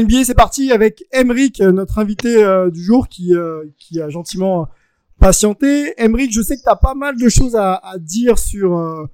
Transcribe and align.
NBA, 0.00 0.24
c'est 0.24 0.34
parti 0.34 0.72
avec 0.72 1.04
Emric, 1.12 1.60
euh, 1.60 1.70
notre 1.70 1.98
invité 1.98 2.42
euh, 2.42 2.70
du 2.70 2.82
jour 2.82 3.08
qui, 3.08 3.34
euh, 3.34 3.64
qui 3.78 4.00
a 4.00 4.08
gentiment 4.08 4.68
patienté. 5.20 5.94
Emric, 5.98 6.32
je 6.32 6.42
sais 6.42 6.56
que 6.56 6.62
tu 6.62 6.68
as 6.68 6.76
pas 6.76 6.94
mal 6.94 7.16
de 7.16 7.28
choses 7.28 7.54
à, 7.54 7.74
à 7.74 7.98
dire 7.98 8.38
sur 8.38 8.76
euh, 8.76 9.06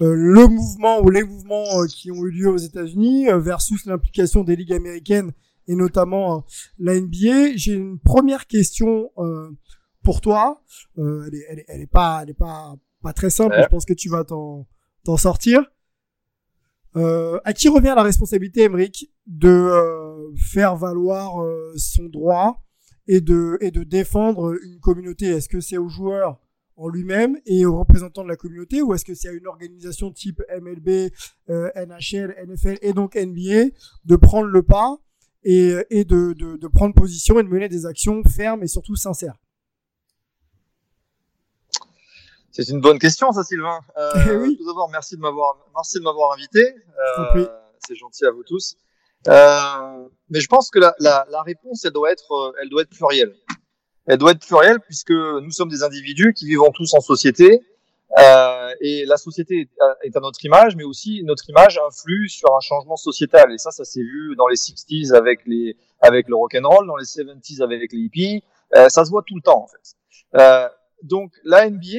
le 0.00 0.46
mouvement 0.48 1.00
ou 1.00 1.10
les 1.10 1.22
mouvements 1.22 1.84
qui 1.88 2.10
ont 2.10 2.24
eu 2.24 2.30
lieu 2.30 2.48
aux 2.48 2.58
États-Unis 2.58 3.26
versus 3.36 3.86
l'implication 3.86 4.42
des 4.42 4.56
ligues 4.56 4.72
américaines 4.72 5.32
et 5.68 5.74
notamment 5.74 6.44
la 6.78 7.00
NBA. 7.00 7.56
J'ai 7.56 7.74
une 7.74 7.98
première 7.98 8.46
question 8.46 9.10
pour 10.02 10.20
toi. 10.20 10.62
Elle, 10.98 11.30
est, 11.32 11.46
elle, 11.48 11.58
est, 11.60 11.64
elle 11.68 11.80
est 11.80 11.86
pas, 11.86 12.20
elle 12.22 12.30
est 12.30 12.34
pas, 12.34 12.74
pas 13.02 13.14
très 13.14 13.30
simple. 13.30 13.56
Je 13.62 13.68
pense 13.68 13.86
que 13.86 13.94
tu 13.94 14.10
vas 14.10 14.24
t'en, 14.24 14.66
sortir. 15.16 15.64
À 16.94 17.52
qui 17.54 17.68
revient 17.68 17.94
la 17.96 18.02
responsabilité, 18.02 18.64
Emric, 18.64 19.10
de 19.26 20.05
faire 20.36 20.76
valoir 20.76 21.42
euh, 21.42 21.72
son 21.76 22.04
droit 22.04 22.62
et 23.06 23.20
de, 23.20 23.58
et 23.60 23.70
de 23.70 23.82
défendre 23.82 24.56
une 24.62 24.80
communauté 24.80 25.26
Est-ce 25.26 25.48
que 25.48 25.60
c'est 25.60 25.78
au 25.78 25.88
joueur 25.88 26.38
en 26.76 26.88
lui-même 26.88 27.38
et 27.46 27.64
aux 27.64 27.78
représentants 27.78 28.22
de 28.22 28.28
la 28.28 28.36
communauté 28.36 28.82
ou 28.82 28.92
est-ce 28.94 29.04
que 29.04 29.14
c'est 29.14 29.28
à 29.28 29.32
une 29.32 29.46
organisation 29.46 30.12
type 30.12 30.42
MLB, 30.60 31.10
euh, 31.48 31.70
NHL, 31.74 32.34
NFL 32.46 32.78
et 32.82 32.92
donc 32.92 33.14
NBA 33.16 33.74
de 34.04 34.16
prendre 34.16 34.48
le 34.48 34.62
pas 34.62 34.98
et, 35.42 35.74
et 35.90 36.04
de, 36.04 36.34
de, 36.34 36.56
de 36.56 36.68
prendre 36.68 36.94
position 36.94 37.38
et 37.38 37.42
de 37.42 37.48
mener 37.48 37.68
des 37.68 37.86
actions 37.86 38.22
fermes 38.24 38.62
et 38.62 38.66
surtout 38.66 38.96
sincères? 38.96 39.36
C'est 42.56 42.70
une 42.70 42.80
bonne 42.80 42.98
question, 42.98 43.32
ça, 43.32 43.44
Sylvain. 43.44 43.80
Euh, 43.98 44.38
oui. 44.42 44.56
Tout 44.56 44.66
d'abord, 44.66 44.88
merci 44.90 45.16
de 45.16 45.20
m'avoir, 45.20 45.58
merci 45.74 45.98
de 45.98 46.04
m'avoir 46.04 46.32
invité. 46.32 46.74
Euh, 47.36 47.46
c'est 47.86 47.94
gentil 47.94 48.24
à 48.24 48.30
vous 48.30 48.44
tous. 48.44 48.78
Euh, 49.28 50.08
mais 50.30 50.40
je 50.40 50.48
pense 50.48 50.70
que 50.70 50.78
la, 50.78 50.94
la, 50.98 51.26
la 51.30 51.42
réponse, 51.42 51.84
elle 51.84 51.92
doit 51.92 52.10
être, 52.10 52.32
euh, 52.32 52.52
elle 52.60 52.68
doit 52.68 52.82
être 52.82 52.90
plurielle. 52.90 53.34
Elle 54.06 54.18
doit 54.18 54.32
être 54.32 54.46
plurielle 54.46 54.80
puisque 54.80 55.10
nous 55.10 55.50
sommes 55.50 55.68
des 55.68 55.82
individus 55.82 56.32
qui 56.32 56.46
vivons 56.46 56.70
tous 56.72 56.94
en 56.94 57.00
société. 57.00 57.62
Euh, 58.18 58.70
et 58.80 59.04
la 59.04 59.16
société 59.16 59.62
est 59.62 59.82
à, 59.82 59.96
est 60.02 60.16
à 60.16 60.20
notre 60.20 60.42
image, 60.44 60.76
mais 60.76 60.84
aussi 60.84 61.22
notre 61.24 61.48
image 61.50 61.78
influe 61.86 62.28
sur 62.28 62.54
un 62.56 62.60
changement 62.60 62.96
sociétal. 62.96 63.52
Et 63.52 63.58
ça, 63.58 63.70
ça 63.70 63.84
s'est 63.84 64.00
vu 64.00 64.34
dans 64.36 64.46
les 64.46 64.56
60s 64.56 65.12
avec 65.12 65.40
les, 65.46 65.76
avec 66.00 66.28
le 66.28 66.36
rock'n'roll, 66.36 66.86
dans 66.86 66.96
les 66.96 67.04
70s 67.04 67.62
avec 67.62 67.92
les 67.92 67.98
hippies. 67.98 68.42
Euh, 68.74 68.88
ça 68.88 69.04
se 69.04 69.10
voit 69.10 69.22
tout 69.26 69.36
le 69.36 69.42
temps, 69.42 69.64
en 69.64 69.66
fait. 69.66 69.96
Euh, 70.36 70.68
donc, 71.02 71.32
la 71.44 71.68
NBA, 71.68 71.98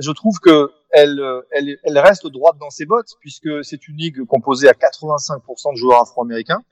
je 0.00 0.12
trouve 0.12 0.38
que 0.38 0.70
elle, 0.90 1.20
euh, 1.20 1.42
elle, 1.50 1.76
elle 1.82 1.98
reste 1.98 2.26
droite 2.26 2.56
dans 2.58 2.70
ses 2.70 2.86
bottes 2.86 3.12
puisque 3.20 3.64
c'est 3.64 3.88
une 3.88 3.96
ligue 3.96 4.24
composée 4.24 4.68
à 4.68 4.72
85% 4.72 5.72
de 5.72 5.76
joueurs 5.76 6.00
afro-américains. 6.02 6.62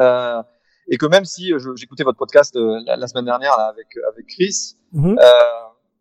Euh, 0.00 0.42
et 0.90 0.96
que 0.96 1.06
même 1.06 1.24
si 1.24 1.48
je- 1.58 1.74
j'écoutais 1.76 2.04
votre 2.04 2.18
podcast 2.18 2.56
euh, 2.56 2.80
la, 2.86 2.96
la 2.96 3.06
semaine 3.08 3.24
dernière 3.26 3.56
là, 3.58 3.66
avec 3.66 3.86
avec 4.12 4.26
Chris, 4.26 4.76
Mhm. 4.92 5.18
euh, 5.18 5.32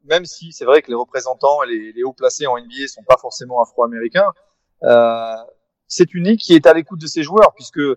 même 0.06 0.25
si 0.25 0.51
c'est 0.53 0.63
vrai 0.66 0.81
que 0.81 0.88
les 0.90 0.95
représentants 0.95 1.62
et 1.63 1.68
les, 1.68 1.91
les 1.94 2.03
hauts 2.03 2.13
placés 2.13 2.47
en 2.47 2.57
NBA 2.57 2.88
sont 2.88 3.03
pas 3.03 3.18
forcément 3.18 3.62
afro-américains, 3.62 4.31
euh, 4.84 5.35
c'est 5.88 6.13
une 6.13 6.25
ligue 6.25 6.39
qui 6.39 6.53
est 6.53 6.66
à 6.68 6.74
l'écoute 6.74 7.01
de 7.01 7.07
ses 7.07 7.24
joueurs 7.24 7.53
puisque 7.56 7.79
euh, 7.79 7.95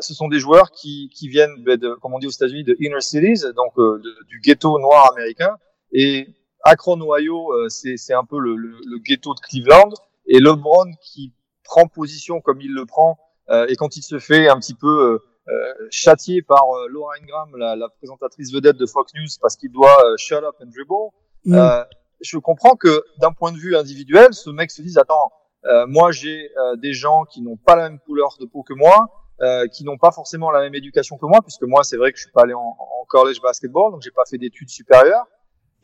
ce 0.00 0.14
sont 0.14 0.28
des 0.28 0.40
joueurs 0.40 0.72
qui, 0.72 1.10
qui 1.14 1.28
viennent, 1.28 1.62
ben, 1.64 1.76
de, 1.78 1.94
comme 1.94 2.12
on 2.12 2.18
dit 2.18 2.26
aux 2.26 2.30
États-Unis, 2.30 2.64
de 2.64 2.76
inner 2.80 3.00
cities, 3.00 3.44
donc 3.54 3.72
euh, 3.78 3.98
de- 4.02 4.24
du 4.26 4.40
ghetto 4.40 4.78
noir 4.80 5.12
américain. 5.12 5.56
Et 5.92 6.28
Akron, 6.66 7.00
Ohio, 7.00 7.52
euh, 7.52 7.68
c'est 7.68 7.96
c'est 7.96 8.14
un 8.14 8.24
peu 8.24 8.38
le, 8.38 8.56
le, 8.56 8.70
le 8.84 8.98
ghetto 8.98 9.34
de 9.34 9.40
Cleveland. 9.40 9.90
Et 10.28 10.40
LeBron 10.40 10.90
qui 11.00 11.32
prend 11.62 11.86
position 11.86 12.40
comme 12.40 12.60
il 12.60 12.72
le 12.74 12.84
prend, 12.84 13.16
euh, 13.50 13.66
et 13.68 13.76
quand 13.76 13.96
il 13.96 14.02
se 14.02 14.18
fait 14.18 14.48
un 14.48 14.58
petit 14.58 14.74
peu 14.74 15.20
euh, 15.48 15.74
châtié 15.90 16.42
par 16.42 16.64
euh, 16.74 16.88
Laura 16.88 17.12
Ingram, 17.22 17.56
la, 17.56 17.76
la 17.76 17.88
présentatrice 17.88 18.52
vedette 18.52 18.76
de 18.76 18.86
Fox 18.86 19.12
News, 19.14 19.28
parce 19.40 19.54
qu'il 19.56 19.70
doit 19.70 19.96
euh, 20.04 20.16
shut 20.16 20.42
up 20.42 20.56
and 20.60 20.66
dribble, 20.74 21.12
Mm. 21.44 21.54
euh, 21.54 21.84
je 22.22 22.38
comprends 22.38 22.74
que 22.74 23.04
d'un 23.20 23.30
point 23.32 23.52
de 23.52 23.56
vue 23.58 23.76
individuel, 23.76 24.34
ce 24.34 24.50
mec 24.50 24.72
se 24.72 24.82
dise 24.82 24.98
attends, 24.98 25.30
euh, 25.66 25.86
moi 25.86 26.10
j'ai 26.10 26.50
euh, 26.58 26.74
des 26.74 26.92
gens 26.92 27.24
qui 27.24 27.40
n'ont 27.40 27.56
pas 27.56 27.76
la 27.76 27.88
même 27.88 28.00
couleur 28.00 28.30
de 28.40 28.46
peau 28.46 28.64
que 28.64 28.74
moi, 28.74 29.08
euh, 29.42 29.68
qui 29.68 29.84
n'ont 29.84 29.98
pas 29.98 30.10
forcément 30.10 30.50
la 30.50 30.60
même 30.60 30.74
éducation 30.74 31.18
que 31.18 31.26
moi, 31.26 31.40
puisque 31.42 31.62
moi 31.62 31.84
c'est 31.84 31.96
vrai 31.98 32.10
que 32.10 32.18
je 32.18 32.24
suis 32.24 32.32
pas 32.32 32.42
allé 32.42 32.54
en, 32.54 32.76
en 32.80 33.04
college 33.06 33.40
basketball, 33.40 33.92
donc 33.92 34.02
j'ai 34.02 34.10
pas 34.10 34.24
fait 34.28 34.38
d'études 34.38 34.70
supérieures. 34.70 35.26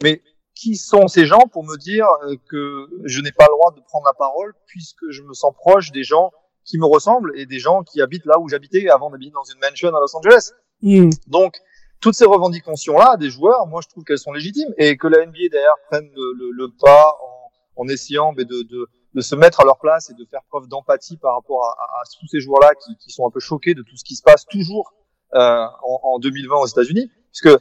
Mais 0.03 0.21
qui 0.55 0.77
sont 0.77 1.09
ces 1.09 1.27
gens 1.27 1.47
pour 1.51 1.65
me 1.65 1.77
dire 1.77 2.07
euh, 2.25 2.37
que 2.49 2.89
je 3.05 3.21
n'ai 3.21 3.33
pas 3.33 3.47
le 3.47 3.53
droit 3.55 3.73
de 3.75 3.81
prendre 3.81 4.07
la 4.07 4.13
parole 4.13 4.55
puisque 4.67 5.11
je 5.11 5.23
me 5.23 5.33
sens 5.33 5.53
proche 5.55 5.93
des 5.93 6.05
gens 6.05 6.31
qui 6.65 6.79
me 6.79 6.87
ressemblent 6.87 7.33
et 7.39 7.47
des 7.47 7.59
gens 7.59 7.83
qui 7.83 8.01
habitent 8.01 8.27
là 8.27 8.39
où 8.39 8.49
j'habitais 8.49 8.89
avant 8.89 9.11
d'habiter 9.11 9.33
dans 9.33 9.45
une 9.45 9.61
mansion 9.61 9.89
à 9.89 10.01
Los 10.01 10.17
Angeles. 10.17 10.53
Mm. 10.83 11.11
Donc, 11.27 11.57
toutes 12.01 12.15
ces 12.15 12.25
revendications-là 12.25 13.17
des 13.17 13.31
joueurs, 13.31 13.67
moi, 13.67 13.81
je 13.83 13.89
trouve 13.89 14.05
qu'elles 14.05 14.19
sont 14.19 14.33
légitimes 14.33 14.73
et 14.77 14.97
que 14.97 15.07
la 15.07 15.25
NBA, 15.25 15.49
d'ailleurs, 15.51 15.77
prenne 15.89 16.11
le, 16.15 16.33
le, 16.35 16.51
le 16.51 16.69
pas 16.81 17.17
en, 17.77 17.83
en 17.83 17.89
essayant 17.89 18.33
mais 18.37 18.45
de, 18.45 18.63
de, 18.63 18.89
de 19.15 19.21
se 19.21 19.35
mettre 19.35 19.61
à 19.61 19.65
leur 19.65 19.79
place 19.79 20.11
et 20.11 20.15
de 20.15 20.25
faire 20.25 20.43
preuve 20.49 20.69
d'empathie 20.69 21.17
par 21.17 21.35
rapport 21.35 21.65
à, 21.65 21.83
à, 21.83 21.85
à 22.01 22.03
tous 22.21 22.27
ces 22.27 22.41
joueurs-là 22.41 22.75
qui, 22.75 22.97
qui 22.99 23.11
sont 23.11 23.27
un 23.27 23.31
peu 23.31 23.41
choqués 23.41 23.75
de 23.75 23.83
tout 23.83 23.97
ce 23.97 24.05
qui 24.05 24.17
se 24.17 24.23
passe 24.23 24.47
toujours 24.47 24.93
euh, 25.35 25.65
en, 25.83 26.01
en 26.03 26.19
2020 26.19 26.57
aux 26.57 26.67
États-Unis. 26.67 27.11
Puisque 27.31 27.59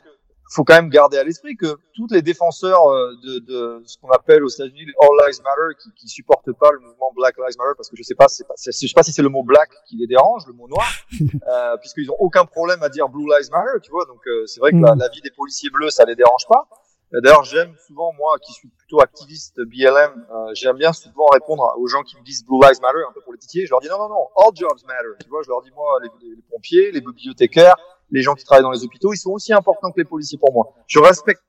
faut 0.53 0.63
quand 0.63 0.73
même 0.75 0.89
garder 0.89 1.17
à 1.17 1.23
l'esprit 1.23 1.56
que 1.56 1.78
tous 1.95 2.07
les 2.12 2.22
défenseurs 2.22 2.85
euh, 2.91 3.13
de, 3.23 3.39
de 3.39 3.81
ce 3.85 3.97
qu'on 4.00 4.09
appelle 4.09 4.44
aux 4.44 4.50
États-Unis 4.50 4.85
les 4.85 4.94
All 5.01 5.28
Lives 5.28 5.41
Matter, 5.44 5.78
qui, 5.81 5.91
qui 5.94 6.07
supportent 6.09 6.51
pas 6.53 6.72
le 6.72 6.79
mouvement 6.79 7.12
Black 7.16 7.35
Lives 7.38 7.57
Matter, 7.57 7.73
parce 7.78 7.89
que 7.89 7.95
je 7.95 8.03
sais 8.03 8.16
pas, 8.16 8.28
c'est 8.28 8.47
pas, 8.47 8.53
c'est- 8.57 8.72
je 8.73 8.88
sais 8.88 8.94
pas 8.94 9.03
si 9.03 9.11
c'est 9.13 9.22
le 9.22 9.29
mot 9.29 9.44
black 9.44 9.69
qui 9.88 9.97
les 9.97 10.07
dérange, 10.07 10.45
le 10.47 10.53
mot 10.53 10.67
noir, 10.67 10.88
euh, 11.47 11.78
puisqu'ils 11.78 12.09
ont 12.11 12.17
aucun 12.19 12.45
problème 12.45 12.84
à 12.84 12.90
dire 12.90 13.07
Blue 13.09 13.25
Lives 13.28 13.50
Matter, 13.51 13.79
tu 13.81 13.91
vois. 13.91 14.06
Donc 14.06 14.19
euh, 14.28 14.45
c'est 14.45 14.59
vrai 14.59 14.72
que 14.72 14.78
la, 14.78 14.95
Mm. 14.95 15.00
la 15.00 15.09
vie 15.09 15.22
des 15.22 15.31
policiers 15.31 15.69
bleus, 15.69 15.90
ça 15.90 16.03
les 16.06 16.16
dérange 16.16 16.45
pas. 16.47 16.67
Euh, 17.13 17.19
D'ailleurs, 17.22 17.44
j'aime 17.44 17.73
souvent 17.88 18.13
moi, 18.13 18.35
qui 18.41 18.53
suis 18.53 18.69
plutôt 18.69 19.01
activiste 19.01 19.56
BLM, 19.59 20.25
euh, 20.34 20.51
j'aime 20.53 20.78
bien 20.78 20.94
souvent 20.94 21.28
répondre 21.34 21.63
aux 21.78 21.88
gens 21.88 22.03
qui 22.03 22.17
me 22.17 22.23
disent 22.23 22.45
Blue 22.45 22.59
Lives 22.61 22.81
Matter, 22.81 23.00
un 23.07 23.11
peu 23.13 23.22
pour 23.22 23.34
les 23.34 23.40
titiller. 23.40 23.66
Je 23.66 23.72
leur 23.72 23.79
dis 23.81 23.90
non, 23.90 23.97
non, 24.00 24.09
non, 24.09 24.28
all 24.38 24.51
jobs 24.56 24.79
matter. 24.88 25.07
Tu 25.23 25.29
vois, 25.29 25.41
je 25.44 25.50
leur 25.50 25.61
dis 25.61 25.72
moi, 25.75 26.00
les 26.01 26.09
pompiers, 26.50 26.91
les 26.91 27.01
bibliothécaires, 27.01 27.75
les 28.11 28.22
gens 28.22 28.35
qui 28.35 28.44
travaillent 28.44 28.63
dans 28.63 28.72
les 28.72 28.83
hôpitaux, 28.83 29.13
ils 29.13 29.17
sont 29.17 29.31
aussi 29.31 29.53
importants 29.53 29.91
que 29.91 29.99
les 29.99 30.05
policiers 30.05 30.38
pour 30.38 30.53
moi. 30.53 30.73
Je 30.88 30.99
respecte 30.99 31.41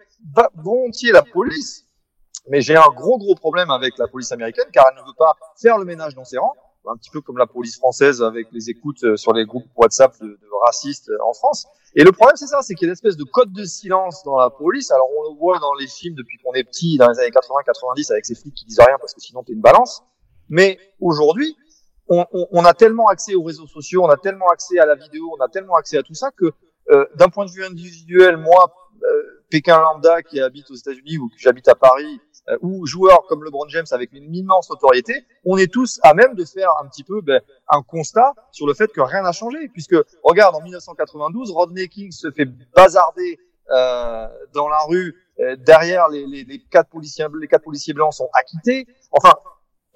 volontiers 0.54 1.12
la 1.12 1.22
police, 1.22 1.86
mais 2.48 2.60
j'ai 2.60 2.76
un 2.76 2.88
gros 2.94 3.18
gros 3.18 3.34
problème 3.34 3.70
avec 3.70 3.98
la 3.98 4.06
police 4.06 4.32
américaine 4.32 4.66
car 4.72 4.86
elle 4.90 5.02
ne 5.02 5.06
veut 5.06 5.16
pas 5.16 5.34
faire 5.60 5.78
le 5.78 5.84
ménage 5.84 6.14
dans 6.14 6.24
ses 6.24 6.38
rangs, 6.38 6.54
un 6.88 6.96
petit 6.96 7.10
peu 7.10 7.20
comme 7.20 7.38
la 7.38 7.46
police 7.46 7.76
française 7.76 8.22
avec 8.22 8.48
les 8.52 8.70
écoutes 8.70 9.02
euh, 9.04 9.16
sur 9.16 9.32
les 9.32 9.44
groupes 9.44 9.66
WhatsApp 9.76 10.18
de, 10.20 10.26
de 10.26 10.64
racistes 10.64 11.10
euh, 11.10 11.24
en 11.24 11.32
France. 11.32 11.66
Et 11.94 12.04
le 12.04 12.12
problème 12.12 12.36
c'est 12.36 12.46
ça, 12.46 12.62
c'est 12.62 12.74
qu'il 12.74 12.86
y 12.86 12.88
a 12.88 12.90
une 12.90 12.92
espèce 12.92 13.16
de 13.16 13.24
code 13.24 13.52
de 13.52 13.64
silence 13.64 14.22
dans 14.24 14.36
la 14.36 14.50
police. 14.50 14.90
Alors 14.90 15.08
on 15.18 15.30
le 15.30 15.38
voit 15.38 15.58
dans 15.58 15.74
les 15.74 15.86
films 15.86 16.14
depuis 16.14 16.38
qu'on 16.38 16.52
est 16.54 16.64
petit, 16.64 16.96
dans 16.98 17.08
les 17.08 17.18
années 17.18 17.30
80-90, 17.30 18.12
avec 18.12 18.24
ces 18.24 18.34
flics 18.34 18.54
qui 18.54 18.64
disent 18.64 18.80
rien 18.80 18.96
parce 18.98 19.14
que 19.14 19.20
sinon 19.20 19.42
t'es 19.42 19.52
une 19.52 19.60
balance. 19.60 20.02
Mais 20.48 20.78
aujourd'hui, 21.00 21.56
on, 22.12 22.46
on, 22.50 22.64
a 22.64 22.74
tellement 22.74 23.06
accès 23.06 23.34
aux 23.34 23.42
réseaux 23.42 23.66
sociaux, 23.66 24.04
on 24.04 24.10
a 24.10 24.16
tellement 24.16 24.48
accès 24.48 24.78
à 24.78 24.86
la 24.86 24.94
vidéo, 24.94 25.34
on 25.38 25.42
a 25.42 25.48
tellement 25.48 25.76
accès 25.76 25.96
à 25.96 26.02
tout 26.02 26.14
ça 26.14 26.30
que 26.30 26.52
euh, 26.90 27.06
d'un 27.14 27.28
point 27.28 27.46
de 27.46 27.50
vue 27.50 27.64
individuel, 27.64 28.36
moi, 28.36 28.74
euh, 29.02 29.44
Pékin 29.50 29.80
lambda 29.80 30.22
qui 30.22 30.40
habite 30.40 30.70
aux 30.70 30.74
États-Unis 30.74 31.18
ou 31.18 31.28
que 31.28 31.34
j'habite 31.38 31.68
à 31.68 31.74
Paris, 31.74 32.20
euh, 32.48 32.58
ou 32.60 32.86
joueur 32.86 33.26
comme 33.28 33.44
LeBron 33.44 33.68
James 33.68 33.86
avec 33.92 34.12
une 34.12 34.34
immense 34.34 34.68
notoriété, 34.68 35.24
on 35.44 35.56
est 35.56 35.72
tous 35.72 36.00
à 36.02 36.12
même 36.12 36.34
de 36.34 36.44
faire 36.44 36.70
un 36.82 36.88
petit 36.88 37.04
peu 37.04 37.20
ben, 37.20 37.40
un 37.68 37.82
constat 37.82 38.34
sur 38.50 38.66
le 38.66 38.74
fait 38.74 38.92
que 38.92 39.00
rien 39.00 39.22
n'a 39.22 39.32
changé, 39.32 39.68
puisque 39.68 39.96
regarde 40.22 40.54
en 40.54 40.60
1992, 40.60 41.50
Rodney 41.50 41.88
King 41.88 42.10
se 42.10 42.30
fait 42.30 42.48
bazarder 42.74 43.38
euh, 43.70 44.26
dans 44.52 44.68
la 44.68 44.80
rue 44.88 45.14
euh, 45.40 45.56
derrière 45.56 46.08
les, 46.08 46.26
les, 46.26 46.44
les 46.44 46.58
quatre 46.58 46.90
policiers 46.90 47.24
les 47.40 47.48
quatre 47.48 47.62
policiers 47.62 47.94
blancs 47.94 48.12
sont 48.12 48.28
acquittés. 48.34 48.86
Enfin, 49.12 49.32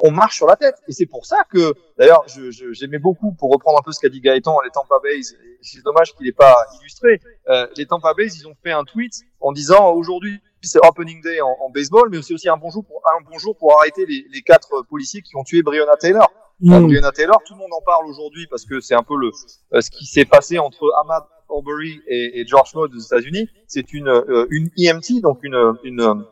on 0.01 0.11
marche 0.11 0.37
sur 0.37 0.47
la 0.47 0.57
tête. 0.57 0.77
Et 0.89 0.93
c'est 0.93 1.07
pour 1.07 1.27
ça 1.27 1.45
que, 1.51 1.75
d'ailleurs, 1.99 2.25
j'aimais 2.27 2.51
je, 2.53 2.73
j'aimais 2.73 2.99
beaucoup, 2.99 3.33
pour 3.33 3.51
reprendre 3.51 3.79
un 3.79 3.83
peu 3.83 3.93
ce 3.93 4.01
qu'a 4.01 4.09
dit 4.09 4.21
Gaëtan, 4.21 4.61
les 4.63 4.71
Tampa 4.71 4.97
Bay, 5.03 5.21
c'est 5.63 5.83
dommage 5.83 6.15
qu'il 6.15 6.27
n'ait 6.27 6.33
pas 6.33 6.55
illustré, 6.81 7.21
euh, 7.49 7.67
les 7.77 7.87
Tampa 7.87 8.15
Bay, 8.15 8.27
ils 8.27 8.47
ont 8.47 8.57
fait 8.63 8.73
un 8.73 8.85
tweet 8.85 9.23
en 9.41 9.53
disant 9.53 9.93
aujourd'hui 9.93 10.41
c'est 10.63 10.85
opening 10.85 11.23
day 11.23 11.41
en, 11.41 11.57
en, 11.61 11.71
baseball, 11.71 12.09
mais 12.11 12.21
c'est 12.23 12.35
aussi 12.35 12.49
un 12.49 12.57
bonjour 12.57 12.85
pour 12.85 13.01
un 13.15 13.25
bonjour 13.31 13.57
pour 13.57 13.79
arrêter 13.79 14.05
les, 14.07 14.27
les 14.33 14.43
quatre 14.43 14.83
policiers 14.89 15.23
qui 15.23 15.37
ont 15.37 15.45
tué 15.45 15.63
Breonna 15.63 15.97
Taylor. 15.97 16.29
Mm. 16.61 16.87
Breonna 16.87 17.13
Taylor, 17.13 17.41
tout 17.47 17.55
le 17.55 17.61
monde 17.61 17.73
en 17.73 17.83
parle 17.83 18.07
aujourd'hui 18.07 18.47
parce 18.49 18.65
que 18.65 18.81
c'est 18.81 18.95
un 18.95 19.03
peu 19.03 19.17
le 19.17 19.31
euh, 19.75 19.81
ce 19.81 19.91
qui 19.91 20.07
s'est 20.07 20.25
passé 20.25 20.59
entre 20.59 20.93
Ahmad 21.01 21.23
Arbery 21.49 22.01
et, 22.09 22.41
et 22.41 22.47
George 22.47 22.71
Floyd 22.71 22.93
aux 22.95 22.99
États-Unis. 22.99 23.49
C'est 23.67 23.93
une 23.93 24.09
euh, 24.09 24.47
une 24.51 24.71
EMT, 24.77 25.21
donc 25.23 25.45
une 25.45 25.77
une 25.85 26.25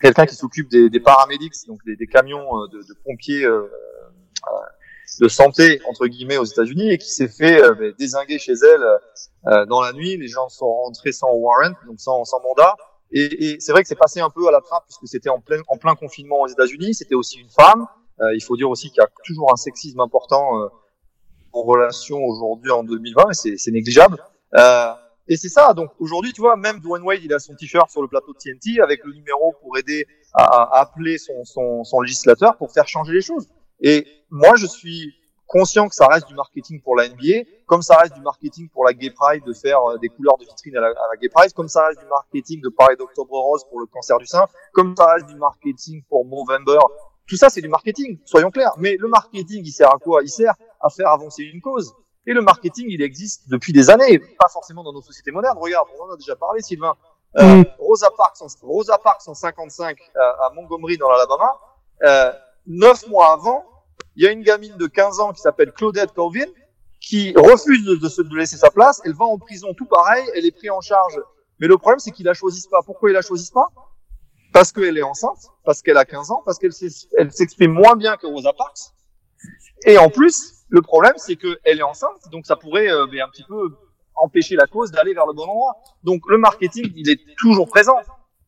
quelqu'un 0.00 0.26
qui 0.26 0.34
s'occupe 0.34 0.68
des, 0.68 0.90
des 0.90 1.00
paramédics, 1.00 1.54
donc 1.66 1.84
des, 1.84 1.96
des 1.96 2.06
camions 2.06 2.46
euh, 2.58 2.68
de, 2.68 2.78
de 2.78 2.94
pompiers 3.04 3.44
euh, 3.44 3.70
euh, 4.48 4.56
de 5.20 5.28
santé 5.28 5.80
entre 5.88 6.06
guillemets 6.06 6.36
aux 6.36 6.44
États-Unis 6.44 6.90
et 6.90 6.98
qui 6.98 7.10
s'est 7.10 7.28
fait 7.28 7.62
euh, 7.62 7.92
désinguer 7.98 8.38
chez 8.38 8.52
elle 8.52 8.84
euh, 9.48 9.66
dans 9.66 9.80
la 9.80 9.92
nuit. 9.92 10.16
Les 10.16 10.28
gens 10.28 10.48
sont 10.48 10.72
rentrés 10.72 11.12
sans 11.12 11.32
warrant, 11.32 11.74
donc 11.86 12.00
sans, 12.00 12.24
sans 12.24 12.40
mandat. 12.40 12.76
Et, 13.12 13.52
et 13.52 13.60
c'est 13.60 13.72
vrai 13.72 13.82
que 13.82 13.88
c'est 13.88 13.98
passé 13.98 14.20
un 14.20 14.30
peu 14.30 14.46
à 14.48 14.52
la 14.52 14.60
trappe 14.60 14.84
puisque 14.86 15.08
c'était 15.08 15.30
en 15.30 15.40
plein, 15.40 15.60
en 15.68 15.76
plein 15.78 15.96
confinement 15.96 16.40
aux 16.40 16.46
États-Unis. 16.46 16.94
C'était 16.94 17.16
aussi 17.16 17.38
une 17.38 17.50
femme. 17.50 17.86
Euh, 18.20 18.34
il 18.34 18.42
faut 18.42 18.56
dire 18.56 18.70
aussi 18.70 18.88
qu'il 18.90 18.98
y 18.98 19.04
a 19.04 19.08
toujours 19.24 19.52
un 19.52 19.56
sexisme 19.56 20.00
important 20.00 20.70
en 21.52 21.62
relation 21.62 22.18
aujourd'hui 22.18 22.70
en 22.70 22.84
2020 22.84 23.30
et 23.46 23.56
c'est 23.56 23.70
négligeable. 23.70 24.16
Euh, 24.54 24.92
et 25.30 25.36
c'est 25.36 25.48
ça. 25.48 25.72
Donc 25.72 25.92
aujourd'hui, 25.98 26.32
tu 26.32 26.42
vois, 26.42 26.56
même 26.56 26.80
Dwayne 26.80 27.04
Wade, 27.04 27.20
il 27.22 27.32
a 27.32 27.38
son 27.38 27.54
t-shirt 27.54 27.88
sur 27.88 28.02
le 28.02 28.08
plateau 28.08 28.34
de 28.34 28.38
TNT 28.38 28.82
avec 28.82 29.02
le 29.04 29.14
numéro 29.14 29.54
pour 29.62 29.78
aider 29.78 30.04
à, 30.34 30.80
appeler 30.80 31.16
son 31.18 32.00
législateur 32.02 32.58
pour 32.58 32.70
faire 32.72 32.86
changer 32.86 33.14
les 33.14 33.22
choses. 33.22 33.48
Et 33.80 34.06
moi, 34.28 34.56
je 34.56 34.66
suis 34.66 35.14
conscient 35.46 35.88
que 35.88 35.94
ça 35.94 36.06
reste 36.06 36.28
du 36.28 36.34
marketing 36.34 36.80
pour 36.80 36.96
la 36.96 37.08
NBA, 37.08 37.44
comme 37.66 37.82
ça 37.82 37.96
reste 37.96 38.14
du 38.14 38.20
marketing 38.20 38.68
pour 38.68 38.84
la 38.84 38.92
Gay 38.92 39.10
Pride 39.10 39.44
de 39.44 39.52
faire 39.52 39.80
euh, 39.82 39.98
des 39.98 40.08
couleurs 40.08 40.38
de 40.38 40.44
vitrine 40.44 40.76
à 40.76 40.80
la, 40.80 40.88
à 40.88 41.08
la 41.10 41.16
Gay 41.20 41.28
Pride, 41.28 41.52
comme 41.54 41.68
ça 41.68 41.86
reste 41.86 41.98
du 41.98 42.06
marketing 42.06 42.60
de 42.60 42.68
parler 42.68 42.94
d'Octobre 42.96 43.32
Rose 43.32 43.64
pour 43.68 43.80
le 43.80 43.86
cancer 43.86 44.16
du 44.18 44.26
sein, 44.26 44.46
comme 44.72 44.94
ça 44.96 45.06
reste 45.12 45.26
du 45.26 45.34
marketing 45.34 46.02
pour 46.08 46.24
Movember. 46.24 46.78
Tout 47.26 47.36
ça, 47.36 47.50
c'est 47.50 47.60
du 47.60 47.68
marketing, 47.68 48.18
soyons 48.24 48.50
clairs. 48.50 48.74
Mais 48.78 48.96
le 48.98 49.08
marketing, 49.08 49.62
il 49.64 49.72
sert 49.72 49.92
à 49.92 49.98
quoi? 49.98 50.22
Il 50.22 50.28
sert 50.28 50.54
à 50.80 50.88
faire 50.88 51.08
avancer 51.08 51.42
une 51.42 51.60
cause. 51.60 51.94
Et 52.26 52.32
le 52.32 52.42
marketing, 52.42 52.86
il 52.88 53.02
existe 53.02 53.48
depuis 53.48 53.72
des 53.72 53.88
années, 53.90 54.18
pas 54.18 54.48
forcément 54.52 54.82
dans 54.82 54.92
nos 54.92 55.00
sociétés 55.02 55.30
modernes. 55.30 55.56
Regarde, 55.58 55.88
on 55.98 56.04
en 56.04 56.10
a 56.12 56.16
déjà 56.16 56.36
parlé, 56.36 56.60
Sylvain. 56.62 56.94
Euh, 57.38 57.58
Mm. 57.60 57.64
Rosa 57.78 58.10
Parks, 58.16 58.42
en, 58.42 58.46
Rosa 58.66 58.98
Parks 58.98 59.22
en 59.28 59.34
55 59.34 59.96
euh, 60.16 60.20
à 60.20 60.50
Montgomery 60.54 60.96
dans 60.98 61.08
l'Alabama. 61.08 61.52
Euh, 62.02 62.32
neuf 62.66 63.06
mois 63.08 63.32
avant, 63.32 63.64
il 64.16 64.24
y 64.24 64.26
a 64.26 64.32
une 64.32 64.42
gamine 64.42 64.76
de 64.76 64.86
15 64.86 65.20
ans 65.20 65.32
qui 65.32 65.40
s'appelle 65.40 65.72
Claudette 65.72 66.12
Corvin 66.12 66.46
qui 67.00 67.32
refuse 67.36 67.84
de, 67.84 67.94
de 67.94 68.08
se 68.08 68.20
de 68.20 68.36
laisser 68.36 68.56
sa 68.56 68.70
place. 68.70 69.00
Elle 69.04 69.14
va 69.14 69.24
en 69.24 69.38
prison, 69.38 69.72
tout 69.74 69.86
pareil. 69.86 70.24
Elle 70.34 70.44
est 70.44 70.50
prise 70.50 70.70
en 70.70 70.80
charge. 70.80 71.18
Mais 71.60 71.68
le 71.68 71.78
problème, 71.78 72.00
c'est 72.00 72.10
qu'ils 72.10 72.26
la 72.26 72.34
choisissent 72.34 72.66
pas. 72.66 72.80
Pourquoi 72.84 73.10
ils 73.10 73.14
la 73.14 73.22
choisissent 73.22 73.50
pas? 73.52 73.68
Parce 74.52 74.72
qu'elle 74.72 74.98
est 74.98 75.02
enceinte, 75.02 75.38
parce 75.64 75.80
qu'elle 75.82 75.96
a 75.96 76.04
15 76.04 76.32
ans, 76.32 76.42
parce 76.44 76.58
qu'elle 76.58 76.72
s'ex- 76.72 77.06
elle 77.16 77.30
s'exprime 77.32 77.72
moins 77.72 77.94
bien 77.94 78.16
que 78.16 78.26
Rosa 78.26 78.52
Parks. 78.52 78.90
Et 79.86 79.96
en 79.96 80.10
plus, 80.10 80.59
le 80.70 80.82
problème, 80.82 81.14
c'est 81.16 81.36
qu'elle 81.36 81.78
est 81.78 81.82
enceinte, 81.82 82.28
donc 82.32 82.46
ça 82.46 82.56
pourrait 82.56 82.90
euh, 82.90 83.06
ben, 83.06 83.20
un 83.22 83.28
petit 83.28 83.44
peu 83.44 83.76
empêcher 84.14 84.54
la 84.56 84.66
cause 84.66 84.90
d'aller 84.90 85.14
vers 85.14 85.26
le 85.26 85.32
bon 85.32 85.42
endroit. 85.42 85.76
Donc 86.04 86.22
le 86.28 86.38
marketing, 86.38 86.92
il 86.96 87.10
est 87.10 87.20
toujours 87.38 87.68
présent, 87.68 87.96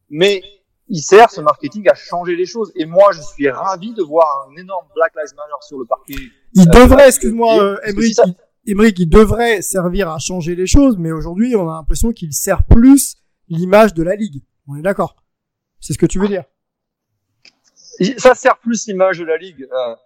mais 0.09 0.43
il 0.89 1.01
sert 1.01 1.31
ce 1.31 1.41
marketing 1.41 1.89
à 1.89 1.95
changer 1.95 2.37
les 2.37 2.47
choses. 2.47 2.71
Et 2.77 2.85
moi, 2.85 3.13
je 3.13 3.21
suis 3.23 3.49
ravi 3.49 3.93
de 3.95 4.03
voir 4.03 4.49
un 4.51 4.57
énorme 4.61 4.87
Black 4.95 5.13
Lives 5.17 5.35
Matter 5.37 5.53
sur 5.67 5.79
le 5.79 5.85
parquet. 5.87 6.15
Il 6.55 6.63
Euh, 6.69 6.81
devrait, 6.81 7.09
excuse-moi, 7.09 7.63
euh, 7.63 7.79
Emric, 7.85 8.15
ça. 8.15 8.25
il, 8.65 8.73
Emric, 8.73 8.99
il 8.99 9.09
devrait 9.09 9.63
servir 9.63 10.11
à 10.11 10.19
changer 10.19 10.55
les 10.55 10.67
choses, 10.67 10.97
mais 10.99 11.11
aujourd'hui, 11.13 11.57
on 11.57 11.69
a 11.71 11.75
l'impression 11.75 12.13
qu'il 12.13 12.33
sert 12.33 12.65
plus 12.65 13.17
l'image 13.49 13.95
de 13.95 14.03
la 14.03 14.15
ligue. 14.17 14.43
On 14.69 14.77
est 14.77 14.83
d'accord? 14.83 15.17
C'est 15.81 15.93
ce 15.95 15.99
que 15.99 16.07
tu 16.07 16.19
veux 16.21 16.29
dire? 16.29 16.45
ça 18.19 18.35
sert 18.35 18.59
plus 18.59 18.87
l'image 18.87 19.19
de 19.19 19.25
la 19.25 19.37
ligue. 19.37 19.67
Euh, 19.73 19.97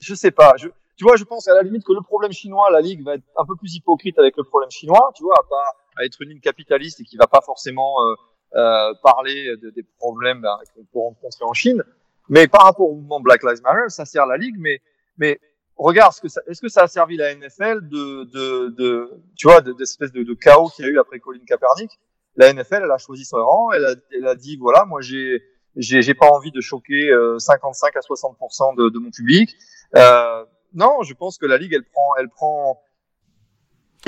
je 0.00 0.14
sais 0.14 0.30
pas. 0.30 0.54
Je, 0.58 0.68
tu 0.96 1.04
vois, 1.04 1.16
je 1.16 1.24
pense 1.24 1.46
à 1.48 1.54
la 1.54 1.62
limite 1.62 1.84
que 1.84 1.92
le 1.92 2.00
problème 2.00 2.32
chinois, 2.32 2.70
la 2.70 2.80
ligue 2.80 3.04
va 3.04 3.14
être 3.14 3.24
un 3.36 3.44
peu 3.44 3.54
plus 3.56 3.74
hypocrite 3.74 4.18
avec 4.18 4.36
le 4.36 4.44
problème 4.44 4.70
chinois. 4.70 5.10
Tu 5.14 5.22
vois, 5.22 5.34
à 5.38 5.42
pas 5.48 5.64
à 5.98 6.04
être 6.04 6.20
une 6.22 6.30
ligue 6.30 6.42
capitaliste 6.42 7.00
et 7.00 7.04
qui 7.04 7.16
va 7.16 7.26
pas 7.26 7.40
forcément 7.40 7.94
euh, 8.02 8.14
euh, 8.54 8.94
parler 9.02 9.56
de, 9.62 9.70
des 9.70 9.82
problèmes 9.98 10.40
ben, 10.40 10.56
qu'on 10.74 10.84
peut 10.84 10.98
rencontrer 10.98 11.44
en 11.44 11.52
Chine. 11.52 11.82
Mais 12.28 12.48
par 12.48 12.62
rapport 12.62 12.90
au 12.90 12.94
mouvement 12.96 13.20
Black 13.20 13.42
Lives 13.42 13.62
Matter, 13.62 13.88
ça 13.88 14.04
sert 14.04 14.26
la 14.26 14.36
ligue. 14.36 14.56
Mais 14.58 14.80
mais 15.18 15.38
regarde, 15.76 16.14
est-ce 16.46 16.60
que 16.60 16.68
ça 16.68 16.82
a 16.82 16.88
servi 16.88 17.16
la 17.16 17.34
NFL 17.34 17.88
de 17.88 18.24
de, 18.24 18.68
de 18.70 19.10
tu 19.36 19.48
vois, 19.48 19.60
de- 19.60 19.72
d'espèce 19.72 20.12
de, 20.12 20.22
de 20.22 20.34
chaos 20.34 20.68
qu'il 20.68 20.84
y 20.84 20.88
a 20.88 20.90
eu 20.90 20.98
après 20.98 21.18
Colin 21.20 21.40
Kaepernick? 21.46 21.90
La 22.36 22.52
NFL, 22.52 22.82
elle 22.84 22.90
a 22.90 22.98
choisi 22.98 23.24
son 23.24 23.38
rang. 23.38 23.72
Elle 23.72 23.84
a, 23.84 23.94
elle 24.12 24.26
a 24.26 24.34
dit 24.34 24.56
voilà, 24.56 24.84
moi 24.84 25.00
j'ai 25.00 25.42
j'ai 25.76 26.14
pas 26.14 26.28
envie 26.30 26.52
de 26.52 26.60
choquer 26.60 27.10
euh, 27.10 27.38
55 27.38 27.94
à 27.96 28.00
60% 28.00 28.76
de, 28.76 28.88
de 28.88 28.98
mon 28.98 29.10
public. 29.10 29.54
Euh, 29.94 30.44
non, 30.76 31.02
je 31.02 31.14
pense 31.14 31.38
que 31.38 31.46
la 31.46 31.56
ligue, 31.58 31.72
elle 31.74 31.84
prend, 31.84 32.14
elle 32.18 32.28
prend, 32.28 32.80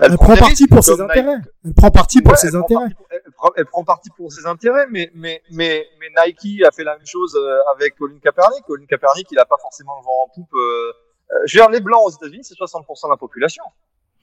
Elle, 0.01 0.17
prend 0.17 0.37
parti 0.37 0.67
pour 0.69 0.85
ses 0.85 1.01
intérêts. 1.01 1.37
Nike. 1.39 1.47
Elle 1.65 1.75
prend 1.75 1.91
parti 1.91 2.23
pour 2.23 2.31
Ouais, 2.33 2.37
ses 2.37 2.55
intérêts. 2.55 2.91
pour- 2.95 3.07
elle, 3.11 3.33
prend, 3.37 3.51
elle 3.57 3.67
prend 3.67 3.85
parti 3.85 4.11
pour 4.17 4.33
ses 4.33 4.47
intérêts, 4.47 4.87
mais 4.91 5.11
mais 5.15 5.43
mais 5.51 5.85
mais 5.99 6.07
Nike 6.27 6.63
a 6.65 6.71
fait 6.71 6.85
la 6.85 6.97
même 6.97 7.07
chose 7.07 7.35
euh, 7.37 7.59
avec 7.75 7.97
Colin 7.97 8.19
Kaepernick. 8.23 8.65
Colin 8.65 8.87
Kaepernick, 8.87 9.27
il 9.33 9.39
a 9.41 9.45
pas 9.45 9.57
forcément 9.61 9.97
le 9.99 10.05
vent 10.05 10.25
en 10.25 10.29
poupe. 10.29 10.55
Euh, 10.55 10.93
euh, 11.33 11.37
je 11.47 11.59
veux 11.59 11.65
dire, 11.65 11.71
les 11.71 11.81
blancs 11.81 12.03
aux 12.05 12.11
États-Unis, 12.11 12.45
c'est 12.45 12.55
60% 12.55 13.07
de 13.09 13.11
la 13.11 13.17
population. 13.17 13.65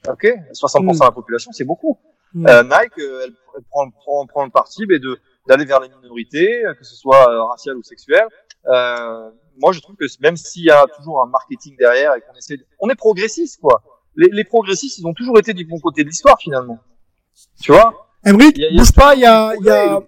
Ok, 0.07 0.23
60% 0.53 0.99
de 0.99 1.05
la 1.05 1.11
population, 1.11 1.51
c'est 1.51 1.65
beaucoup. 1.65 1.99
Mm. 2.33 2.47
Euh, 2.47 2.63
Nike, 2.63 2.93
elle, 2.97 3.33
elle 3.57 3.63
prend, 3.69 3.89
prend, 3.91 4.25
prend 4.27 4.45
le 4.45 4.51
parti 4.51 4.85
mais 4.87 4.99
de 4.99 5.19
d'aller 5.47 5.65
vers 5.65 5.79
les 5.79 5.89
minorités, 5.89 6.63
que 6.79 6.83
ce 6.83 6.95
soit 6.95 7.25
raciales 7.49 7.77
ou 7.77 7.83
sexuelles. 7.83 8.27
Euh, 8.67 9.29
moi, 9.59 9.71
je 9.71 9.79
trouve 9.79 9.95
que 9.95 10.05
même 10.21 10.37
s'il 10.37 10.63
y 10.65 10.69
a 10.71 10.85
toujours 10.97 11.21
un 11.21 11.27
marketing 11.27 11.75
derrière 11.77 12.15
et 12.15 12.21
qu'on 12.21 12.33
essaie, 12.37 12.57
de- 12.57 12.65
on 12.79 12.89
est 12.89 12.95
progressiste, 12.95 13.59
quoi. 13.61 13.81
Les, 14.15 14.29
les 14.31 14.43
progressistes, 14.43 14.97
ils 14.99 15.05
ont 15.07 15.13
toujours 15.13 15.37
été 15.39 15.53
du 15.53 15.65
bon 15.65 15.79
côté 15.79 16.03
de 16.03 16.09
l'histoire, 16.09 16.37
finalement. 16.39 16.79
Tu 17.61 17.71
vois? 17.71 18.07
Emric, 18.25 18.59
bouge 18.75 18.91
pas, 18.93 19.13
il 19.15 19.21
y 19.21 19.25
a, 19.25 19.53
il 19.59 19.65
y 19.65 19.67
et 19.67 19.71
a, 19.71 19.99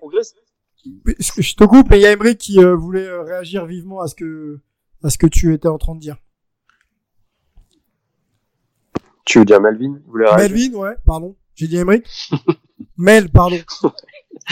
je 1.17 1.53
te 1.55 1.63
coupe, 1.65 1.89
mais 1.89 1.99
il 1.99 2.03
y 2.03 2.05
a 2.05 2.11
Emric 2.13 2.37
qui 2.37 2.59
euh, 2.63 2.73
voulait 2.75 3.05
euh, 3.05 3.21
réagir 3.23 3.65
vivement 3.65 3.99
à 4.01 4.07
ce 4.07 4.15
que, 4.15 4.59
à 5.03 5.09
ce 5.09 5.17
que 5.17 5.27
tu 5.27 5.53
étais 5.53 5.67
en 5.67 5.77
train 5.77 5.93
de 5.95 5.99
dire. 5.99 6.17
Tu 9.25 9.39
veux 9.39 9.45
dire 9.45 9.59
Melvin? 9.59 9.99
Melvin, 10.37 10.73
ouais, 10.75 10.95
pardon. 11.05 11.35
J'ai 11.55 11.67
dit 11.67 11.77
Emric. 11.77 12.05
Mel, 12.97 13.29
pardon. 13.29 13.57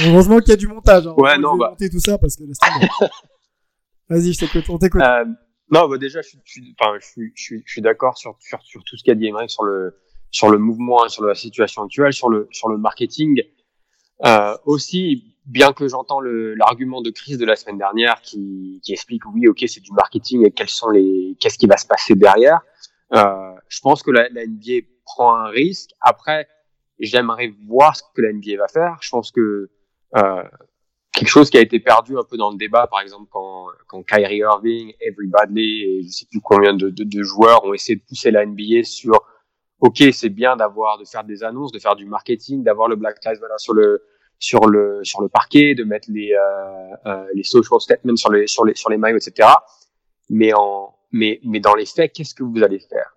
Heureusement 0.05 0.39
qu'il 0.39 0.49
y 0.49 0.53
a 0.53 0.57
du 0.57 0.67
montage. 0.67 1.07
Hein. 1.07 1.13
Ouais, 1.17 1.35
Je 1.35 1.41
non, 1.41 1.53
vais 1.53 1.59
bah. 1.59 1.69
monter 1.69 1.89
tout 1.89 1.99
ça 1.99 2.17
parce 2.17 2.35
que 2.35 2.43
laisse 2.43 2.57
tomber. 2.57 2.87
Vas-y, 4.09 4.33
je 4.33 4.39
t'écoute, 4.39 4.69
on 4.69 4.77
t'écoute. 4.77 5.01
Euh, 5.01 5.25
non, 5.71 5.87
bah 5.87 5.97
déjà, 5.97 6.21
je 6.21 6.29
suis, 6.29 6.39
je 6.43 6.51
suis, 6.51 6.75
je 6.77 7.05
suis, 7.05 7.31
je 7.35 7.41
suis, 7.41 7.63
je 7.65 7.71
suis 7.71 7.81
d'accord 7.81 8.17
sur, 8.17 8.37
sur, 8.39 8.61
sur 8.61 8.83
tout 8.83 8.97
ce 8.97 9.03
qu'a 9.03 9.15
dit 9.15 9.27
Emmerich 9.27 9.49
sur 9.49 9.63
le, 9.63 9.97
sur 10.29 10.49
le 10.49 10.57
mouvement, 10.57 11.03
hein, 11.03 11.09
sur 11.09 11.23
la 11.25 11.33
situation 11.33 11.83
actuelle, 11.83 12.13
sur 12.13 12.29
le, 12.29 12.47
sur 12.51 12.69
le 12.69 12.77
marketing. 12.77 13.41
Euh, 14.25 14.55
aussi, 14.65 15.35
bien 15.45 15.73
que 15.73 15.87
j'entends 15.87 16.21
l'argument 16.21 17.01
de 17.01 17.09
crise 17.09 17.37
de 17.37 17.45
la 17.45 17.55
semaine 17.55 17.77
dernière 17.77 18.21
qui, 18.21 18.79
qui 18.83 18.93
explique 18.93 19.25
oui, 19.33 19.47
ok, 19.47 19.63
c'est 19.67 19.81
du 19.81 19.91
marketing 19.91 20.45
et 20.45 20.51
quels 20.51 20.69
sont 20.69 20.89
les, 20.89 21.35
qu'est-ce 21.39 21.57
qui 21.57 21.67
va 21.67 21.77
se 21.77 21.87
passer 21.87 22.15
derrière. 22.15 22.61
Euh, 23.13 23.53
je 23.67 23.79
pense 23.81 24.03
que 24.03 24.11
la, 24.11 24.29
la 24.29 24.45
NBA 24.45 24.87
prend 25.03 25.35
un 25.35 25.47
risque. 25.47 25.91
Après, 26.01 26.47
j'aimerais 26.99 27.53
voir 27.67 27.95
ce 27.95 28.03
que 28.15 28.21
la 28.21 28.31
NBA 28.33 28.57
va 28.57 28.67
faire. 28.67 28.97
Je 29.01 29.09
pense 29.09 29.31
que 29.31 29.69
euh, 30.15 30.43
quelque 31.15 31.29
chose 31.29 31.49
qui 31.49 31.57
a 31.57 31.61
été 31.61 31.79
perdu 31.79 32.17
un 32.17 32.23
peu 32.23 32.37
dans 32.37 32.51
le 32.51 32.57
débat, 32.57 32.87
par 32.87 32.99
exemple, 32.99 33.27
quand, 33.31 33.67
quand 33.87 34.03
Kyrie 34.03 34.37
Irving, 34.37 34.93
Avery 35.01 35.27
Bradley 35.27 35.63
et 35.63 36.03
je 36.03 36.09
sais 36.09 36.25
plus 36.29 36.41
combien 36.41 36.73
de, 36.73 36.89
de, 36.89 37.03
de 37.03 37.23
joueurs 37.23 37.63
ont 37.65 37.73
essayé 37.73 37.95
de 37.95 38.03
pousser 38.07 38.31
la 38.31 38.45
NBA 38.45 38.83
sur 38.83 39.21
OK, 39.79 40.03
c'est 40.11 40.29
bien 40.29 40.55
d'avoir, 40.55 40.97
de 40.97 41.05
faire 41.05 41.23
des 41.23 41.43
annonces, 41.43 41.71
de 41.71 41.79
faire 41.79 41.95
du 41.95 42.05
marketing, 42.05 42.63
d'avoir 42.63 42.87
le 42.87 42.95
Black 42.95 43.23
Lives 43.25 43.39
Matter 43.41 43.53
sur 43.57 43.73
le, 43.73 44.03
sur 44.39 44.67
le, 44.67 45.03
sur 45.03 45.21
le 45.21 45.29
parquet, 45.29 45.75
de 45.75 45.83
mettre 45.83 46.09
les, 46.11 46.33
euh, 46.33 46.95
euh, 47.05 47.25
les 47.33 47.43
social 47.43 47.79
statements 47.79 48.15
sur 48.15 48.31
les, 48.31 48.47
sur 48.47 48.65
les, 48.65 48.75
sur 48.75 48.89
les 48.89 48.97
maillots, 48.97 49.17
etc. 49.17 49.49
Mais 50.29 50.53
en, 50.53 50.95
mais, 51.11 51.39
mais 51.43 51.59
dans 51.59 51.75
les 51.75 51.85
faits, 51.85 52.13
qu'est-ce 52.13 52.33
que 52.33 52.43
vous 52.43 52.63
allez 52.63 52.79
faire? 52.79 53.13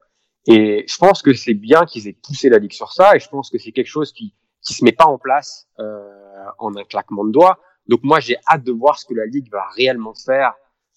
Et 0.46 0.84
je 0.88 0.96
pense 0.96 1.22
que 1.22 1.34
c'est 1.34 1.54
bien 1.54 1.84
qu'ils 1.84 2.08
aient 2.08 2.16
poussé 2.22 2.48
la 2.48 2.58
ligue 2.58 2.72
sur 2.72 2.92
ça, 2.92 3.14
et 3.14 3.20
je 3.20 3.28
pense 3.28 3.50
que 3.50 3.58
c'est 3.58 3.72
quelque 3.72 3.86
chose 3.88 4.12
qui, 4.12 4.34
qui 4.62 4.74
se 4.74 4.84
met 4.84 4.92
pas 4.92 5.06
en 5.06 5.18
place, 5.18 5.68
euh, 5.78 6.08
en 6.58 6.74
un 6.76 6.84
claquement 6.84 7.24
de 7.24 7.32
doigts. 7.32 7.58
Donc 7.88 8.00
moi, 8.02 8.20
j'ai 8.20 8.36
hâte 8.50 8.64
de 8.64 8.72
voir 8.72 8.98
ce 8.98 9.06
que 9.06 9.14
la 9.14 9.26
ligue 9.26 9.50
va 9.50 9.64
réellement 9.76 10.14
faire 10.14 10.54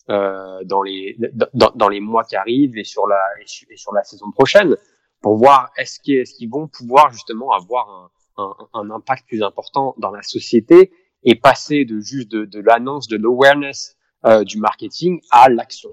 euh, 0.10 0.64
dans 0.66 0.82
les 0.82 1.18
dans, 1.54 1.90
les 1.90 2.00
mois 2.00 2.24
qui 2.24 2.36
arrivent 2.36 2.78
et 2.78 2.84
sur 2.84 3.08
la 3.08 3.22
et 3.40 3.78
sur 3.78 3.94
la 3.94 4.04
saison 4.04 4.32
prochaine 4.32 4.76
pour 5.22 5.38
voir 5.38 5.72
est-ce 5.78 6.00
qu'ils 6.00 6.50
vont 6.50 6.68
pouvoir 6.68 7.12
justement 7.12 7.52
avoir 7.52 8.12
un, 8.38 8.56
un 8.74 8.90
impact 8.90 9.28
plus 9.28 9.44
important 9.44 9.94
dans 10.00 10.12
la 10.12 10.24
société 10.24 10.92
et 11.24 11.36
passer 11.36 11.86
de 11.86 12.00
juste 12.00 12.32
de, 12.32 12.46
de 12.46 12.60
l'annonce, 12.60 13.08
de 13.08 13.18
l'awareness 13.18 13.96
euh, 14.26 14.44
du 14.44 14.58
marketing 14.58 15.20
à 15.32 15.50
l'action. 15.50 15.92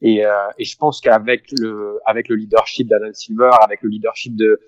Et, 0.00 0.24
euh, 0.26 0.32
et, 0.58 0.64
je 0.64 0.76
pense 0.76 1.00
qu'avec 1.00 1.44
le 1.58 2.00
avec 2.06 2.28
le 2.28 2.36
leadership 2.36 2.88
d'Adam 2.88 3.12
Silver, 3.12 3.50
avec 3.62 3.82
le 3.82 3.88
leadership 3.88 4.34
de 4.36 4.60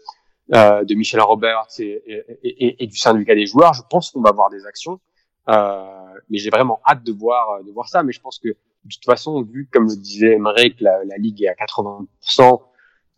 euh, 0.55 0.85
de 0.85 0.95
Michel 0.95 1.21
Roberts 1.21 1.69
et, 1.79 2.03
et, 2.43 2.83
et, 2.85 2.87
du 2.87 2.97
syndicat 2.97 3.35
des 3.35 3.47
joueurs, 3.47 3.75
je 3.75 3.83
pense 3.91 4.11
qu'on 4.11 4.21
va 4.21 4.31
avoir 4.31 4.51
des 4.51 4.65
actions. 4.67 5.01
Euh, 5.49 6.15
mais 6.31 6.39
j'ai 6.39 6.51
vraiment 6.51 6.81
hâte 6.87 7.05
de 7.05 7.13
voir 7.13 7.63
de 7.63 7.71
voir 7.71 7.89
ça. 7.89 8.03
Mais 8.03 8.13
je 8.13 8.21
pense 8.21 8.39
que 8.39 8.49
de 8.49 8.95
toute 8.95 9.05
façon, 9.05 9.43
vu 9.43 9.69
comme 9.73 9.89
le 9.89 9.97
disait 9.97 10.35
Emmerich, 10.35 10.81
la, 10.81 11.05
la 11.05 11.17
ligue 11.17 11.43
est 11.43 11.49
à 11.49 11.55
80%, 11.55 12.61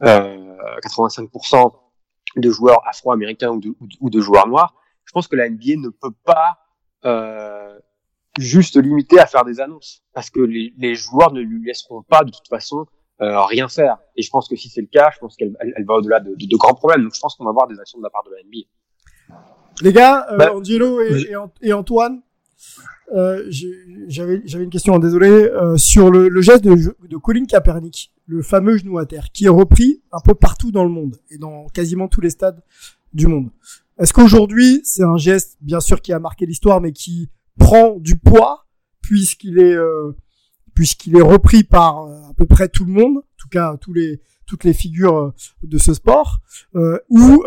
euh, 0.02 0.56
85% 0.84 1.72
de 2.36 2.50
joueurs 2.50 2.86
afro-américains 2.86 3.50
ou 3.50 3.60
de, 3.60 3.74
ou 4.00 4.10
de 4.10 4.20
joueurs 4.20 4.46
noirs. 4.46 4.74
Je 5.04 5.12
pense 5.12 5.28
que 5.28 5.36
la 5.36 5.48
NBA 5.48 5.76
ne 5.76 5.88
peut 5.88 6.14
pas 6.24 6.58
euh, 7.04 7.78
juste 8.38 8.76
limiter 8.76 9.18
à 9.18 9.26
faire 9.26 9.44
des 9.44 9.60
annonces 9.60 10.02
parce 10.12 10.30
que 10.30 10.40
les, 10.40 10.74
les, 10.76 10.94
joueurs 10.94 11.32
ne 11.32 11.40
lui 11.40 11.64
laisseront 11.64 12.02
pas 12.02 12.24
de 12.24 12.30
toute 12.30 12.48
façon 12.48 12.86
euh, 13.22 13.44
rien 13.44 13.68
faire. 13.68 13.98
Et 14.16 14.22
je 14.22 14.30
pense 14.30 14.48
que 14.48 14.56
si 14.56 14.68
c'est 14.68 14.82
le 14.82 14.88
cas, 14.88 15.10
je 15.14 15.18
pense 15.18 15.36
qu'elle 15.36 15.56
elle, 15.60 15.84
va 15.84 15.94
au-delà 15.94 16.20
de, 16.20 16.34
de, 16.34 16.46
de, 16.46 16.56
grands 16.56 16.74
problèmes. 16.74 17.02
Donc 17.02 17.14
je 17.14 17.20
pense 17.20 17.34
qu'on 17.36 17.44
va 17.44 17.50
avoir 17.50 17.66
des 17.66 17.78
actions 17.80 17.98
de 17.98 18.04
la 18.04 18.10
part 18.10 18.24
de 18.24 18.30
la 18.30 18.42
NBA. 18.42 18.66
Les 19.82 19.92
gars, 19.92 20.26
euh, 20.32 20.36
bah, 20.36 20.54
Angelo 20.54 21.00
et, 21.00 21.26
et, 21.62 21.72
Antoine, 21.72 22.22
euh, 23.14 23.44
j'avais 24.08 24.42
j'avais 24.44 24.64
une 24.64 24.70
question, 24.70 24.98
désolé, 24.98 25.28
euh, 25.28 25.76
sur 25.76 26.10
le, 26.10 26.28
le, 26.28 26.40
geste 26.40 26.64
de, 26.64 26.74
de 26.74 27.16
Colin 27.16 27.44
Kaepernick, 27.44 28.12
le 28.26 28.42
fameux 28.42 28.78
genou 28.78 28.98
à 28.98 29.06
terre, 29.06 29.28
qui 29.32 29.46
est 29.46 29.50
repris 29.50 30.02
un 30.12 30.20
peu 30.20 30.34
partout 30.34 30.72
dans 30.72 30.84
le 30.84 30.90
monde 30.90 31.16
et 31.30 31.38
dans 31.38 31.66
quasiment 31.68 32.08
tous 32.08 32.20
les 32.20 32.30
stades 32.30 32.62
du 33.12 33.26
monde. 33.26 33.50
Est-ce 33.98 34.12
qu'aujourd'hui, 34.12 34.80
c'est 34.84 35.04
un 35.04 35.16
geste, 35.16 35.56
bien 35.60 35.80
sûr, 35.80 36.00
qui 36.02 36.12
a 36.12 36.18
marqué 36.18 36.46
l'histoire, 36.46 36.80
mais 36.80 36.92
qui 36.92 37.30
prend 37.58 37.96
du 37.98 38.16
poids 38.16 38.66
puisqu'il 39.00 39.58
est 39.58 39.74
euh, 39.74 40.12
puisqu'il 40.74 41.16
est 41.16 41.22
repris 41.22 41.64
par 41.64 42.02
euh, 42.02 42.30
à 42.30 42.34
peu 42.34 42.44
près 42.44 42.68
tout 42.68 42.84
le 42.84 42.92
monde, 42.92 43.18
en 43.18 43.36
tout 43.38 43.48
cas 43.48 43.76
tous 43.80 43.92
les 43.92 44.20
toutes 44.46 44.64
les 44.64 44.72
figures 44.72 45.16
euh, 45.16 45.34
de 45.62 45.78
ce 45.78 45.94
sport, 45.94 46.40
euh, 46.74 46.98
où 47.08 47.44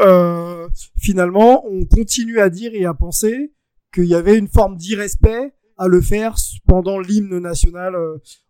finalement 0.98 1.65
on 1.68 1.86
continue 1.86 2.39
à 2.39 2.50
dire 2.50 2.72
et 2.74 2.86
à 2.86 2.94
penser 2.94 3.53
qu'il 3.94 4.06
y 4.06 4.15
avait 4.15 4.38
une 4.38 4.48
forme 4.48 4.77
d'irrespect 4.77 5.53
à 5.77 5.88
le 5.88 6.01
faire 6.01 6.36
pendant 6.68 7.00
l'hymne 7.00 7.39
national 7.39 7.96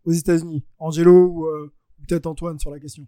aux 0.06 0.12
États-Unis. 0.12 0.66
Angelo 0.80 1.28
ou 1.28 1.48
peut-être 2.08 2.26
Antoine 2.26 2.60
sur 2.60 2.72
la 2.72 2.80
question. 2.80 3.06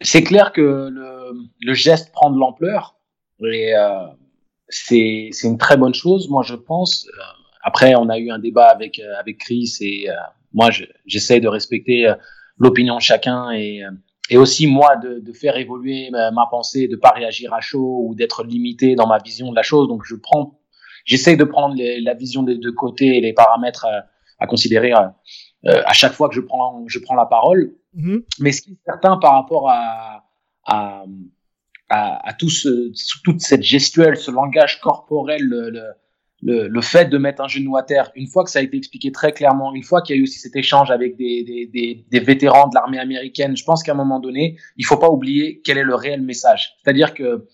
C'est 0.00 0.22
clair 0.22 0.52
que 0.52 0.60
le, 0.60 1.32
le, 1.60 1.74
geste 1.74 2.12
prend 2.12 2.30
de 2.30 2.38
l'ampleur 2.38 2.96
et 3.42 3.74
euh, 3.74 4.06
c'est 4.68 5.30
une 5.44 5.58
très 5.58 5.76
bonne 5.76 5.94
chose, 5.94 6.28
moi 6.28 6.42
je 6.42 6.54
pense. 6.54 7.06
Euh, 7.06 7.22
après, 7.62 7.94
on 7.94 8.08
a 8.08 8.18
eu 8.18 8.30
un 8.30 8.38
débat 8.38 8.68
avec 8.68 8.98
euh, 8.98 9.18
avec 9.18 9.38
Chris 9.38 9.72
et 9.80 10.10
euh, 10.10 10.14
moi 10.52 10.70
j'essaie 11.06 11.40
de 11.40 11.48
respecter 11.48 12.12
l'opinion 12.58 12.96
de 12.96 13.02
chacun 13.02 13.50
et 13.50 13.82
et 14.30 14.36
aussi 14.36 14.66
moi 14.66 14.96
de, 14.96 15.18
de 15.20 15.32
faire 15.32 15.56
évoluer 15.56 16.10
ma, 16.10 16.30
ma, 16.30 16.46
pensée, 16.50 16.88
de 16.88 16.96
pas 16.96 17.10
réagir 17.10 17.52
à 17.52 17.60
chaud 17.60 18.06
ou 18.06 18.14
d'être 18.14 18.44
limité 18.44 18.94
dans 18.94 19.06
ma 19.06 19.18
vision 19.18 19.50
de 19.50 19.56
la 19.56 19.62
chose. 19.62 19.88
Donc 19.88 20.02
je 20.04 20.14
prends, 20.14 20.58
j'essaie 21.04 21.36
de 21.36 21.44
prendre 21.44 21.74
les, 21.74 22.00
la 22.00 22.14
vision 22.14 22.42
des 22.42 22.56
deux 22.56 22.72
côtés 22.72 23.16
et 23.18 23.20
les 23.20 23.32
paramètres 23.32 23.86
à, 23.86 24.06
à 24.38 24.46
considérer 24.46 24.92
euh, 24.94 25.82
à 25.86 25.92
chaque 25.92 26.12
fois 26.12 26.28
que 26.28 26.34
je 26.34 26.40
prends 26.40 26.84
je 26.86 26.98
prends 26.98 27.14
la 27.14 27.26
parole. 27.26 27.74
Mm-hmm. 27.96 28.24
Mais 28.40 28.52
ce 28.52 28.62
qui 28.62 28.72
est 28.72 28.84
certain 28.86 29.16
par 29.18 29.34
rapport 29.34 29.68
à, 29.70 30.24
à 30.66 31.04
à, 31.88 32.28
à 32.28 32.32
tout 32.32 32.50
ce, 32.50 32.92
toute 33.22 33.40
cette 33.40 33.62
gestuelle, 33.62 34.16
ce 34.16 34.30
langage 34.30 34.80
corporel, 34.80 35.42
le, 35.42 35.70
le, 35.70 35.82
le, 36.44 36.80
fait 36.80 37.06
de 37.06 37.18
mettre 37.18 37.42
un 37.42 37.48
genou 37.48 37.76
à 37.76 37.82
terre, 37.82 38.10
une 38.14 38.26
fois 38.26 38.44
que 38.44 38.50
ça 38.50 38.58
a 38.58 38.62
été 38.62 38.76
expliqué 38.76 39.10
très 39.10 39.32
clairement, 39.32 39.74
une 39.74 39.82
fois 39.82 40.02
qu'il 40.02 40.14
y 40.14 40.18
a 40.18 40.20
eu 40.20 40.24
aussi 40.24 40.38
cet 40.38 40.54
échange 40.56 40.90
avec 40.90 41.16
des, 41.16 41.42
des, 41.42 41.66
des, 41.66 42.04
des 42.10 42.20
vétérans 42.20 42.68
de 42.68 42.74
l'armée 42.74 42.98
américaine, 42.98 43.56
je 43.56 43.64
pense 43.64 43.82
qu'à 43.82 43.92
un 43.92 43.96
moment 43.96 44.20
donné, 44.20 44.58
il 44.76 44.84
faut 44.84 44.98
pas 44.98 45.08
oublier 45.08 45.62
quel 45.64 45.78
est 45.78 45.84
le 45.84 45.94
réel 45.94 46.20
message. 46.22 46.76
C'est-à-dire 46.82 47.14
que 47.14 47.46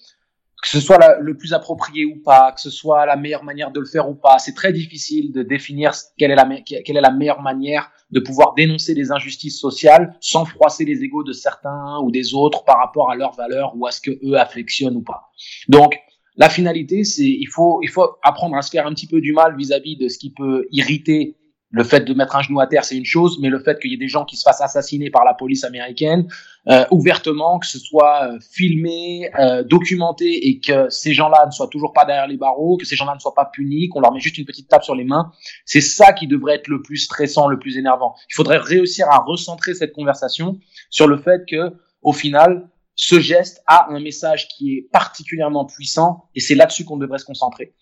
que 0.62 0.68
ce 0.68 0.80
soit 0.80 0.98
le 1.20 1.36
plus 1.38 1.54
approprié 1.54 2.04
ou 2.04 2.16
pas, 2.22 2.52
que 2.52 2.60
ce 2.60 2.68
soit 2.68 3.06
la 3.06 3.16
meilleure 3.16 3.44
manière 3.44 3.70
de 3.70 3.80
le 3.80 3.86
faire 3.86 4.10
ou 4.10 4.14
pas, 4.14 4.38
c'est 4.38 4.52
très 4.52 4.72
difficile 4.72 5.32
de 5.32 5.42
définir 5.42 5.92
quelle 6.18 6.30
est 6.30 6.34
la, 6.34 6.46
quelle 6.84 6.96
est 6.96 7.00
la 7.00 7.10
meilleure 7.10 7.40
manière 7.40 7.90
de 8.10 8.20
pouvoir 8.20 8.52
dénoncer 8.54 8.92
les 8.92 9.10
injustices 9.10 9.58
sociales 9.58 10.14
sans 10.20 10.44
froisser 10.44 10.84
les 10.84 11.02
égaux 11.02 11.22
de 11.22 11.32
certains 11.32 11.98
ou 12.02 12.10
des 12.10 12.34
autres 12.34 12.64
par 12.64 12.76
rapport 12.78 13.10
à 13.10 13.14
leurs 13.14 13.32
valeurs 13.32 13.72
ou 13.76 13.86
à 13.86 13.90
ce 13.90 14.02
que 14.02 14.10
eux 14.22 14.38
affectionnent 14.38 14.96
ou 14.96 15.02
pas. 15.02 15.30
Donc, 15.68 15.98
la 16.36 16.48
finalité, 16.48 17.04
c'est 17.04 17.28
il 17.28 17.48
faut 17.48 17.80
il 17.82 17.88
faut 17.88 18.16
apprendre 18.22 18.56
à 18.56 18.62
se 18.62 18.70
faire 18.70 18.86
un 18.86 18.94
petit 18.94 19.06
peu 19.06 19.20
du 19.20 19.32
mal 19.32 19.56
vis-à-vis 19.56 19.96
-vis 19.96 20.00
de 20.04 20.08
ce 20.08 20.18
qui 20.18 20.30
peut 20.30 20.66
irriter 20.70 21.36
le 21.72 21.84
fait 21.84 22.00
de 22.00 22.14
mettre 22.14 22.34
un 22.36 22.42
genou 22.42 22.60
à 22.60 22.66
terre, 22.66 22.84
c'est 22.84 22.96
une 22.96 23.04
chose, 23.04 23.38
mais 23.40 23.48
le 23.48 23.60
fait 23.60 23.78
qu'il 23.78 23.90
y 23.90 23.94
ait 23.94 23.98
des 23.98 24.08
gens 24.08 24.24
qui 24.24 24.36
se 24.36 24.42
fassent 24.42 24.60
assassiner 24.60 25.10
par 25.10 25.24
la 25.24 25.34
police 25.34 25.62
américaine, 25.62 26.26
euh, 26.68 26.84
ouvertement, 26.90 27.60
que 27.60 27.66
ce 27.66 27.78
soit 27.78 28.24
euh, 28.24 28.38
filmé, 28.40 29.30
euh, 29.38 29.62
documenté, 29.62 30.48
et 30.48 30.58
que 30.58 30.90
ces 30.90 31.14
gens-là 31.14 31.46
ne 31.46 31.52
soient 31.52 31.68
toujours 31.68 31.92
pas 31.92 32.04
derrière 32.04 32.26
les 32.26 32.36
barreaux, 32.36 32.76
que 32.76 32.86
ces 32.86 32.96
gens-là 32.96 33.14
ne 33.14 33.20
soient 33.20 33.34
pas 33.34 33.44
punis, 33.44 33.88
qu'on 33.88 34.00
leur 34.00 34.12
met 34.12 34.20
juste 34.20 34.38
une 34.38 34.44
petite 34.44 34.68
tape 34.68 34.82
sur 34.82 34.96
les 34.96 35.04
mains, 35.04 35.30
c'est 35.64 35.80
ça 35.80 36.12
qui 36.12 36.26
devrait 36.26 36.56
être 36.56 36.68
le 36.68 36.82
plus 36.82 36.98
stressant, 36.98 37.46
le 37.46 37.58
plus 37.58 37.78
énervant. 37.78 38.14
Il 38.28 38.34
faudrait 38.34 38.58
réussir 38.58 39.06
à 39.08 39.18
recentrer 39.18 39.74
cette 39.74 39.92
conversation 39.92 40.58
sur 40.90 41.06
le 41.06 41.18
fait 41.18 41.42
que, 41.48 41.72
au 42.02 42.12
final, 42.12 42.68
ce 43.02 43.18
geste 43.18 43.62
a 43.66 43.90
un 43.90 43.98
message 43.98 44.46
qui 44.48 44.74
est 44.74 44.88
particulièrement 44.92 45.64
puissant, 45.64 46.28
et 46.34 46.40
c'est 46.40 46.54
là-dessus 46.54 46.84
qu'on 46.84 46.98
devrait 46.98 47.18
se 47.18 47.24
concentrer. 47.24 47.72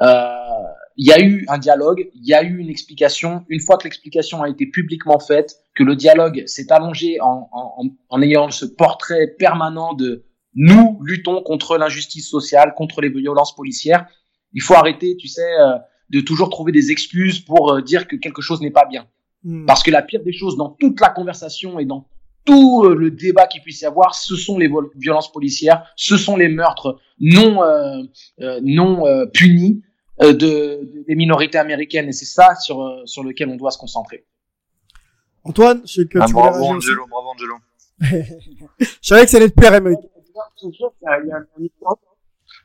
Euh, 0.00 0.32
il 0.96 1.04
y 1.04 1.12
a 1.12 1.20
eu 1.20 1.44
un 1.48 1.58
dialogue, 1.58 2.08
il 2.14 2.24
y 2.24 2.32
a 2.32 2.44
eu 2.44 2.58
une 2.58 2.68
explication. 2.68 3.44
Une 3.48 3.58
fois 3.58 3.76
que 3.76 3.84
l'explication 3.84 4.40
a 4.40 4.48
été 4.48 4.66
publiquement 4.66 5.18
faite, 5.18 5.56
que 5.74 5.82
le 5.82 5.96
dialogue 5.96 6.44
s'est 6.46 6.70
allongé 6.70 7.20
en, 7.20 7.48
en, 7.50 7.88
en, 8.08 8.22
ayant 8.22 8.48
ce 8.52 8.66
portrait 8.66 9.34
permanent 9.36 9.94
de 9.94 10.26
nous 10.54 11.00
luttons 11.02 11.42
contre 11.42 11.76
l'injustice 11.76 12.30
sociale, 12.30 12.72
contre 12.76 13.00
les 13.00 13.08
violences 13.08 13.56
policières, 13.56 14.06
il 14.52 14.62
faut 14.62 14.74
arrêter, 14.74 15.16
tu 15.16 15.26
sais, 15.26 15.58
euh, 15.58 15.76
de 16.10 16.20
toujours 16.20 16.50
trouver 16.50 16.70
des 16.70 16.92
excuses 16.92 17.40
pour 17.40 17.72
euh, 17.72 17.82
dire 17.82 18.06
que 18.06 18.14
quelque 18.14 18.42
chose 18.42 18.60
n'est 18.60 18.70
pas 18.70 18.86
bien. 18.86 19.08
Hmm. 19.42 19.66
Parce 19.66 19.82
que 19.82 19.90
la 19.90 20.02
pire 20.02 20.22
des 20.22 20.32
choses 20.32 20.56
dans 20.56 20.68
toute 20.68 21.00
la 21.00 21.08
conversation 21.08 21.80
et 21.80 21.84
dans 21.84 22.06
tout 22.44 22.84
le 22.88 23.10
débat 23.10 23.46
qu'il 23.46 23.62
puisse 23.62 23.82
y 23.82 23.86
avoir, 23.86 24.14
ce 24.14 24.34
sont 24.36 24.58
les 24.58 24.70
violences 24.96 25.30
policières, 25.30 25.92
ce 25.96 26.16
sont 26.16 26.36
les 26.36 26.48
meurtres 26.48 26.98
non 27.20 27.62
euh, 27.62 28.02
non 28.62 29.04
punis, 29.32 29.82
euh, 30.20 30.32
de, 30.32 31.04
des 31.06 31.14
minorités 31.14 31.58
américaines 31.58 32.08
et 32.08 32.12
c'est 32.12 32.24
ça 32.24 32.56
sur, 32.56 32.82
euh, 32.82 33.06
sur 33.06 33.22
lequel 33.22 33.48
on 33.50 33.56
doit 33.56 33.70
se 33.70 33.78
concentrer. 33.78 34.26
Antoine, 35.44 35.82
je 35.86 35.92
sais 35.92 36.08
que 36.08 36.18
ah, 36.20 36.26
tu 36.26 36.32
bravo 36.32 36.64
Angelo, 36.64 37.06
bravo 37.06 37.28
Angelo. 37.28 37.54
je 38.00 38.86
savais 39.00 39.22
que 39.22 39.30
ça 39.30 39.36
allait 39.36 39.48
te 39.48 39.54
plaire, 39.54 39.74
Emmerich. 39.74 40.00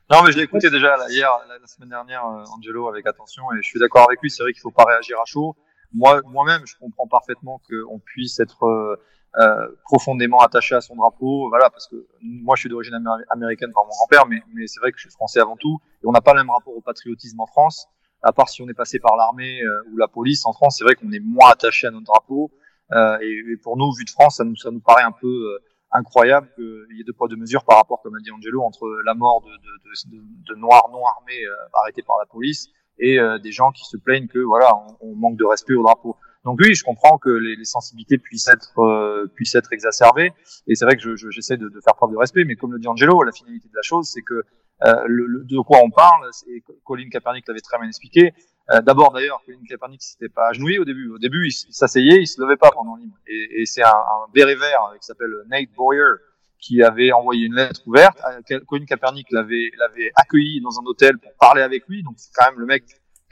Non, 0.09 0.23
mais 0.23 0.31
je 0.31 0.37
l'ai 0.37 0.43
écouté 0.45 0.71
déjà 0.71 0.97
là, 0.97 1.05
hier, 1.11 1.29
la, 1.47 1.67
semaine 1.67 1.89
dernière, 1.89 2.25
euh, 2.25 2.43
Angelo, 2.57 2.87
avec 2.87 3.05
attention, 3.05 3.43
et 3.53 3.57
je 3.61 3.69
suis 3.69 3.79
d'accord 3.79 4.07
avec 4.07 4.19
lui. 4.23 4.31
C'est 4.31 4.41
vrai 4.41 4.51
qu'il 4.51 4.61
faut 4.61 4.71
pas 4.71 4.85
réagir 4.85 5.19
à 5.21 5.25
chaud. 5.25 5.55
Moi, 5.93 6.23
moi-même, 6.25 6.65
je 6.65 6.73
comprends 6.79 7.07
parfaitement 7.07 7.61
qu'on 7.69 7.99
puisse 7.99 8.39
être 8.39 8.97
euh, 9.37 9.41
euh, 9.41 9.67
profondément 9.83 10.39
attaché 10.39 10.75
à 10.75 10.81
son 10.81 10.95
drapeau. 10.95 11.49
Voilà, 11.49 11.69
parce 11.69 11.87
que 11.87 12.07
moi, 12.21 12.55
je 12.55 12.61
suis 12.61 12.69
d'origine 12.69 12.95
américaine 13.29 13.71
par 13.73 13.83
mon 13.83 13.89
grand-père, 13.89 14.25
mais, 14.27 14.41
mais 14.53 14.67
c'est 14.67 14.79
vrai 14.79 14.91
que 14.91 14.97
je 14.97 15.03
suis 15.03 15.11
français 15.11 15.39
avant 15.39 15.57
tout. 15.57 15.79
Et 16.03 16.07
on 16.07 16.11
n'a 16.11 16.21
pas 16.21 16.33
le 16.33 16.41
même 16.41 16.49
rapport 16.49 16.75
au 16.75 16.81
patriotisme 16.81 17.39
en 17.39 17.47
France. 17.47 17.87
À 18.21 18.31
part 18.31 18.47
si 18.47 18.61
on 18.61 18.69
est 18.69 18.73
passé 18.73 18.99
par 18.99 19.17
l'armée 19.17 19.61
euh, 19.61 19.91
ou 19.91 19.97
la 19.97 20.07
police, 20.07 20.45
en 20.45 20.53
France, 20.53 20.77
c'est 20.77 20.83
vrai 20.83 20.95
qu'on 20.95 21.11
est 21.11 21.19
moins 21.19 21.49
attaché 21.49 21.87
à 21.87 21.91
notre 21.91 22.05
drapeau. 22.05 22.51
Euh, 22.91 23.17
et, 23.21 23.43
et, 23.51 23.57
pour 23.57 23.75
nous, 23.75 23.91
vu 23.97 24.05
de 24.05 24.09
France, 24.09 24.37
ça 24.37 24.43
nous, 24.43 24.55
ça 24.55 24.71
nous 24.71 24.79
paraît 24.79 25.03
un 25.03 25.11
peu 25.11 25.27
euh, 25.27 25.59
incroyable 25.91 26.49
qu'il 26.55 26.97
y 26.97 27.01
ait 27.01 27.03
deux 27.03 27.13
poids 27.13 27.27
deux 27.27 27.35
mesures 27.35 27.65
par 27.65 27.77
rapport, 27.77 28.01
comme 28.01 28.15
a 28.15 28.19
dit 28.19 28.31
Angelo, 28.31 28.61
entre 28.61 28.87
la 29.03 29.13
mort 29.13 29.41
de, 29.41 29.49
de, 29.49 30.17
de, 30.17 30.23
de 30.53 30.59
noirs 30.59 30.89
non 30.91 31.05
armés 31.05 31.41
arrêtés 31.81 32.01
par 32.01 32.17
la 32.19 32.25
police 32.25 32.69
et 32.99 33.17
des 33.41 33.51
gens 33.51 33.71
qui 33.71 33.85
se 33.85 33.97
plaignent 33.97 34.27
que 34.27 34.39
voilà, 34.39 34.75
on, 34.75 35.09
on 35.11 35.15
manque 35.15 35.37
de 35.37 35.45
respect 35.45 35.73
au 35.73 35.83
drapeau. 35.83 36.15
Donc 36.45 36.59
oui, 36.61 36.75
je 36.75 36.83
comprends 36.83 37.17
que 37.17 37.29
les, 37.29 37.55
les 37.55 37.65
sensibilités 37.65 38.17
puissent 38.17 38.47
être 38.49 38.79
euh, 38.79 39.27
puissent 39.35 39.55
être 39.55 39.71
exacerbées, 39.71 40.31
et 40.67 40.75
c'est 40.75 40.85
vrai 40.85 40.97
que 40.97 41.15
j'essaie 41.15 41.55
je, 41.55 41.63
de, 41.65 41.69
de, 41.69 41.79
faire 41.81 41.95
preuve 41.95 42.11
de 42.11 42.17
respect. 42.17 42.43
Mais 42.43 42.55
comme 42.55 42.73
le 42.73 42.79
dit 42.79 42.87
Angelo, 42.87 43.23
la 43.23 43.31
finalité 43.31 43.67
de 43.69 43.75
la 43.75 43.81
chose, 43.81 44.09
c'est 44.09 44.21
que 44.21 44.43
euh, 44.83 44.93
le, 45.07 45.43
de 45.45 45.59
quoi 45.59 45.79
on 45.83 45.89
parle, 45.89 46.29
et 46.47 46.61
Colin 46.83 47.09
Kaepernick 47.09 47.47
l'avait 47.47 47.61
très 47.61 47.77
bien 47.77 47.87
expliqué. 47.87 48.33
Euh, 48.71 48.81
D'abord 48.81 49.13
d'ailleurs, 49.13 49.41
Colin 49.45 49.59
Kaepernick 49.67 50.01
s'était 50.01 50.29
pas 50.29 50.49
agenouillé 50.49 50.79
au 50.79 50.85
début. 50.85 51.09
Au 51.09 51.17
début, 51.19 51.47
il, 51.47 51.51
s'asseyait, 51.51 52.21
il 52.21 52.27
se 52.27 52.41
levait 52.41 52.57
pas 52.57 52.71
pendant 52.71 52.95
l'hymne. 52.95 53.13
Et, 53.27 53.61
et 53.61 53.65
c'est 53.65 53.83
un, 53.83 53.87
un 53.87 54.31
béret 54.33 54.55
vert 54.55 54.93
qui 54.99 55.05
s'appelle 55.05 55.31
Nate 55.49 55.69
Boyer 55.75 56.15
qui 56.63 56.81
avait 56.81 57.11
envoyé 57.11 57.47
une 57.47 57.55
lettre 57.55 57.81
ouverte. 57.85 58.17
Euh, 58.51 58.59
Colin 58.67 58.85
Kaepernick 58.85 59.27
l'avait 59.31 59.69
l'avait 59.77 60.11
accueilli 60.15 60.61
dans 60.61 60.79
un 60.79 60.85
hôtel 60.85 61.17
pour 61.17 61.33
parler 61.39 61.61
avec 61.61 61.87
lui. 61.87 62.03
Donc 62.03 62.15
c'est 62.17 62.31
quand 62.33 62.49
même 62.49 62.59
le 62.59 62.65
mec 62.65 62.83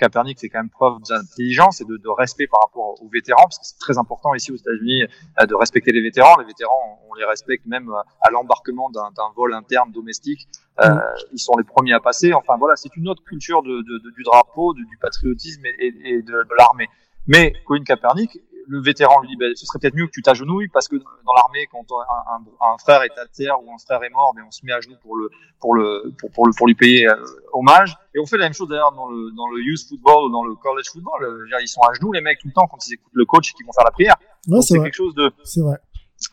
Kaepernick 0.02 0.40
fait 0.40 0.50
quand 0.50 0.60
même 0.60 0.70
preuve 0.70 0.98
d'intelligence 1.08 1.80
et 1.80 1.86
de, 1.86 1.96
de, 1.96 2.10
respect 2.10 2.48
par 2.48 2.62
rapport 2.62 3.02
aux 3.02 3.10
vétérans, 3.10 3.44
parce 3.44 3.60
que 3.60 3.66
c'est 3.66 3.78
très 3.78 3.98
important 4.00 4.34
ici 4.34 4.52
aux 4.52 4.56
États-Unis 4.56 5.04
euh, 5.04 5.46
de 5.46 5.54
respecter 5.54 5.92
les 5.92 6.02
vétérans. 6.02 6.38
Les 6.40 6.46
vétérans, 6.46 7.00
on 7.10 7.14
les 7.14 7.26
respecte 7.26 7.66
même 7.68 7.90
euh, 7.90 8.02
à 8.22 8.32
l'embarquement 8.32 8.90
d'un 8.90 9.30
vol 9.36 9.54
interne 9.54 9.92
domestique. 9.92 10.48
Euh, 10.80 10.90
mm. 10.90 11.02
ils 11.34 11.40
sont 11.40 11.54
les 11.58 11.64
premiers 11.64 11.94
à 11.94 12.00
passer. 12.00 12.34
Enfin 12.34 12.58
voilà, 12.58 12.76
c'est 12.76 12.96
une 12.96 13.08
autre 13.08 13.24
culture 13.24 13.62
de, 13.62 13.82
de, 13.82 14.12
du 14.16 14.24
drapeau, 14.24 14.74
du 14.74 14.98
patriotisme 15.00 15.66
et, 15.66 15.94
et 16.04 16.22
de, 16.24 16.44
l'armée. 16.58 16.90
Mais 17.28 17.54
Colin 17.68 17.84
Kaepernick, 17.84 18.40
le 18.72 18.82
vétéran 18.82 19.20
lui 19.20 19.28
dit 19.28 19.36
ben, 19.36 19.52
ce 19.54 19.66
serait 19.66 19.80
peut-être 19.80 19.96
mieux 19.96 20.08
que 20.08 20.12
tu 20.12 20.22
t'agenouilles 20.22 20.70
parce 20.70 20.88
que 20.88 20.96
dans 20.96 21.34
l'armée 21.36 21.68
quand 21.70 21.86
un, 21.92 22.34
un, 22.36 22.74
un, 22.74 22.78
frère 22.78 23.04
est 23.04 23.18
à 23.20 23.26
terre 23.26 23.62
ou 23.62 23.70
un 23.74 23.78
frère 23.78 24.02
est 24.04 24.10
mort 24.10 24.34
ben 24.34 24.44
on 24.48 24.52
se 24.52 24.66
met 24.66 24.72
à 24.72 24.80
genoux 24.80 24.96
pour 25.02 25.18
le 25.18 25.30
pour 25.60 25.74
le 25.74 26.14
pour, 26.18 26.32
pour, 26.32 26.48
le, 26.48 26.54
pour 26.54 26.68
lui 26.68 26.76
payer 26.76 27.08
euh, 27.08 27.16
hommage. 27.52 27.98
Et 28.16 28.20
on 28.20 28.26
fait 28.26 28.38
la 28.38 28.46
même 28.46 28.54
chose 28.54 28.70
d'ailleurs 28.70 28.94
dans 28.94 29.10
le 29.10 29.32
dans 29.36 29.48
le 29.50 29.62
youth 29.62 29.82
football 29.90 30.26
ou 30.26 30.30
dans 30.32 30.46
le 30.46 30.56
college 30.56 30.86
football. 30.90 31.22
Euh, 31.22 31.60
ils 31.62 31.68
sont 31.68 31.82
à 31.82 31.94
genoux 31.94 32.14
les 32.14 32.22
mecs 32.22 32.40
tout 32.40 32.48
le 32.48 32.54
temps 32.54 32.68
quand 32.68 32.78
ils 32.88 32.94
écoutent 32.94 33.12
le 33.14 33.26
coach 33.26 33.52
et 33.52 33.54
qu'ils 33.54 33.66
vont 33.66 33.74
faire 33.74 33.86
la 33.86 33.92
prière. 33.92 34.16
C'est 34.62 34.80
quelque 34.80 34.96
chose 34.96 35.16
de 35.16 35.32
c'est 35.44 35.62
vrai. 35.62 35.78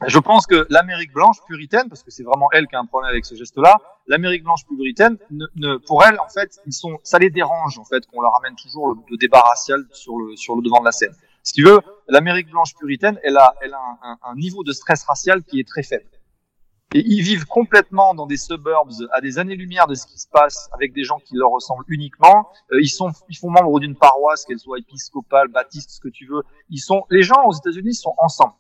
Je 0.06 0.18
pense 0.18 0.46
que 0.46 0.66
l'Amérique 0.68 1.12
blanche 1.14 1.38
puritaine, 1.46 1.88
parce 1.88 2.02
que 2.02 2.10
c'est 2.10 2.22
vraiment 2.22 2.48
elle 2.52 2.66
qui 2.66 2.76
a 2.76 2.78
un 2.78 2.84
problème 2.84 3.10
avec 3.10 3.24
ce 3.24 3.34
geste-là, 3.34 3.78
l'Amérique 4.06 4.44
blanche 4.44 4.66
puritaine, 4.66 5.16
ne, 5.30 5.46
ne, 5.56 5.76
pour 5.78 6.04
elle, 6.04 6.20
en 6.20 6.28
fait, 6.28 6.60
ils 6.66 6.74
sont, 6.74 6.98
ça 7.02 7.18
les 7.18 7.30
dérange 7.30 7.78
en 7.78 7.84
fait 7.84 8.06
qu'on 8.06 8.20
leur 8.20 8.36
amène 8.36 8.54
toujours 8.54 8.88
le, 8.88 8.96
le, 9.10 9.16
débat 9.16 9.40
racial 9.40 9.86
sur 9.92 10.18
le 10.18 10.36
sur 10.36 10.56
le 10.56 10.62
devant 10.62 10.80
de 10.80 10.84
la 10.84 10.92
scène. 10.92 11.14
Si 11.42 11.52
tu 11.54 11.64
veux, 11.64 11.80
l'Amérique 12.08 12.50
blanche 12.50 12.74
puritaine, 12.74 13.18
elle 13.22 13.36
a, 13.36 13.54
elle 13.62 13.74
a 13.74 13.80
un, 14.02 14.18
un, 14.22 14.34
niveau 14.34 14.64
de 14.64 14.72
stress 14.72 15.04
racial 15.04 15.42
qui 15.44 15.60
est 15.60 15.68
très 15.68 15.82
faible. 15.82 16.08
Et 16.94 17.04
ils 17.06 17.20
vivent 17.20 17.44
complètement 17.44 18.14
dans 18.14 18.26
des 18.26 18.38
suburbs 18.38 18.92
à 19.12 19.20
des 19.20 19.38
années-lumière 19.38 19.86
de 19.86 19.94
ce 19.94 20.06
qui 20.06 20.18
se 20.18 20.26
passe 20.26 20.70
avec 20.72 20.94
des 20.94 21.04
gens 21.04 21.18
qui 21.18 21.34
leur 21.36 21.50
ressemblent 21.50 21.84
uniquement. 21.88 22.48
Euh, 22.72 22.80
ils 22.80 22.88
sont, 22.88 23.12
ils 23.28 23.36
font 23.36 23.50
membre 23.50 23.78
d'une 23.78 23.94
paroisse, 23.94 24.46
qu'elle 24.46 24.58
soit 24.58 24.78
épiscopale, 24.78 25.48
baptiste, 25.48 25.90
ce 25.90 26.00
que 26.00 26.08
tu 26.08 26.26
veux. 26.26 26.42
Ils 26.70 26.80
sont, 26.80 27.04
les 27.10 27.22
gens 27.22 27.44
aux 27.44 27.52
États-Unis 27.52 27.94
sont 27.94 28.14
ensemble. 28.16 28.54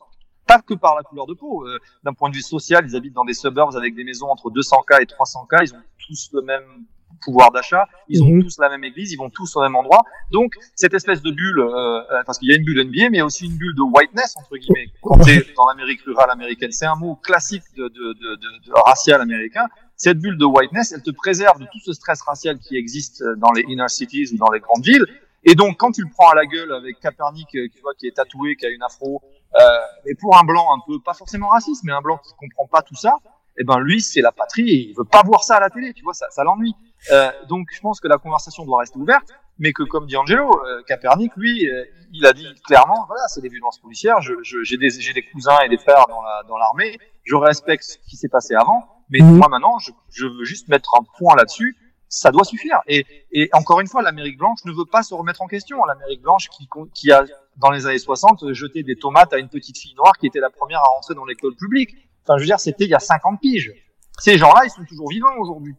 Pas 0.46 0.60
que 0.60 0.74
par 0.74 0.94
la 0.94 1.02
couleur 1.02 1.26
de 1.26 1.34
peau. 1.34 1.66
Euh, 1.66 1.78
D'un 2.04 2.12
point 2.12 2.28
de 2.28 2.34
vue 2.34 2.42
social, 2.42 2.84
ils 2.86 2.96
habitent 2.96 3.14
dans 3.14 3.24
des 3.24 3.34
suburbs 3.34 3.76
avec 3.76 3.94
des 3.94 4.04
maisons 4.04 4.28
entre 4.28 4.50
200K 4.50 5.02
et 5.02 5.06
300K. 5.06 5.64
Ils 5.64 5.74
ont 5.74 5.82
tous 6.06 6.30
le 6.34 6.42
même 6.42 6.84
pouvoir 7.20 7.50
d'achat, 7.50 7.86
ils 8.08 8.22
ont 8.22 8.28
mhm. 8.28 8.42
tous 8.42 8.58
la 8.58 8.68
même 8.68 8.84
église, 8.84 9.12
ils 9.12 9.16
vont 9.16 9.30
tous 9.30 9.56
au 9.56 9.62
même 9.62 9.76
endroit. 9.76 10.02
Donc 10.30 10.54
cette 10.74 10.94
espèce 10.94 11.22
de 11.22 11.30
bulle, 11.30 11.60
euh, 11.60 11.68
euh 11.68 12.22
parce 12.26 12.38
qu'il 12.38 12.48
y 12.48 12.52
a 12.52 12.56
une 12.56 12.64
bulle 12.64 12.84
NBA, 12.84 13.10
mais 13.10 13.16
il 13.16 13.16
y 13.16 13.20
a 13.20 13.24
aussi 13.24 13.46
une 13.46 13.56
bulle 13.56 13.74
de 13.74 13.82
whiteness 13.82 14.36
entre 14.36 14.56
guillemets. 14.56 14.88
Quand 15.02 15.16
dans 15.16 15.68
l'Amérique 15.68 16.00
rurale 16.02 16.30
américaine, 16.30 16.72
c'est 16.72 16.86
un 16.86 16.96
mot 16.96 17.16
classique 17.16 17.64
de, 17.76 17.88
de, 17.88 18.12
de, 18.12 18.36
de, 18.36 18.72
racial 18.86 19.20
américain. 19.20 19.66
Cette 19.96 20.18
bulle 20.18 20.38
de 20.38 20.44
whiteness, 20.44 20.92
elle 20.92 21.02
te 21.02 21.10
préserve 21.10 21.58
de 21.58 21.64
tout 21.64 21.80
ce 21.84 21.92
stress 21.92 22.22
racial 22.22 22.58
qui 22.58 22.76
existe 22.76 23.22
dans 23.38 23.50
les 23.52 23.62
inner 23.62 23.88
cities 23.88 24.28
ou 24.32 24.36
dans 24.36 24.50
les 24.50 24.60
grandes 24.60 24.84
villes. 24.84 25.06
Et 25.44 25.54
donc, 25.54 25.76
quand 25.78 25.92
tu 25.92 26.02
le 26.02 26.10
prends 26.10 26.28
à 26.30 26.34
la 26.34 26.46
gueule 26.46 26.72
avec 26.72 27.00
Kaepernick, 27.00 27.54
euh, 27.54 27.68
tu 27.74 27.80
vois, 27.80 27.94
qui 27.94 28.06
est 28.06 28.16
tatoué, 28.16 28.56
qui 28.56 28.66
a 28.66 28.70
une 28.70 28.82
afro, 28.82 29.22
euh, 29.54 29.60
et 30.04 30.14
pour 30.14 30.36
un 30.36 30.44
blanc 30.44 30.74
un 30.74 30.80
peu, 30.86 31.00
pas 31.00 31.14
forcément 31.14 31.48
raciste, 31.48 31.84
mais 31.84 31.92
un 31.92 32.00
blanc 32.00 32.18
qui 32.18 32.34
comprend 32.34 32.66
pas 32.66 32.82
tout 32.82 32.96
ça, 32.96 33.16
eh 33.58 33.64
ben 33.64 33.78
lui, 33.78 34.00
c'est 34.00 34.20
la 34.20 34.32
patrie 34.32 34.68
et 34.68 34.88
il 34.90 34.94
veut 34.96 35.04
pas 35.04 35.22
voir 35.24 35.42
ça 35.42 35.56
à 35.56 35.60
la 35.60 35.70
télé, 35.70 35.92
tu 35.92 36.04
vois, 36.04 36.14
ça, 36.14 36.26
ça 36.30 36.44
l'ennuie. 36.44 36.74
Euh, 37.10 37.30
donc 37.48 37.68
je 37.72 37.80
pense 37.80 38.00
que 38.00 38.08
la 38.08 38.18
conversation 38.18 38.64
doit 38.64 38.80
rester 38.80 38.98
ouverte, 38.98 39.28
mais 39.58 39.72
que 39.72 39.82
comme 39.82 40.06
dit 40.06 40.16
Angelo, 40.16 40.48
euh, 40.48 40.82
Capernic, 40.86 41.32
lui, 41.36 41.70
euh, 41.70 41.84
il 42.12 42.26
a 42.26 42.32
dit 42.32 42.46
clairement, 42.66 43.04
voilà, 43.06 43.22
c'est 43.28 43.40
des 43.40 43.48
violences 43.48 43.78
policières. 43.78 44.20
J'ai 44.20 44.34
je, 44.42 44.76
des, 44.76 45.12
des 45.12 45.22
cousins 45.30 45.58
et 45.64 45.68
des 45.68 45.78
frères 45.78 46.06
dans 46.08 46.56
l'armée. 46.56 46.92
La, 46.92 46.98
dans 46.98 47.04
je 47.24 47.34
respecte 47.34 47.84
ce 47.84 47.98
qui 48.08 48.16
s'est 48.16 48.28
passé 48.28 48.54
avant, 48.54 48.84
mais 49.10 49.20
mhm. 49.20 49.36
moi 49.36 49.48
maintenant, 49.48 49.78
je, 49.78 49.90
je, 50.10 50.26
veux 50.26 50.44
juste 50.44 50.68
mettre 50.68 50.94
un 50.98 51.04
point 51.18 51.34
là-dessus. 51.36 51.76
Ça 52.10 52.30
doit 52.30 52.44
suffire. 52.44 52.80
Et, 52.86 53.04
et 53.32 53.50
encore 53.52 53.80
une 53.80 53.86
fois, 53.86 54.00
l'Amérique 54.00 54.38
blanche 54.38 54.60
ne 54.64 54.72
veut 54.72 54.86
pas 54.90 55.02
se 55.02 55.12
remettre 55.12 55.42
en 55.42 55.46
question. 55.46 55.84
L'Amérique 55.84 56.22
blanche 56.22 56.48
qui, 56.48 56.66
qui 56.94 57.12
a, 57.12 57.26
dans 57.58 57.70
les 57.70 57.84
années 57.84 57.98
60, 57.98 58.54
jeté 58.54 58.82
des 58.82 58.96
tomates 58.96 59.34
à 59.34 59.38
une 59.38 59.50
petite 59.50 59.76
fille 59.76 59.94
noire 59.94 60.14
qui 60.18 60.26
était 60.26 60.40
la 60.40 60.48
première 60.48 60.78
à 60.78 60.88
rentrer 60.94 61.14
dans 61.14 61.26
l'école 61.26 61.54
publique. 61.54 62.07
Enfin, 62.28 62.36
je 62.38 62.42
veux 62.42 62.46
dire, 62.46 62.60
c'était 62.60 62.84
il 62.84 62.90
y 62.90 62.94
a 62.94 63.00
50 63.00 63.40
piges. 63.40 63.72
Ces 64.18 64.36
gens-là, 64.36 64.62
ils 64.64 64.70
sont 64.70 64.84
toujours 64.86 65.08
vivants 65.08 65.36
aujourd'hui. 65.40 65.74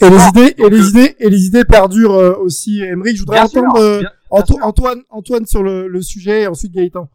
Et 0.00 0.10
les 0.10 0.28
idées, 0.28 0.54
et 0.58 0.68
les 0.68 0.88
idées, 0.90 1.16
et 1.18 1.30
les 1.30 1.46
idées 1.46 1.64
perdurent 1.64 2.14
euh, 2.14 2.36
aussi. 2.36 2.82
Emery, 2.82 3.16
je 3.16 3.20
voudrais 3.20 3.40
entendre 3.40 3.80
euh, 3.80 4.02
Antoine, 4.30 5.02
Antoine 5.08 5.46
sur 5.46 5.62
le, 5.62 5.88
le, 5.88 6.02
sujet, 6.02 6.42
et 6.42 6.46
ensuite 6.46 6.72
Gaëtan. 6.72 7.08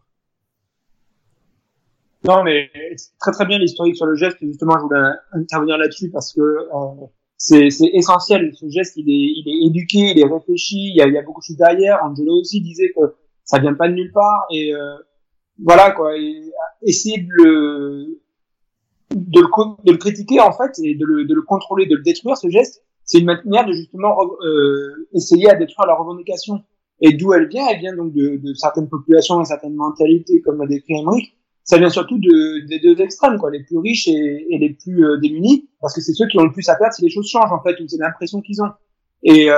Non, 2.23 2.43
mais 2.43 2.69
très 3.19 3.31
très 3.31 3.45
bien 3.45 3.57
l'historique 3.57 3.95
sur 3.95 4.05
le 4.05 4.15
geste. 4.15 4.37
Justement, 4.41 4.73
je 4.77 4.83
voulais 4.83 5.09
intervenir 5.33 5.77
là-dessus 5.77 6.09
parce 6.11 6.33
que 6.33 6.41
euh, 6.41 7.05
c'est 7.37 7.69
essentiel. 7.93 8.51
Ce 8.53 8.67
geste, 8.69 8.97
il 8.97 9.09
est, 9.09 9.33
il 9.37 9.43
est 9.47 9.67
éduqué, 9.67 9.99
il 9.99 10.19
est 10.19 10.25
réfléchi. 10.25 10.89
Il 10.89 10.95
y 10.95 11.01
a, 11.01 11.07
il 11.07 11.13
y 11.13 11.17
a 11.17 11.21
beaucoup 11.23 11.41
de 11.41 11.45
choses 11.45 11.57
derrière. 11.57 11.99
Angelo 12.03 12.39
aussi 12.39 12.61
disait 12.61 12.91
que 12.95 13.15
ça 13.43 13.59
vient 13.59 13.73
pas 13.73 13.87
de 13.87 13.93
nulle 13.93 14.11
part. 14.11 14.45
Et 14.51 14.73
euh, 14.73 14.95
voilà 15.63 15.91
quoi. 15.91 16.15
Et, 16.17 16.51
essayer 16.83 17.19
de 17.19 17.27
le 17.29 18.21
de 19.13 19.39
le, 19.39 19.83
de 19.85 19.91
le 19.91 19.97
critiquer 19.97 20.39
en 20.39 20.51
fait 20.51 20.71
et 20.83 20.95
de 20.95 21.05
le, 21.05 21.25
de 21.25 21.33
le 21.33 21.41
contrôler, 21.41 21.85
de 21.85 21.95
le 21.95 22.03
détruire 22.03 22.37
ce 22.37 22.49
geste, 22.49 22.83
c'est 23.03 23.19
une 23.19 23.25
manière 23.25 23.65
de 23.65 23.73
justement 23.73 24.15
euh, 24.45 25.07
essayer 25.13 25.49
à 25.49 25.55
détruire 25.55 25.87
la 25.87 25.95
revendication. 25.95 26.63
Et 27.03 27.13
d'où 27.13 27.33
elle 27.33 27.47
vient? 27.47 27.67
Elle 27.67 27.79
vient 27.79 27.95
donc 27.95 28.13
de, 28.13 28.37
de 28.37 28.53
certaines 28.53 28.87
populations 28.87 29.41
et 29.41 29.45
certaines 29.45 29.73
mentalités, 29.73 30.41
comme 30.41 30.61
l'a 30.61 30.67
décrit 30.67 30.99
Emmerich. 30.99 31.35
Ça 31.63 31.77
vient 31.77 31.89
surtout 31.89 32.19
de, 32.19 32.67
des 32.67 32.79
deux 32.79 33.01
extrêmes, 33.01 33.37
quoi, 33.39 33.49
les 33.51 33.63
plus 33.63 33.79
riches 33.79 34.07
et, 34.07 34.47
et 34.49 34.57
les 34.59 34.73
plus 34.73 35.03
euh, 35.03 35.17
démunis, 35.19 35.69
parce 35.79 35.95
que 35.95 36.01
c'est 36.01 36.13
ceux 36.13 36.27
qui 36.27 36.37
ont 36.39 36.43
le 36.43 36.51
plus 36.51 36.67
à 36.69 36.75
perdre 36.75 36.93
si 36.93 37.01
les 37.01 37.09
choses 37.09 37.27
changent 37.27 37.51
en 37.51 37.61
fait, 37.63 37.79
ou 37.79 37.87
c'est 37.87 37.97
l'impression 37.97 38.41
qu'ils 38.41 38.61
ont. 38.61 38.71
Et 39.23 39.49
euh, 39.49 39.55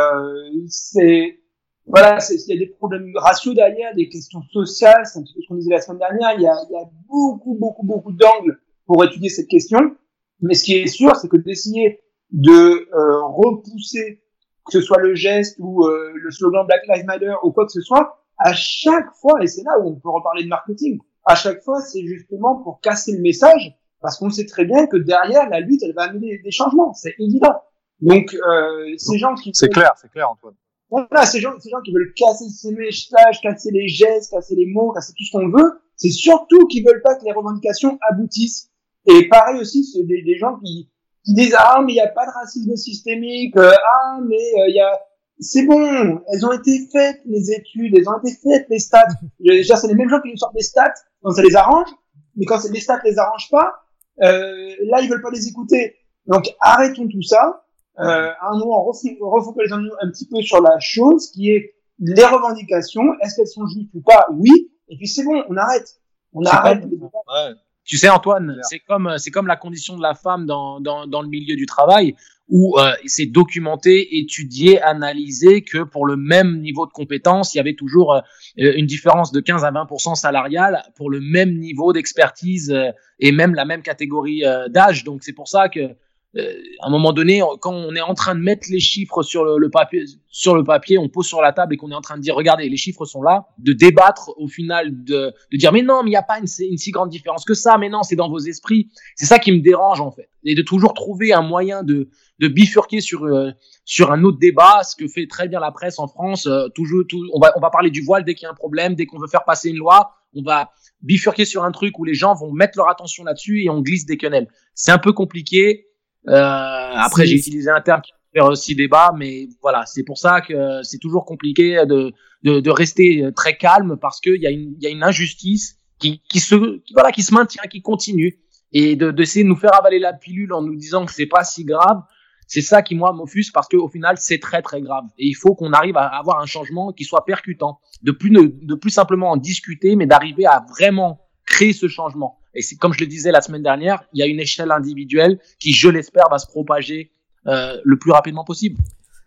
c'est 0.68 1.40
voilà, 1.86 2.18
il 2.30 2.54
y 2.54 2.56
a 2.56 2.60
des 2.60 2.68
problèmes 2.68 3.12
raciaux 3.16 3.54
derrière, 3.54 3.94
des 3.94 4.08
questions 4.08 4.42
sociales, 4.54 5.04
c'est 5.06 5.20
un 5.20 5.24
petit 5.24 5.34
peu 5.34 5.42
ce 5.42 5.48
qu'on 5.50 5.56
disait 5.56 5.72
la 5.72 5.82
semaine 5.82 6.00
dernière. 6.00 6.32
Il 6.38 6.44
y 6.44 6.48
a, 6.48 6.56
y 6.72 6.76
a 6.76 6.90
beaucoup, 7.10 7.58
beaucoup, 7.60 7.86
beaucoup 7.86 8.14
d'angles 8.14 8.58
pour 8.86 9.04
étudier 9.04 9.30
cette 9.30 9.48
question. 9.48 9.96
Mais 10.42 10.54
ce 10.54 10.64
qui 10.64 10.76
est 10.76 10.88
sûr, 10.88 11.16
c'est 11.16 11.30
que 11.30 11.38
d'essayer 11.38 12.02
de 12.32 12.52
euh, 12.52 13.26
repousser, 13.26 14.24
que 14.66 14.72
ce 14.74 14.82
soit 14.82 15.00
le 15.00 15.16
geste 15.16 15.56
ou 15.60 15.86
euh, 15.86 16.12
le 16.16 16.32
slogan 16.32 16.66
Black 16.66 16.82
Lives 16.88 17.06
Matter 17.06 17.34
ou 17.44 17.52
quoi 17.52 17.66
que 17.66 17.72
ce 17.72 17.82
soit, 17.82 18.24
à 18.38 18.54
chaque 18.54 19.14
fois, 19.22 19.42
et 19.42 19.48
c'est 19.48 19.64
là 19.64 19.80
où 19.80 19.90
on 19.90 19.96
peut 19.96 20.10
reparler 20.10 20.44
de 20.44 20.50
marketing, 20.50 21.00
à 21.26 21.36
chaque 21.36 21.62
fois, 21.64 21.82
c'est 21.82 22.04
justement 22.06 22.62
pour 22.62 22.82
casser 22.82 23.14
le 23.14 23.22
message, 23.22 23.78
parce 24.02 24.18
qu'on 24.18 24.30
sait 24.30 24.46
très 24.46 24.66
bien 24.66 24.88
que 24.88 24.98
derrière, 24.98 25.48
la 25.50 25.62
lutte, 25.62 25.82
elle 25.84 25.94
va 25.94 26.04
amener 26.04 26.40
des, 26.44 26.52
changements, 26.52 26.94
c'est 26.94 27.16
évident. 27.20 27.56
Donc, 28.02 28.34
euh, 28.34 28.94
ces 28.98 29.18
gens 29.18 29.34
qui... 29.36 29.52
C'est 29.54 29.70
clair, 29.70 29.94
c'est 29.96 30.12
clair, 30.12 30.30
Antoine. 30.30 30.56
Voilà, 30.90 31.26
ces 31.26 31.40
gens, 31.40 31.58
ces 31.60 31.70
gens 31.70 31.82
qui 31.82 31.94
veulent 31.94 32.14
casser 32.16 32.50
ces 32.50 32.72
messages, 32.72 33.42
casser 33.42 33.72
les 33.72 33.88
gestes, 33.88 34.32
casser 34.32 34.56
les 34.56 34.68
mots, 34.68 34.92
casser 34.92 35.14
tout 35.18 35.24
ce 35.24 35.32
qu'on 35.32 35.50
veut, 35.50 35.80
c'est 35.96 36.10
surtout 36.10 36.68
qu'ils 36.68 36.86
veulent 36.86 37.02
pas 37.02 37.16
que 37.16 37.24
les 37.26 37.32
revendications 37.32 37.98
aboutissent. 38.10 38.70
Et 39.06 39.28
pareil 39.28 39.60
aussi, 39.60 39.84
c'est 39.84 40.04
des, 40.04 40.22
des, 40.22 40.38
gens 40.38 40.58
qui, 40.64 40.90
qui 41.26 41.34
disent 41.34 41.56
ah 41.58 41.82
mais 41.86 41.94
il 41.94 41.96
n'y 41.96 42.02
a 42.02 42.08
pas 42.08 42.26
de 42.26 42.32
racisme 42.32 42.76
systémique, 42.76 43.56
euh, 43.58 43.72
ah 43.72 44.20
mais 44.28 44.36
euh, 44.36 44.70
il 44.70 44.76
y 44.76 44.80
a 44.80 45.00
c'est 45.40 45.66
bon, 45.66 46.22
elles 46.32 46.46
ont 46.46 46.52
été 46.52 46.88
faites 46.92 47.20
les 47.26 47.52
études, 47.52 47.98
elles 47.98 48.08
ont 48.08 48.18
été 48.20 48.38
faites 48.42 48.68
les 48.70 48.80
stats. 48.80 49.08
Déjà 49.40 49.76
c'est 49.76 49.88
les 49.88 49.96
mêmes 49.96 50.10
gens 50.10 50.22
qui 50.22 50.30
nous 50.30 50.38
sortent 50.38 50.56
des 50.56 50.64
stats 50.64 50.94
quand 51.22 51.32
ça 51.32 51.42
les 51.42 51.56
arrange, 51.56 51.90
mais 52.36 52.46
quand 52.46 52.60
les 52.72 52.80
stats 52.80 53.02
les 53.04 53.18
arrangent 53.18 53.50
pas, 53.50 53.74
euh, 54.22 54.76
là 54.84 55.02
ils 55.02 55.10
veulent 55.10 55.22
pas 55.22 55.32
les 55.32 55.48
écouter. 55.48 55.96
Donc 56.28 56.54
arrêtons 56.62 57.08
tout 57.08 57.22
ça. 57.24 57.64
Euh, 58.00 58.32
à 58.40 58.50
un 58.52 58.58
moment, 58.58 58.84
refocalisons-nous 58.84 59.92
un 60.02 60.10
petit 60.10 60.28
peu 60.28 60.42
sur 60.42 60.62
la 60.62 60.80
chose 60.80 61.30
qui 61.32 61.52
est 61.52 61.76
les 62.00 62.26
revendications. 62.26 63.14
Est-ce 63.22 63.36
qu'elles 63.36 63.48
sont 63.48 63.68
justes 63.68 63.94
ou 63.94 64.02
pas? 64.02 64.26
Oui. 64.32 64.72
Et 64.90 64.98
puis 64.98 65.08
c'est 65.08 65.24
bon, 65.24 65.44
on 65.48 65.58
arrête. 65.58 66.00
On 66.34 66.44
arrête. 66.44 66.84
Ouais. 66.84 67.54
Tu 67.86 67.98
sais, 67.98 68.10
Antoine, 68.10 68.58
c'est 68.64 68.80
comme 68.80 69.14
c'est 69.18 69.32
comme 69.32 69.48
la 69.48 69.58
condition 69.58 69.98
de 69.98 70.02
la 70.02 70.14
femme 70.14 70.46
dans 70.46 70.80
dans, 70.80 71.06
dans 71.08 71.22
le 71.22 71.28
milieu 71.28 71.56
du 71.56 71.66
travail 71.66 72.16
où 72.50 72.78
euh, 72.78 72.94
c'est 73.06 73.26
documenté, 73.26 74.20
étudié, 74.20 74.82
analysé 74.82 75.64
que 75.64 75.84
pour 75.84 76.06
le 76.06 76.18
même 76.18 76.60
niveau 76.60 76.86
de 76.86 76.92
compétence, 76.92 77.54
il 77.54 77.58
y 77.58 77.60
avait 77.60 77.76
toujours 77.76 78.16
euh, 78.16 78.22
une 78.58 78.86
différence 78.86 79.32
de 79.32 79.40
15 79.40 79.64
à 79.64 79.72
20% 79.72 80.16
salariale 80.16 80.84
pour 80.96 81.10
le 81.10 81.20
même 81.20 81.58
niveau 81.58 81.94
d'expertise 81.94 82.72
euh, 82.72 82.92
et 83.20 83.32
même 83.32 83.56
la 83.56 83.66
même 83.66 83.82
catégorie 83.82 84.46
euh, 84.46 84.68
d'âge. 84.68 85.04
Donc 85.04 85.24
c'est 85.24 85.34
pour 85.34 85.48
ça 85.48 85.70
que 85.70 85.96
à 86.36 86.88
un 86.88 86.90
moment 86.90 87.14
donné, 87.14 87.42
quand 87.62 87.74
on 87.74 87.96
est 87.96 88.02
en 88.02 88.16
train 88.16 88.34
de 88.34 88.40
mettre 88.40 88.68
les 88.72 88.80
chiffres 88.80 89.22
sur 89.22 89.44
le, 89.46 89.70
papier, 89.70 90.98
on 90.98 91.08
pose 91.08 91.28
sur 91.28 91.42
la 91.42 91.54
table 91.54 91.76
et 91.76 91.78
qu'on 91.78 91.92
est 91.92 91.96
en 91.96 92.02
train 92.02 92.18
de 92.18 92.22
dire, 92.22 92.36
regardez, 92.36 92.68
les 92.70 92.78
chiffres 92.78 93.06
sont 93.06 93.22
là, 93.22 93.48
de 93.60 93.74
débattre 93.74 94.32
au 94.38 94.48
final, 94.48 95.04
de, 95.04 95.34
dire, 95.52 95.72
mais 95.72 95.84
non, 95.84 96.02
mais 96.02 96.10
il 96.10 96.14
n'y 96.14 96.18
a 96.18 96.24
pas 96.24 96.40
une, 96.40 96.48
si 96.48 96.92
grande 96.92 97.10
différence 97.10 97.46
que 97.46 97.54
ça, 97.54 97.78
mais 97.78 97.90
non, 97.90 98.02
c'est 98.02 98.16
dans 98.16 98.30
vos 98.30 98.40
esprits. 98.40 98.90
C'est 99.16 99.28
ça 99.28 99.38
qui 99.38 99.52
me 99.52 99.60
dérange 99.60 100.02
en 100.02 100.12
fait, 100.12 100.30
et 100.44 100.56
de 100.56 100.64
toujours 100.64 100.94
trouver 100.94 101.34
un 101.34 101.44
moyen 101.44 101.84
de, 101.84 102.10
bifurquer 102.40 103.00
sur 103.00 103.24
euh, 103.24 103.52
sur 103.86 104.12
un 104.12 104.22
autre 104.26 104.38
débat, 104.38 104.82
ce 104.84 104.98
que 104.98 105.08
fait 105.08 105.28
très 105.28 105.48
bien 105.48 105.62
la 105.62 105.72
presse 105.72 105.98
en 105.98 106.10
France. 106.10 106.46
Euh, 106.46 106.68
toujours, 106.76 107.04
on 107.32 107.40
va 107.40 107.54
on 107.56 107.62
va 107.62 107.70
parler 107.70 107.90
du 107.90 108.02
voile 108.02 108.26
dès 108.26 108.36
qu'il 108.36 108.44
y 108.44 108.48
a 108.48 108.52
un 108.52 108.56
problème, 108.56 108.96
dès 108.96 109.06
qu'on 109.06 109.18
veut 109.18 109.30
faire 109.30 109.46
passer 109.46 109.70
une 109.70 109.78
loi, 109.78 110.12
on 110.36 110.42
va 110.42 110.72
bifurquer 111.02 111.46
sur 111.46 111.64
un 111.64 111.72
truc 111.72 111.98
où 112.00 112.04
les 112.04 112.14
gens 112.14 112.34
vont 112.34 112.52
mettre 112.52 112.78
leur 112.78 112.90
attention 112.90 113.24
là-dessus 113.24 113.64
et 113.64 113.70
on 113.70 113.82
glisse 113.82 114.06
des 114.06 114.18
quenelles. 114.18 114.48
C'est 114.74 114.92
un 114.92 114.98
peu 114.98 115.14
compliqué. 115.14 115.88
Euh, 116.28 116.92
après, 116.96 117.26
j'ai 117.26 117.36
utilisé 117.36 117.70
un 117.70 117.82
terme 117.82 118.02
faire 118.34 118.46
aussi 118.46 118.76
débat, 118.76 119.12
mais 119.18 119.48
voilà, 119.62 119.86
c'est 119.86 120.04
pour 120.04 120.18
ça 120.18 120.42
que 120.42 120.82
c'est 120.84 120.98
toujours 120.98 121.26
compliqué 121.26 121.84
de, 121.86 122.12
de, 122.44 122.60
de 122.60 122.70
rester 122.72 123.30
très 123.36 123.58
calme 123.58 123.98
parce 124.02 124.20
qu'il 124.20 124.42
y 124.42 124.48
a 124.48 124.50
une, 124.50 124.76
y 124.80 124.88
a 124.88 124.90
une 124.90 125.04
injustice 125.04 125.78
qui, 126.00 126.22
qui 126.30 126.40
se, 126.40 126.80
qui, 126.80 126.94
voilà, 126.94 127.12
qui 127.12 127.24
se 127.24 127.34
maintient, 127.34 127.64
qui 127.70 127.82
continue 127.82 128.40
et 128.74 128.96
de 128.96 129.12
d'essayer 129.12 129.44
de 129.44 129.50
nous 129.50 129.56
faire 129.56 129.76
avaler 129.76 130.00
la 130.00 130.14
pilule 130.14 130.52
en 130.54 130.62
nous 130.62 130.76
disant 130.76 131.06
que 131.06 131.14
c'est 131.14 131.28
pas 131.28 131.44
si 131.44 131.64
grave. 131.64 132.02
C'est 132.46 132.62
ça 132.62 132.82
qui 132.82 132.94
moi 132.96 133.14
m'offusque 133.14 133.54
parce 133.54 133.70
qu'au 133.70 133.88
final 133.88 134.18
c'est 134.20 134.38
très 134.38 134.62
très 134.62 134.82
grave 134.82 135.06
et 135.18 135.28
il 135.28 135.34
faut 135.34 135.56
qu'on 135.56 135.72
arrive 135.72 135.96
à 135.96 136.08
avoir 136.08 136.42
un 136.42 136.46
changement 136.46 136.92
qui 136.92 137.06
soit 137.06 137.24
percutant, 137.24 137.80
de 138.02 138.12
plus 138.12 138.32
ne, 138.32 138.42
de 138.42 138.76
plus 138.76 138.90
simplement 138.90 139.32
en 139.32 139.38
discuter, 139.38 139.96
mais 139.96 140.06
d'arriver 140.06 140.46
à 140.46 140.66
vraiment 140.70 141.22
créer 141.46 141.72
ce 141.72 141.88
changement. 141.88 142.38
Et 142.54 142.62
c'est 142.62 142.76
comme 142.76 142.94
je 142.94 143.00
le 143.00 143.08
disais 143.08 143.32
la 143.32 143.42
semaine 143.42 143.64
dernière, 143.64 144.04
il 144.14 144.20
y 144.20 144.24
a 144.24 144.28
une 144.28 144.40
échelle 144.40 144.72
individuelle 144.72 145.40
qui, 145.60 145.74
je 145.74 145.90
l'espère, 145.90 146.30
va 146.30 146.38
se 146.38 146.48
propager 146.48 147.12
euh, 147.48 147.80
le 147.84 147.98
plus 147.98 148.12
rapidement 148.12 148.44
possible. 148.44 148.80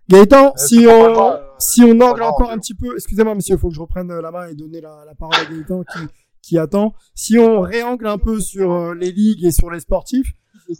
Gaëtan, 0.08 0.52
si 0.56 0.86
on, 0.88 1.38
si 1.58 1.82
on 1.82 2.00
angle 2.00 2.22
encore 2.22 2.50
un 2.50 2.58
petit 2.58 2.74
peu, 2.74 2.94
excusez-moi 2.94 3.34
monsieur, 3.34 3.56
il 3.56 3.58
faut 3.58 3.68
que 3.68 3.74
je 3.74 3.80
reprenne 3.80 4.12
la 4.12 4.30
main 4.30 4.48
et 4.48 4.54
donner 4.54 4.80
la, 4.80 5.04
la 5.04 5.14
parole 5.16 5.34
à 5.34 5.44
Gaëtan 5.44 5.82
qui, 5.82 5.98
qui 6.42 6.58
attend. 6.58 6.94
Si 7.14 7.38
on 7.38 7.60
réangle 7.60 8.06
un 8.06 8.18
peu 8.18 8.40
sur 8.40 8.72
euh, 8.72 8.94
les 8.94 9.10
ligues 9.10 9.44
et 9.44 9.50
sur 9.50 9.68
les 9.68 9.80
sportifs, 9.80 10.32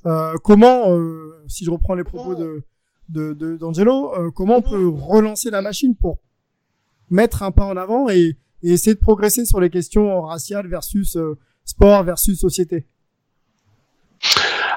euh, 0.06 0.34
comment, 0.44 0.92
euh, 0.92 1.42
si 1.48 1.64
je 1.64 1.70
reprends 1.70 1.94
les 1.94 2.04
propos 2.04 2.34
de 2.34 2.62
de 3.08 3.56
d'Angelo, 3.56 4.12
comment 4.34 4.56
on 4.56 4.62
peut 4.62 4.88
relancer 4.88 5.48
la 5.50 5.62
machine 5.62 5.94
pour 5.94 6.18
mettre 7.08 7.44
un 7.44 7.52
pas 7.52 7.64
en 7.64 7.76
avant 7.76 8.08
et, 8.08 8.36
et 8.64 8.70
essayer 8.72 8.94
de 8.94 9.00
progresser 9.00 9.44
sur 9.44 9.60
les 9.60 9.70
questions 9.70 10.22
raciales 10.22 10.66
versus 10.66 11.16
sport 11.66 12.04
versus 12.04 12.40
société 12.40 12.86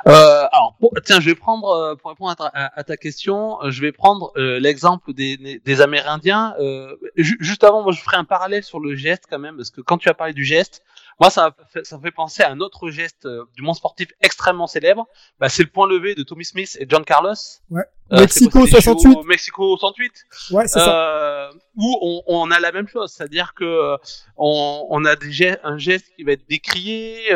euh, 0.08 0.46
alors, 0.52 0.78
tiens, 1.06 1.20
je 1.20 1.26
vais 1.26 1.36
prendre, 1.36 1.70
euh, 1.70 1.96
pour 1.96 2.10
répondre 2.10 2.34
à 2.54 2.84
ta, 2.84 2.98
question, 2.98 3.62
euh, 3.62 3.72
je 3.72 3.82
vais 3.82 3.92
prendre 3.92 4.32
euh, 4.38 4.60
l'exemple 4.60 5.14
des, 5.14 5.62
des, 5.64 5.82
Amérindiens. 5.82 6.56
Euh, 6.60 6.96
juste 7.16 7.64
avant, 7.64 7.84
moi, 7.84 7.92
je 7.92 8.02
ferai 8.02 8.18
un 8.18 8.24
parallèle 8.24 8.64
sur 8.64 8.80
le 8.80 8.96
geste 8.96 9.26
quand 9.30 9.40
même, 9.40 9.58
parce 9.58 9.72
que 9.72 9.82
quand 9.82 9.98
tu 9.98 10.10
as 10.10 10.14
parlé 10.14 10.34
du 10.34 10.46
geste, 10.46 10.84
moi, 11.20 11.30
ça, 11.30 11.56
ça 11.84 11.98
me 11.98 12.02
fait 12.02 12.12
penser 12.12 12.44
à 12.44 12.52
un 12.52 12.60
autre 12.60 12.90
geste 12.90 13.28
du 13.56 13.62
monde 13.62 13.76
sportif 13.76 14.10
extrêmement 14.22 14.68
célèbre. 14.68 15.08
Bah, 15.40 15.50
c'est 15.50 15.64
le 15.64 15.70
point 15.70 15.88
levé 15.88 16.16
de 16.16 16.24
Tommy 16.24 16.46
Smith 16.46 16.78
et 16.80 16.86
John 16.88 17.04
Carlos. 17.04 17.34
Ouais. 17.70 17.84
Mexico 18.12 18.66
68. 18.66 19.20
Mexico 19.26 19.78
68. 19.78 20.12
Ouais, 20.52 20.68
c'est 20.68 20.80
ça. 20.80 21.52
Où 21.76 21.98
on, 22.02 22.24
on, 22.28 22.52
a 22.52 22.60
la 22.60 22.72
même 22.72 22.88
chose, 22.88 23.12
c'est-à-dire 23.12 23.54
que 23.54 23.96
on, 24.36 24.88
on 24.90 25.06
a 25.06 25.16
des 25.16 25.32
gestes, 25.32 25.60
un 25.64 25.78
geste 25.78 26.08
qui 26.16 26.24
va 26.24 26.32
être 26.32 26.48
décrié, 26.50 27.30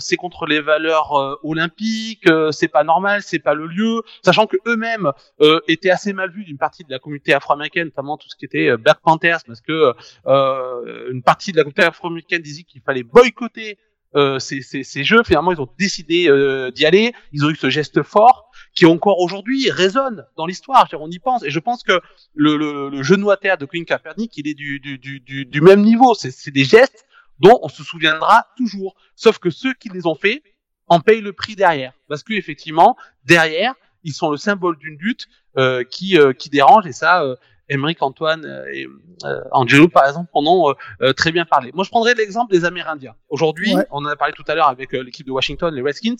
c'est 0.00 0.16
contre 0.16 0.46
les 0.46 0.60
valeurs 0.60 1.38
olympiques, 1.44 2.28
c'est 2.50 2.68
pas 2.68 2.82
normal, 2.82 3.22
c'est 3.22 3.38
pas 3.38 3.54
le 3.54 3.66
lieu, 3.66 4.02
sachant 4.22 4.46
que 4.46 4.56
eux-mêmes 4.66 5.12
euh, 5.40 5.60
étaient 5.68 5.90
assez 5.90 6.12
mal 6.12 6.30
vus 6.30 6.44
d'une 6.44 6.58
partie 6.58 6.84
de 6.84 6.90
la 6.90 6.98
communauté 6.98 7.32
afro-américaine, 7.34 7.84
notamment 7.84 8.16
tout 8.16 8.28
ce 8.28 8.36
qui 8.36 8.44
était 8.44 8.68
euh, 8.68 8.76
Black 8.76 8.98
Panthers, 9.02 9.40
parce 9.46 9.60
que 9.60 9.94
euh, 10.26 11.10
une 11.10 11.22
partie 11.22 11.52
de 11.52 11.58
la 11.58 11.64
communauté 11.64 11.82
afro-américaine 11.82 12.42
disait 12.42 12.62
qu'il 12.62 12.80
fallait 12.82 13.02
boycotter 13.26 13.78
euh, 14.14 14.38
ces, 14.38 15.04
jeux. 15.04 15.22
Finalement, 15.24 15.52
ils 15.52 15.60
ont 15.60 15.68
décidé 15.78 16.28
euh, 16.28 16.70
d'y 16.70 16.86
aller. 16.86 17.12
Ils 17.32 17.44
ont 17.44 17.50
eu 17.50 17.56
ce 17.56 17.68
geste 17.68 18.02
fort 18.02 18.50
qui 18.74 18.86
encore 18.86 19.20
aujourd'hui 19.20 19.70
résonne 19.70 20.26
dans 20.36 20.46
l'histoire. 20.46 20.88
On 20.98 21.10
y 21.10 21.18
pense. 21.18 21.42
Et 21.42 21.50
je 21.50 21.58
pense 21.58 21.82
que 21.82 22.00
le, 22.34 22.56
le, 22.56 22.88
le 22.88 23.02
genou 23.02 23.30
à 23.30 23.36
terre 23.36 23.58
de 23.58 23.66
Queen 23.66 23.84
Kaepernick, 23.84 24.36
il 24.36 24.48
est 24.48 24.54
du, 24.54 25.60
même 25.60 25.82
niveau. 25.82 26.14
C'est 26.14 26.50
des 26.50 26.64
gestes 26.64 27.06
dont 27.40 27.58
on 27.62 27.68
se 27.68 27.82
souviendra 27.82 28.46
toujours. 28.56 28.94
Sauf 29.16 29.38
que 29.38 29.50
ceux 29.50 29.74
qui 29.74 29.90
les 29.90 30.06
ont 30.06 30.14
faits 30.14 30.42
en 30.88 31.00
payent 31.00 31.20
le 31.20 31.32
prix 31.32 31.56
derrière. 31.56 31.92
Parce 32.08 32.22
que 32.22 32.32
effectivement, 32.32 32.96
derrière, 33.24 33.74
ils 34.04 34.14
sont 34.14 34.30
le 34.30 34.36
symbole 34.36 34.78
d'une 34.78 34.96
lutte 34.98 35.26
euh, 35.58 35.82
euh, 36.14 36.32
qui 36.32 36.48
dérange. 36.48 36.86
Et 36.86 36.92
ça, 36.92 37.24
euh, 37.72 37.94
Antoine 38.00 38.44
euh, 38.44 38.72
et 38.72 38.86
euh, 39.24 39.40
Angelo, 39.52 39.88
par 39.88 40.06
exemple, 40.06 40.30
en 40.34 40.46
ont 40.46 40.74
très 41.16 41.32
bien 41.32 41.44
parlé. 41.44 41.70
Moi, 41.74 41.84
je 41.84 41.90
prendrais 41.90 42.14
l'exemple 42.14 42.52
des 42.52 42.64
Amérindiens. 42.64 43.14
Aujourd'hui, 43.28 43.74
on 43.90 44.04
en 44.04 44.06
a 44.06 44.16
parlé 44.16 44.34
tout 44.34 44.44
à 44.46 44.54
l'heure 44.54 44.68
avec 44.68 44.92
l'équipe 44.92 45.26
de 45.26 45.32
Washington, 45.32 45.74
les 45.74 45.82
Redskins, 45.82 46.16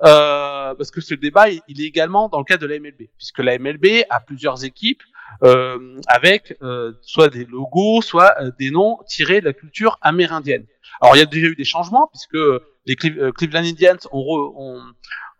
parce 0.00 0.90
que 0.90 1.00
ce 1.00 1.14
débat, 1.14 1.48
il, 1.50 1.80
est 1.80 1.86
également 1.86 2.28
dans 2.28 2.38
le 2.38 2.44
cadre 2.44 2.62
de 2.62 2.66
la 2.66 2.78
MLB, 2.78 3.08
puisque 3.16 3.38
la 3.38 3.58
MLB 3.58 4.04
a 4.10 4.20
plusieurs 4.20 4.64
équipes 4.64 5.02
euh, 5.42 6.00
avec 6.06 6.56
euh, 6.62 6.92
soit 7.02 7.28
des 7.28 7.44
logos, 7.44 8.00
soit 8.00 8.34
des 8.58 8.70
noms 8.70 8.98
tirés 9.06 9.40
de 9.40 9.46
la 9.46 9.52
culture 9.52 9.98
amérindienne. 10.00 10.64
Alors 11.00 11.16
il 11.16 11.18
y 11.18 11.22
a 11.22 11.26
déjà 11.26 11.48
eu 11.48 11.56
des 11.56 11.64
changements 11.64 12.08
puisque 12.08 12.38
les 12.86 12.96
Cleveland 12.96 13.64
Indians 13.64 13.98
ont, 14.12 14.54
ont, 14.56 14.82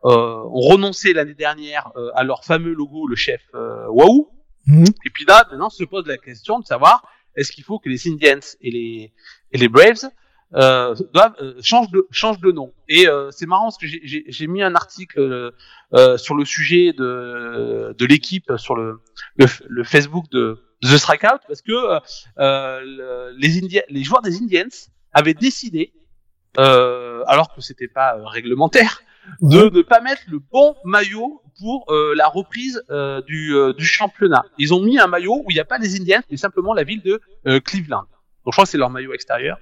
euh, 0.05 0.11
ont 0.11 0.61
renoncé 0.61 1.15
l'année 1.15 1.35
dernière 1.35 1.93
à 2.15 2.25
leur 2.25 2.45
fameux 2.45 2.75
logo, 2.75 3.07
le 3.07 3.17
chef 3.17 3.41
Wahoo. 3.55 4.29
Mhm. 4.67 4.85
Et 5.05 5.11
puis 5.11 5.25
là, 5.25 5.47
maintenant, 5.51 5.71
se 5.71 5.85
pose 5.85 6.07
la 6.07 6.19
question 6.19 6.59
de 6.59 6.65
savoir 6.65 7.03
est-ce 7.37 7.53
qu'il 7.53 7.65
faut 7.65 7.79
que 7.79 7.89
les 7.89 8.09
Indians 8.09 8.41
et 8.61 8.71
les, 8.71 9.13
et 9.53 9.59
les 9.59 9.69
Braves 9.69 10.11
euh, 10.55 10.95
doivent 11.13 11.35
euh, 11.41 11.55
changent 11.63 11.91
de 11.91 12.07
changent 12.11 12.41
de 12.41 12.53
nom. 12.53 12.73
Et 12.89 13.09
euh, 13.09 13.31
c'est 13.31 13.47
marrant 13.47 13.65
parce 13.65 13.79
que 13.79 13.87
j'ai 13.87 14.47
mis 14.47 14.63
un 14.63 14.75
article 14.75 15.53
euh, 15.93 16.17
sur 16.17 16.35
le 16.35 16.45
sujet 16.45 16.93
de 16.93 17.95
de 17.97 18.07
l'équipe 18.07 18.53
sur 18.57 18.77
le, 18.77 19.01
le, 19.37 19.47
le 19.69 19.85
Facebook 19.85 20.27
de 20.31 20.63
The 20.83 20.97
Strikeout 20.99 21.41
parce 21.49 21.63
que 21.63 21.99
euh, 22.39 23.33
les 23.37 23.85
les 23.89 24.05
joueurs 24.05 24.23
des 24.23 24.37
Indians 24.37 24.65
avaient 25.13 25.35
décidé, 25.35 25.93
alors 26.57 27.53
que 27.55 27.61
c'était 27.61 27.89
pas 27.89 28.17
réglementaire, 28.27 29.03
de 29.41 29.71
ne 29.71 29.83
pas 29.83 30.01
mettre 30.01 30.23
le 30.29 30.39
bon 30.39 30.77
maillot 30.85 31.43
pour 31.59 31.91
euh, 31.91 32.15
la 32.15 32.29
reprise 32.29 32.83
euh, 32.91 33.23
du, 33.23 33.55
euh, 33.55 33.73
du, 33.73 33.85
championnat. 33.85 34.45
Ils 34.59 34.75
ont 34.75 34.81
mis 34.81 34.99
un 34.99 35.07
maillot 35.07 35.43
où 35.45 35.51
il 35.51 35.55
n'y 35.55 35.61
a 35.61 35.65
pas 35.65 35.79
les 35.79 35.99
Indiens, 35.99 36.23
mais 36.31 36.37
simplement 36.37 36.75
la 36.75 36.85
ville 36.85 37.03
de 37.03 37.21
Cleveland. 37.61 38.05
Donc 38.45 38.53
je 38.53 38.57
crois 38.57 38.65
que 38.65 38.71
c'est 38.71 38.79
leur 38.79 38.91
maillot 38.91 39.13
extérieur. 39.13 39.59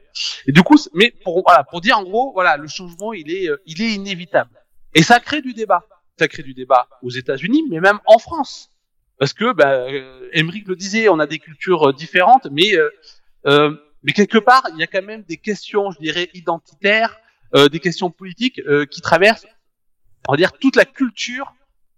Et 0.46 0.52
du 0.52 0.62
coup, 0.62 0.76
mais 0.92 1.14
pour 1.22 1.42
voilà, 1.46 1.64
pour 1.64 1.80
dire 1.80 1.98
en 1.98 2.04
gros, 2.04 2.32
voilà, 2.32 2.56
le 2.56 2.68
changement 2.68 3.12
il 3.12 3.30
est 3.30 3.48
il 3.66 3.80
est 3.80 3.92
inévitable. 3.92 4.50
Et 4.94 5.02
ça 5.02 5.20
crée 5.20 5.40
du 5.40 5.54
débat. 5.54 5.84
Ça 6.18 6.28
crée 6.28 6.42
du 6.42 6.54
débat 6.54 6.88
aux 7.02 7.10
États-Unis, 7.10 7.64
mais 7.70 7.80
même 7.80 7.98
en 8.06 8.18
France, 8.18 8.70
parce 9.18 9.32
que 9.32 9.52
bah, 9.52 9.86
Emmerich 10.32 10.68
le 10.68 10.76
disait, 10.76 11.08
on 11.08 11.18
a 11.18 11.26
des 11.26 11.38
cultures 11.38 11.92
différentes, 11.94 12.46
mais 12.52 12.72
mais 14.04 14.12
quelque 14.12 14.38
part, 14.38 14.62
il 14.74 14.78
y 14.78 14.82
a 14.82 14.86
quand 14.86 15.02
même 15.02 15.22
des 15.22 15.38
questions, 15.38 15.90
je 15.90 15.98
dirais, 15.98 16.28
identitaires, 16.34 17.16
des 17.54 17.80
questions 17.80 18.10
politiques 18.10 18.60
qui 18.90 19.00
traversent, 19.00 19.46
on 20.28 20.32
va 20.32 20.36
dire, 20.36 20.52
toute 20.52 20.76
la 20.76 20.84
culture 20.84 21.52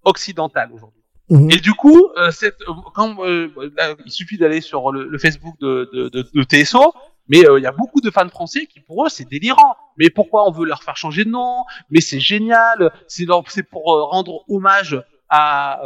occidentale 0.05 0.71
aujourd'hui. 0.73 1.03
Mhm. 1.29 1.51
Et 1.51 1.57
du 1.57 1.73
coup, 1.73 2.11
euh, 2.17 2.31
cette, 2.31 2.61
euh, 2.63 2.73
quand 2.95 3.17
euh, 3.25 3.49
il 4.05 4.13
suffit 4.13 4.39
d'aller 4.39 4.61
sur 4.61 4.93
le, 4.93 5.09
le, 5.09 5.19
Facebook 5.19 5.59
de, 5.61 5.91
de, 5.93 6.09
de, 6.09 6.27
de 6.33 6.43
TSO, 6.45 6.95
mais 7.29 7.39
il 7.39 7.63
y 7.63 7.67
a 7.67 7.73
beaucoup 7.73 8.01
de 8.01 8.09
fans 8.11 8.29
français 8.29 8.67
qui 8.67 8.79
pour 8.79 9.05
eux 9.05 9.09
c'est 9.09 9.29
délirant. 9.29 9.75
Mais 9.97 10.11
pourquoi 10.11 10.47
on 10.49 10.53
veut 10.53 10.65
leur 10.65 10.85
faire 10.85 10.97
changer 10.97 11.25
de 11.25 11.31
nom? 11.31 11.65
Mais 11.91 12.01
c'est 12.01 12.21
génial. 12.21 12.93
C'est 13.09 13.65
pour 13.65 13.83
rendre 13.87 14.45
hommage 14.49 15.03
à 15.29 15.81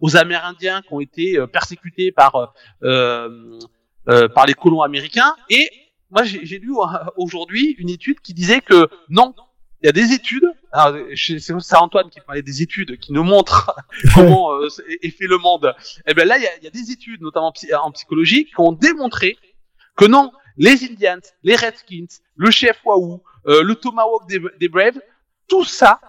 aux 0.00 0.16
Amérindiens 0.16 0.82
qui 0.82 0.92
ont 0.92 0.98
été 0.98 1.38
persécutés 1.46 2.10
par 2.10 2.54
par 2.80 4.46
les 4.48 4.54
colons 4.54 4.82
américains. 4.82 5.36
Et 5.48 5.70
moi 6.14 6.22
j'ai 6.22 6.58
lu 6.60 6.72
aujourd'hui 7.16 7.74
une 7.78 7.90
étude 7.90 8.20
qui 8.20 8.34
disait 8.34 8.60
que 8.60 8.88
non, 9.08 9.34
il 9.82 9.86
y 9.86 9.88
a 9.88 9.92
des 9.92 10.12
études, 10.14 10.48
c'est 11.14 11.76
Antoine 11.76 12.08
qui 12.08 12.20
parlait 12.20 12.40
des 12.40 12.62
études 12.62 12.98
qui 12.98 13.12
nous 13.12 13.24
montrent 13.24 13.74
comment 14.14 14.54
euh, 14.54 14.68
est 15.02 15.10
fait 15.10 15.26
le 15.26 15.38
monde. 15.38 15.74
Et 16.06 16.12
eh 16.12 16.14
bien 16.14 16.24
là, 16.24 16.38
il 16.38 16.44
y, 16.44 16.46
a, 16.46 16.56
il 16.58 16.64
y 16.64 16.66
a, 16.66 16.70
des 16.70 16.90
études, 16.90 17.20
notamment 17.20 17.52
en 17.82 17.90
psychologie, 17.90 18.46
qui 18.46 18.54
ont 18.58 18.72
démontré 18.72 19.36
que 19.96 20.06
non, 20.06 20.32
les 20.56 20.84
Indians, 20.84 21.20
les 21.42 21.56
Redskins, 21.56 22.06
le 22.36 22.50
chef 22.50 22.80
Wahoo, 22.84 23.22
euh, 23.46 23.62
le 23.62 23.74
Tomahawk 23.74 24.26
des, 24.28 24.40
des, 24.58 24.68
Braves, 24.68 25.00
tout 25.48 25.64
ça 25.64 26.00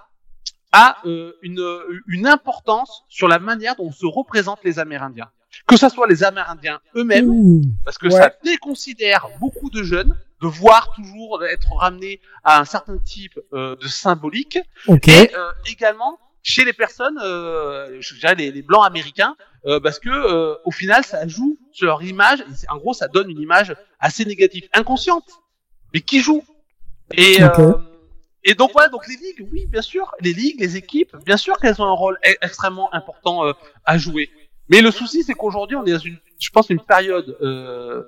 a 0.71 0.97
euh, 1.05 1.33
une, 1.41 1.61
une 2.07 2.27
importance 2.27 3.03
sur 3.09 3.27
la 3.27 3.39
manière 3.39 3.75
dont 3.75 3.91
se 3.91 4.05
représentent 4.05 4.63
les 4.63 4.79
Amérindiens. 4.79 5.29
Que 5.67 5.77
ce 5.77 5.89
soit 5.89 6.07
les 6.07 6.23
Amérindiens 6.23 6.79
eux-mêmes, 6.95 7.61
parce 7.83 7.97
que 7.97 8.09
ça 8.09 8.31
déconsidère 8.43 9.27
beaucoup 9.39 9.69
de 9.69 9.83
jeunes, 9.83 10.15
de 10.41 10.47
voir 10.47 10.91
toujours 10.93 11.43
être 11.45 11.73
ramené 11.73 12.19
à 12.43 12.59
un 12.59 12.65
certain 12.65 12.97
type 12.97 13.39
euh, 13.53 13.75
de 13.77 13.87
symbolique 13.87 14.59
et 14.87 15.33
euh, 15.33 15.51
également 15.71 16.19
chez 16.45 16.63
les 16.63 16.73
personnes, 16.73 17.17
euh, 17.23 17.97
je 17.99 18.13
dirais 18.19 18.35
les, 18.35 18.51
les 18.51 18.61
blancs 18.61 18.85
américains, 18.85 19.35
euh, 19.65 19.79
parce 19.79 19.97
que 19.97 20.09
euh, 20.09 20.55
au 20.63 20.69
final 20.69 21.03
ça 21.03 21.27
joue 21.27 21.57
sur 21.71 21.87
leur 21.87 22.03
image. 22.03 22.41
Et 22.41 22.69
en 22.69 22.77
gros, 22.77 22.93
ça 22.93 23.07
donne 23.07 23.31
une 23.31 23.41
image 23.41 23.75
assez 23.99 24.25
négative, 24.25 24.69
inconsciente, 24.71 25.27
mais 25.91 26.01
qui 26.01 26.19
joue. 26.21 26.43
Et 27.17 27.39
et 28.47 28.53
donc 28.53 28.73
voilà, 28.73 28.89
donc 28.89 29.07
les 29.07 29.15
ligues, 29.15 29.49
oui, 29.51 29.65
bien 29.65 29.81
sûr, 29.81 30.11
les 30.19 30.33
ligues, 30.33 30.59
les 30.59 30.77
équipes, 30.77 31.17
bien 31.25 31.35
sûr 31.35 31.57
qu'elles 31.57 31.81
ont 31.81 31.85
un 31.85 31.95
rôle 31.95 32.19
e-, 32.23 32.35
extrêmement 32.43 32.93
important 32.93 33.51
à 33.83 33.97
jouer. 33.97 34.29
Mais 34.69 34.82
le 34.82 34.91
souci, 34.91 35.23
c'est 35.23 35.34
qu'aujourd'hui, 35.34 35.75
on 35.75 35.86
est 35.86 35.91
dans 35.91 35.99
une, 35.99 36.17
je 36.39 36.49
pense, 36.49 36.69
une 36.69 36.80
période 36.80 37.38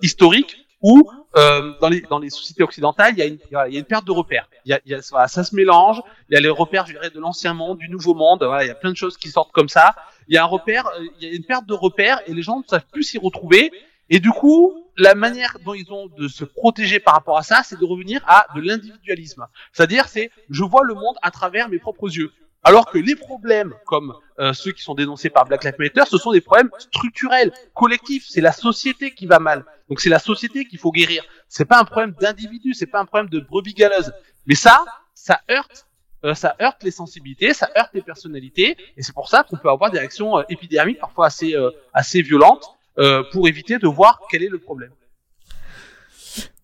historique 0.01 0.67
où 0.81 1.09
euh, 1.35 1.73
dans 1.81 1.89
les 1.89 2.01
dans 2.01 2.19
les 2.19 2.29
sociétés 2.29 2.63
occidentales, 2.63 3.13
il 3.13 3.19
y 3.19 3.21
a 3.21 3.25
une 3.25 3.39
il 3.51 3.73
y 3.73 3.77
a 3.77 3.79
une 3.79 3.85
perte 3.85 4.05
de 4.05 4.11
repères. 4.11 4.49
Il 4.65 4.69
y 4.71 4.73
a, 4.73 4.79
il 4.85 4.91
y 4.91 4.95
a 4.95 4.99
voilà, 5.09 5.27
ça 5.27 5.43
se 5.43 5.55
mélange. 5.55 6.01
Il 6.29 6.35
y 6.35 6.37
a 6.37 6.39
les 6.39 6.49
repères, 6.49 6.85
je 6.85 6.93
dirais, 6.93 7.09
de 7.09 7.19
l'ancien 7.19 7.53
monde, 7.53 7.77
du 7.79 7.89
nouveau 7.89 8.13
monde. 8.13 8.43
Voilà, 8.43 8.63
il 8.63 8.67
y 8.67 8.71
a 8.71 8.75
plein 8.75 8.91
de 8.91 8.97
choses 8.97 9.17
qui 9.17 9.29
sortent 9.29 9.51
comme 9.51 9.69
ça. 9.69 9.95
Il 10.27 10.35
y 10.35 10.37
a 10.37 10.43
un 10.43 10.47
repère, 10.47 10.87
euh, 10.87 11.05
il 11.19 11.27
y 11.27 11.31
a 11.31 11.35
une 11.35 11.43
perte 11.43 11.65
de 11.65 11.73
repères 11.73 12.21
et 12.27 12.33
les 12.33 12.41
gens 12.41 12.59
ne 12.59 12.63
savent 12.67 12.85
plus 12.91 13.03
s'y 13.03 13.17
retrouver. 13.17 13.71
Et 14.09 14.19
du 14.19 14.31
coup, 14.31 14.73
la 14.97 15.15
manière 15.15 15.57
dont 15.65 15.73
ils 15.73 15.91
ont 15.91 16.07
de 16.07 16.27
se 16.27 16.45
protéger 16.45 16.99
par 16.99 17.15
rapport 17.15 17.37
à 17.37 17.43
ça, 17.43 17.61
c'est 17.63 17.79
de 17.79 17.85
revenir 17.85 18.21
à 18.27 18.47
de 18.55 18.61
l'individualisme. 18.61 19.45
C'est-à-dire, 19.73 20.07
c'est 20.07 20.31
je 20.49 20.63
vois 20.63 20.83
le 20.83 20.93
monde 20.93 21.15
à 21.21 21.31
travers 21.31 21.69
mes 21.69 21.79
propres 21.79 22.09
yeux. 22.15 22.31
Alors 22.67 22.85
que 22.91 22.97
les 22.97 23.15
problèmes, 23.15 23.73
comme 23.85 24.13
euh, 24.39 24.51
ceux 24.51 24.73
qui 24.73 24.83
sont 24.83 24.93
dénoncés 24.93 25.29
par 25.29 25.45
Black 25.45 25.63
Lives 25.63 25.75
Matter, 25.79 26.01
ce 26.05 26.17
sont 26.17 26.33
des 26.33 26.41
problèmes 26.41 26.69
structurels, 26.79 27.53
collectifs. 27.73 28.25
C'est 28.27 28.41
la 28.41 28.51
société 28.51 29.13
qui 29.13 29.25
va 29.25 29.39
mal. 29.39 29.63
Donc 29.87 30.01
c'est 30.01 30.09
la 30.09 30.19
société 30.19 30.65
qu'il 30.65 30.77
faut 30.77 30.91
guérir. 30.91 31.23
C'est 31.47 31.63
pas 31.63 31.79
un 31.79 31.85
problème 31.85 32.13
d'individu, 32.19 32.73
c'est 32.73 32.87
pas 32.87 32.99
un 32.99 33.05
problème 33.05 33.29
de 33.29 33.39
brebis 33.39 33.73
galeuse. 33.73 34.11
Mais 34.47 34.55
ça, 34.55 34.83
ça 35.13 35.39
heurte, 35.49 35.87
euh, 36.25 36.33
ça 36.33 36.57
heurte 36.61 36.83
les 36.83 36.91
sensibilités, 36.91 37.53
ça 37.53 37.69
heurte 37.77 37.91
les 37.93 38.01
personnalités, 38.01 38.75
et 38.97 39.01
c'est 39.01 39.13
pour 39.13 39.29
ça 39.29 39.43
qu'on 39.43 39.55
peut 39.55 39.69
avoir 39.69 39.89
des 39.89 39.99
réactions 39.99 40.37
euh, 40.37 40.43
épidermiques 40.49 40.99
parfois 40.99 41.27
assez 41.27 41.55
euh, 41.55 41.71
assez 41.93 42.21
violentes 42.21 42.65
euh, 42.99 43.23
pour 43.31 43.47
éviter 43.47 43.77
de 43.77 43.87
voir 43.87 44.19
quel 44.29 44.43
est 44.43 44.49
le 44.49 44.59
problème. 44.59 44.91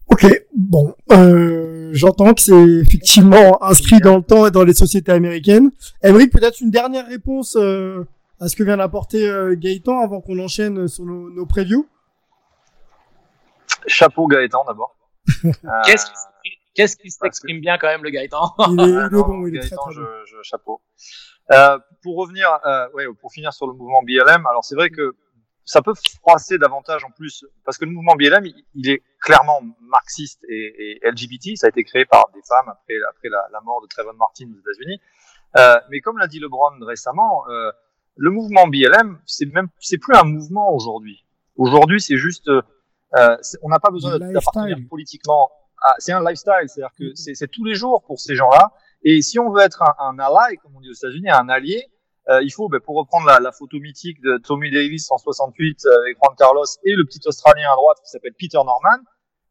Ok, 0.07 0.25
bon, 0.53 0.93
euh, 1.13 1.72
j'entends 1.93 2.34
que 2.34 2.41
c'est 2.41 2.67
effectivement 2.82 3.62
inscrit 3.71 3.99
dans 3.99 4.17
le 4.17 4.23
temps 4.23 4.45
et 4.47 4.51
dans 4.51 4.63
les 4.63 4.73
sociétés 4.73 5.12
américaines. 5.12 5.71
Emric, 6.03 6.32
peut-être 6.32 6.60
une 6.62 6.71
dernière 6.71 7.08
réponse 7.08 7.56
euh, 7.56 8.03
à 8.39 8.47
ce 8.49 8.56
que 8.56 8.63
vient 8.63 8.77
d'apporter 8.77 9.27
euh, 9.27 9.56
Gaëtan 9.56 9.99
avant 10.01 10.19
qu'on 10.21 10.39
enchaîne 10.39 10.88
sur 10.88 11.06
nos, 11.06 11.29
nos 11.29 11.45
previews. 11.45 11.88
Chapeau 13.88 14.27
Gaëtan 14.27 14.63
d'abord. 14.65 14.95
Euh, 15.45 15.51
Qu'est-ce 15.86 16.06
qui, 16.08 16.12
qu'est-ce 16.75 16.97
qui 16.97 17.10
s'exprime 17.12 17.62
bien 17.62 17.77
quand 17.77 17.88
même 17.88 18.03
le 18.03 18.10
Gaëtan? 18.10 18.53
Il 18.71 18.79
est, 18.82 18.97
Ah 18.97 19.10
non, 19.10 19.21
bon, 19.21 19.47
il 19.47 19.56
est 19.56 19.60
très 19.62 19.69
Gaëtan, 19.69 19.84
très 19.86 19.95
bon. 19.95 20.01
je, 20.25 20.32
je- 20.38 20.41
chapeau. 20.43 20.82
Euh, 21.51 21.77
pour 22.01 22.17
revenir, 22.17 22.47
euh, 22.65 22.88
ouais, 22.93 23.06
pour 23.21 23.32
finir 23.32 23.53
sur 23.53 23.67
le 23.67 23.73
mouvement 23.73 24.01
BLM, 24.03 24.45
alors 24.47 24.63
c'est 24.65 24.75
vrai 24.75 24.89
que 24.89 25.15
ça 25.65 25.82
peut 25.82 25.93
froisser 26.19 26.58
davantage 26.58 27.04
en 27.06 27.12
plus, 27.12 27.45
parce 27.65 27.78
que 27.78 27.86
le 27.86 27.91
mouvement 27.91 28.15
BLM, 28.15 28.45
il, 28.45 28.65
il 28.76 28.89
est 28.89 29.02
clairement 29.21 29.62
marxiste 29.82 30.43
et, 30.49 30.99
et 31.04 31.10
LGBT. 31.10 31.56
Ça 31.56 31.67
a 31.67 31.69
été 31.69 31.84
créé 31.84 32.06
par 32.06 32.26
des 32.34 32.41
femmes 32.47 32.67
après, 32.69 32.95
après 33.10 33.30
la, 33.30 33.47
la 33.52 33.62
mort 33.62 33.82
de 33.82 33.88
Trayvon 33.88 34.13
Martin 34.13 34.45
aux 34.54 34.60
États-Unis. 34.60 34.99
Euh, 35.58 35.76
mais 35.89 36.02
comme 36.02 36.17
l'a 36.17 36.28
dit 36.28 36.39
LeBron 36.39 36.78
récemment, 36.82 37.47
euh, 37.49 37.71
le 38.17 38.30
mouvement 38.32 38.67
BLM, 38.67 39.19
c'est 39.26 39.45
même, 39.45 39.67
c'est 39.80 39.97
plus 39.97 40.15
un 40.15 40.23
mouvement 40.23 40.73
aujourd'hui. 40.73 41.26
Aujourd'hui, 41.56 42.02
c'est 42.02 42.17
juste, 42.17 42.47
euh, 42.49 42.62
on 43.62 43.69
n'a 43.69 43.80
pas 43.80 43.91
besoin 43.91 44.17
d'appartenir 44.19 44.67
lifestyle. 44.69 44.88
politiquement. 44.89 45.52
à- 45.86 45.95
c'est 45.99 46.12
un 46.13 46.21
lifestyle, 46.21 46.67
c'est-à-dire 46.67 46.93
que 46.97 47.13
c'est 47.15 47.36
c'est 47.36 47.47
tous 47.47 47.63
les 47.65 47.76
jours 47.76 48.04
pour 48.06 48.19
ces 48.19 48.36
gens-là. 48.36 48.71
Et 49.04 49.21
si 49.21 49.38
on 49.38 49.52
veut 49.52 49.62
être 49.62 49.82
un, 49.84 49.93
un 49.99 50.17
ally, 50.19 50.58
comme 50.58 50.76
on 50.76 50.82
dit 50.82 50.89
aux 50.89 50.93
États-Unis, 50.93 51.30
un 51.30 51.49
allié, 51.49 51.86
euh, 52.29 52.41
il 52.43 52.51
faut, 52.51 52.69
ben, 52.69 52.79
pour 52.79 52.95
reprendre 52.95 53.27
la, 53.27 53.39
la 53.39 53.51
photo 53.51 53.79
mythique 53.79 54.21
de 54.21 54.38
Tommy 54.38 54.71
Davis 54.71 55.12
en 55.12 55.17
68 55.17 55.86
euh, 55.86 56.01
avec 56.01 56.17
Juan 56.17 56.36
Carlos 56.38 56.65
et 56.83 56.93
le 56.93 57.05
petit 57.05 57.19
Australien 57.25 57.69
à 57.71 57.75
droite 57.75 57.97
qui 58.03 58.09
s'appelle 58.09 58.33
Peter 58.38 58.57
Norman, 58.57 59.03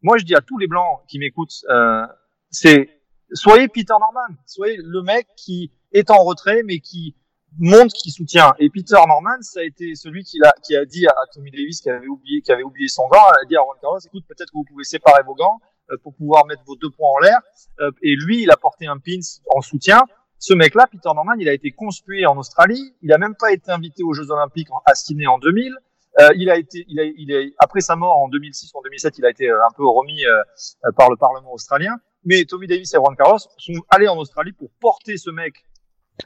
moi 0.03 0.17
je 0.19 0.25
dis 0.25 0.35
à 0.35 0.41
tous 0.41 0.59
les 0.59 0.67
blancs 0.67 1.01
qui 1.09 1.19
m'écoutent, 1.19 1.65
euh, 1.69 2.07
c'est 2.51 2.89
soyez 3.33 3.69
Peter 3.69 3.95
Norman, 4.01 4.35
soyez 4.47 4.79
le 4.79 5.03
mec 5.03 5.27
qui 5.37 5.73
est 5.93 6.11
en 6.11 6.25
retrait 6.25 6.63
mais 6.65 6.81
qui 6.81 7.15
montre 7.59 7.95
qui 7.95 8.11
soutient. 8.11 8.55
Et 8.59 8.71
Peter 8.71 8.97
Norman, 9.07 9.41
ça 9.43 9.61
a 9.61 9.63
été 9.65 9.95
celui 9.95 10.25
qui 10.25 10.39
a, 10.43 10.53
qui 10.63 10.75
a 10.75 10.85
dit 10.85 11.07
à, 11.07 11.11
à 11.11 11.27
Tommy 11.35 11.51
Davis 11.51 11.81
qui 11.81 11.91
avait 11.91 12.07
oublié, 12.07 12.41
qui 12.41 12.53
avait 12.53 12.63
oublié 12.63 12.89
son 12.89 13.07
gant, 13.09 13.23
a 13.23 13.45
dit 13.47 13.57
à 13.57 13.61
Juan 13.61 13.77
Carlos, 13.81 13.99
écoute, 14.05 14.25
peut-être 14.27 14.51
que 14.51 14.57
vous 14.57 14.65
pouvez 14.65 14.85
séparer 14.85 15.23
vos 15.25 15.35
gants 15.35 15.61
euh, 15.91 15.97
pour 16.03 16.15
pouvoir 16.15 16.47
mettre 16.47 16.63
vos 16.65 16.77
deux 16.77 16.91
points 16.91 17.11
en 17.11 17.19
l'air. 17.19 17.39
Euh, 17.81 17.91
et 18.03 18.15
lui, 18.15 18.43
il 18.43 18.51
a 18.51 18.57
porté 18.57 18.87
un 18.87 18.99
pins 18.99 19.21
en 19.51 19.61
soutien. 19.61 20.01
Ce 20.43 20.55
mec-là, 20.55 20.89
Peter 20.91 21.09
Norman, 21.15 21.35
il 21.39 21.49
a 21.49 21.53
été 21.53 21.71
conspué 21.71 22.27
en 22.27 22.37
Australie. 22.37 22.97
Il 23.01 23.13
a 23.13 23.19
même 23.19 23.37
pas 23.37 23.53
été 23.53 23.71
invité 23.71 24.03
aux 24.03 24.13
Jeux 24.13 24.29
Olympiques 24.33 24.67
à 24.87 24.97
Sydney 24.97 25.29
en 25.29 25.39
2000. 25.39 25.73
Euh, 26.19 26.31
il 26.35 26.51
a 26.51 26.57
été, 26.57 26.85
il 26.89 26.99
a, 26.99 27.05
il 27.05 27.33
a, 27.33 27.49
après 27.61 27.81
sa 27.81 27.95
mort 27.95 28.19
en 28.19 28.27
2006 28.27 28.73
ou 28.75 28.79
en 28.79 28.83
2007, 28.83 29.19
il 29.19 29.25
a 29.25 29.31
été 29.31 29.49
euh, 29.49 29.65
un 29.65 29.71
peu 29.77 29.87
remis 29.87 30.27
euh, 30.27 30.43
euh, 30.85 30.91
par 30.97 31.11
le 31.11 31.17
Parlement 31.17 31.53
australien. 31.53 31.97
Mais 32.25 32.45
Tommy 32.45 32.67
Davis 32.67 32.93
et 32.93 32.97
Juan 32.97 33.15
Carlos 33.15 33.39
sont 33.57 33.73
allés 33.89 34.09
en 34.09 34.19
Australie 34.19 34.51
pour 34.51 34.69
porter 34.81 35.17
ce 35.17 35.31
mec, 35.31 35.65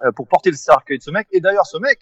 euh, 0.02 0.12
pour 0.12 0.26
porter 0.29 0.50
le 0.50 0.57
cercueil 0.57 0.96
de 0.96 1.02
ce 1.02 1.11
mec. 1.11 1.29
Et 1.31 1.40
d'ailleurs, 1.40 1.66
ce 1.66 1.76
mec, 1.76 1.98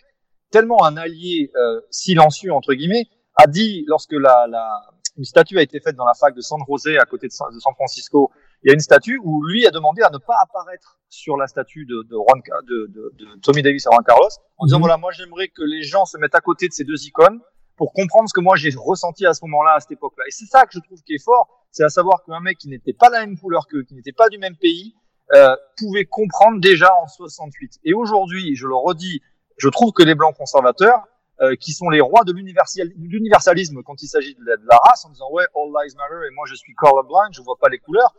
tellement 0.52 0.84
un 0.84 0.96
allié 0.96 1.50
euh, 1.56 1.80
silencieux 1.90 2.52
entre 2.52 2.74
guillemets, 2.74 3.06
a 3.34 3.48
dit 3.48 3.84
lorsque 3.88 4.12
la, 4.12 4.46
la, 4.48 4.82
une 5.16 5.24
statue 5.24 5.58
a 5.58 5.62
été 5.62 5.80
faite 5.80 5.96
dans 5.96 6.06
la 6.06 6.14
fac 6.14 6.32
de 6.32 6.40
San 6.42 6.60
José 6.68 6.96
à 6.96 7.06
côté 7.06 7.26
de 7.26 7.32
San 7.32 7.50
Francisco, 7.74 8.30
il 8.64 8.68
y 8.68 8.70
a 8.70 8.74
une 8.74 8.80
statue 8.80 9.20
où 9.22 9.44
lui 9.44 9.66
a 9.66 9.70
demandé 9.70 10.02
à 10.02 10.10
ne 10.10 10.18
pas 10.18 10.36
apparaître 10.42 10.98
sur 11.10 11.36
la 11.36 11.46
statue 11.46 11.84
de, 11.86 12.02
de, 12.02 12.16
Juan, 12.16 12.40
de, 12.66 12.86
de, 12.88 13.12
de 13.18 13.40
Tommy 13.42 13.62
Davis 13.62 13.84
et 13.86 13.90
Juan 13.92 14.02
Carlos, 14.04 14.28
en 14.58 14.66
disant 14.66 14.78
Mhm. 14.78 14.82
voilà, 14.82 14.96
moi 14.96 15.12
j'aimerais 15.12 15.48
que 15.48 15.62
les 15.62 15.82
gens 15.82 16.04
se 16.06 16.16
mettent 16.18 16.34
à 16.34 16.40
côté 16.40 16.66
de 16.68 16.72
ces 16.72 16.84
deux 16.84 17.04
icônes 17.06 17.40
pour 17.76 17.92
comprendre 17.92 18.28
ce 18.28 18.34
que 18.34 18.40
moi 18.40 18.56
j'ai 18.56 18.70
ressenti 18.76 19.26
à 19.26 19.34
ce 19.34 19.44
moment-là, 19.44 19.74
à 19.74 19.80
cette 19.80 19.92
époque-là. 19.92 20.24
Et 20.26 20.30
c'est 20.30 20.46
ça 20.46 20.64
que 20.64 20.70
je 20.72 20.78
trouve 20.80 21.00
qui 21.02 21.14
est 21.14 21.22
fort, 21.24 21.66
c'est 21.70 21.84
à 21.84 21.88
savoir 21.88 22.24
qu'un 22.24 22.40
mec 22.40 22.56
qui 22.58 22.68
n'était 22.68 22.92
pas 22.94 23.08
de 23.08 23.14
la 23.14 23.20
même 23.26 23.38
couleur 23.38 23.66
qu'eux, 23.68 23.82
qui 23.84 23.94
n'était 23.94 24.12
pas 24.12 24.28
du 24.28 24.38
même 24.38 24.56
pays, 24.56 24.94
euh, 25.34 25.56
pouvait 25.78 26.04
comprendre 26.04 26.60
déjà 26.60 26.88
en 27.02 27.06
68. 27.08 27.80
Et 27.84 27.92
aujourd'hui, 27.94 28.54
je 28.56 28.66
le 28.66 28.74
redis, 28.76 29.20
je 29.58 29.68
trouve 29.68 29.92
que 29.92 30.02
les 30.02 30.14
blancs 30.14 30.36
conservateurs, 30.36 31.00
euh, 31.40 31.56
qui 31.56 31.72
sont 31.72 31.88
les 31.90 32.00
rois 32.00 32.22
de 32.24 32.32
l'universal- 32.32 32.92
l'universalisme 32.96 33.82
quand 33.82 34.00
il 34.02 34.06
s'agit 34.06 34.34
de 34.36 34.44
la, 34.44 34.56
de 34.56 34.64
la 34.70 34.76
race, 34.88 35.04
en 35.04 35.10
disant 35.10 35.28
ouais, 35.32 35.44
all 35.56 35.68
lives 35.82 35.96
matter 35.96 36.26
et 36.26 36.34
moi 36.34 36.44
je 36.46 36.54
suis 36.54 36.74
colorblind, 36.74 37.30
je 37.32 37.42
vois 37.42 37.56
pas 37.60 37.68
les 37.68 37.78
couleurs, 37.78 38.14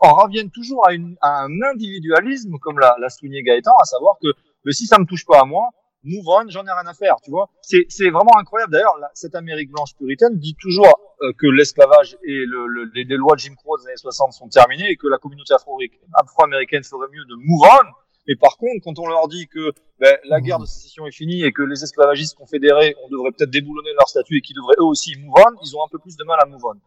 en 0.00 0.14
reviennent 0.14 0.50
toujours 0.50 0.86
à, 0.88 0.92
une, 0.94 1.16
à 1.20 1.42
un 1.44 1.62
individualisme 1.72 2.58
comme 2.60 2.78
l'a, 2.78 2.96
l'a 3.00 3.08
souligné 3.08 3.42
Gaëtan, 3.42 3.72
à 3.80 3.84
savoir 3.84 4.16
que 4.22 4.28
mais 4.64 4.72
si 4.72 4.86
ça 4.86 4.98
me 4.98 5.04
touche 5.04 5.26
pas 5.26 5.40
à 5.40 5.44
moi, 5.44 5.68
move 6.04 6.26
on, 6.26 6.48
j'en 6.48 6.64
ai 6.64 6.70
rien 6.70 6.86
à 6.86 6.94
faire, 6.94 7.16
tu 7.22 7.30
vois. 7.30 7.50
C'est, 7.62 7.84
c'est 7.88 8.08
vraiment 8.10 8.36
incroyable. 8.38 8.72
D'ailleurs, 8.72 8.94
cette 9.14 9.34
Amérique 9.34 9.70
blanche 9.70 9.94
puritaine 9.96 10.38
dit 10.38 10.54
toujours 10.60 10.98
euh, 11.22 11.32
que 11.38 11.46
l'esclavage 11.46 12.16
et 12.24 12.44
le, 12.46 12.66
le- 12.66 12.90
les, 12.94 13.04
lois 13.16 13.34
de 13.34 13.40
Jim 13.40 13.54
Crow 13.56 13.76
des 13.78 13.86
années 13.86 13.96
60 13.96 14.32
sont 14.32 14.48
terminées 14.48 14.90
et 14.90 14.96
que 14.96 15.06
la 15.06 15.18
communauté 15.18 15.52
afro- 15.54 15.78
afro-américaine 16.14 16.82
ferait 16.84 17.08
mieux 17.12 17.24
de 17.24 17.34
move 17.36 17.68
on. 17.70 17.86
Mais 18.26 18.36
par 18.36 18.56
contre, 18.56 18.82
quand 18.84 18.98
on 18.98 19.06
leur 19.06 19.28
dit 19.28 19.46
que 19.48 19.72
ben, 20.00 20.16
la 20.24 20.40
guerre 20.40 20.58
de 20.58 20.64
sécession 20.66 21.06
est 21.06 21.12
finie 21.12 21.42
et 21.44 21.52
que 21.52 21.62
les 21.62 21.82
esclavagistes 21.84 22.36
confédérés, 22.36 22.96
on 23.04 23.08
devrait 23.10 23.32
peut-être 23.32 23.50
déboulonner 23.50 23.90
leur 23.98 24.08
statut 24.08 24.38
et 24.38 24.40
qu'ils 24.40 24.56
devraient 24.56 24.76
eux 24.78 24.84
aussi 24.84 25.14
move 25.18 25.34
on, 25.36 25.58
ils 25.62 25.76
ont 25.76 25.84
un 25.84 25.88
peu 25.90 25.98
plus 25.98 26.16
de 26.16 26.24
mal 26.24 26.38
à 26.40 26.46
move 26.46 26.64
on. 26.64 26.80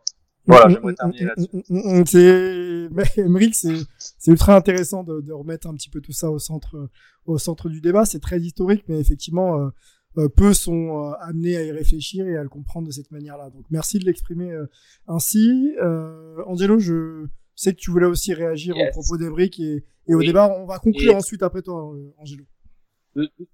Voilà, 0.48 0.70
j'aimerais 0.70 0.94
terminer 0.96 1.26
là-dessus. 1.26 1.50
Mm, 1.54 1.62
mm, 1.70 2.00
mm, 2.00 2.06
C'est, 2.06 2.88
mais 2.92 3.04
Emmerich, 3.18 3.56
c'est, 3.56 3.76
c'est 3.98 4.32
ultra 4.32 4.56
intéressant 4.56 5.04
de, 5.04 5.22
de 5.22 5.34
remettre 5.34 5.68
un 5.68 5.74
petit 5.76 5.90
peu 5.90 6.02
tout 6.02 6.14
ça 6.14 6.32
au 6.32 6.40
centre, 6.40 6.90
au 7.26 7.38
centre 7.38 7.70
du 7.70 7.82
débat. 7.82 8.06
C'est 8.06 8.20
très 8.20 8.40
historique, 8.40 8.84
mais 8.88 9.00
effectivement, 9.00 9.60
euh, 9.60 9.70
euh, 10.18 10.30
peu 10.30 10.54
sont 10.54 11.10
euh, 11.12 11.12
amenés 11.22 11.58
à 11.58 11.64
y 11.64 11.72
réfléchir 11.72 12.28
et 12.28 12.38
à 12.38 12.44
le 12.44 12.50
comprendre 12.50 12.88
de 12.88 12.92
cette 12.92 13.12
manière-là. 13.12 13.50
Donc, 13.50 13.66
merci 13.70 14.00
de 14.00 14.06
l'exprimer 14.06 14.52
euh, 14.52 14.66
ainsi. 15.08 15.74
Euh, 15.82 16.38
Angelo, 16.48 16.80
je 16.80 17.26
sais 17.56 17.74
que 17.74 17.80
tu 17.80 17.92
voulais 17.92 18.06
aussi 18.06 18.34
réagir 18.34 18.76
Yes. 18.76 18.90
au 18.90 18.92
propos 19.02 19.18
d'Emmerich 19.18 19.60
et, 19.60 19.84
et 20.08 20.14
au 20.16 20.20
Oui. 20.20 20.28
débat. 20.28 20.48
On 20.60 20.66
va 20.66 20.80
conclure 20.80 21.12
Et- 21.14 21.16
ensuite 21.16 21.44
après 21.44 21.62
toi, 21.62 21.94
euh, 21.94 22.14
Angelo. 22.20 22.44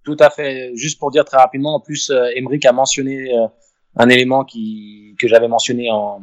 Tout- 0.03 0.17
à 0.19 0.29
fait. 0.29 0.75
Juste 0.75 0.99
pour 0.99 1.09
dire 1.09 1.23
très 1.25 1.37
rapidement, 1.37 1.75
en 1.75 1.79
plus, 1.79 2.09
euh, 2.09 2.29
Emric 2.35 2.65
a 2.65 2.73
mentionné 2.73 3.33
euh, 3.33 3.47
un 3.95 4.09
élément 4.09 4.43
qui 4.43 5.15
que 5.19 5.27
j'avais 5.27 5.47
mentionné 5.47 5.89
en 5.89 6.21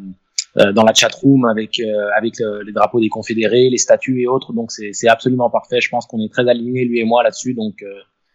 dans 0.57 0.83
la 0.83 0.93
chat 0.95 1.15
room 1.15 1.45
avec 1.45 1.79
euh, 1.79 2.09
avec 2.17 2.41
euh, 2.41 2.63
les 2.65 2.73
drapeaux 2.73 3.01
des 3.01 3.09
confédérés, 3.09 3.71
les 3.71 3.79
statues 3.79 4.23
et 4.23 4.27
autres. 4.27 4.53
Donc 4.53 4.71
c'est 4.73 5.09
absolument 5.09 5.51
parfait. 5.51 5.81
Je 5.81 5.89
pense 5.89 6.07
qu'on 6.07 6.21
est 6.21 6.33
très 6.33 6.49
alignés 6.49 6.85
lui 6.85 7.01
et 7.01 7.05
moi 7.05 7.23
là-dessus. 7.23 7.55
Donc 7.55 7.83
euh, 7.83 7.93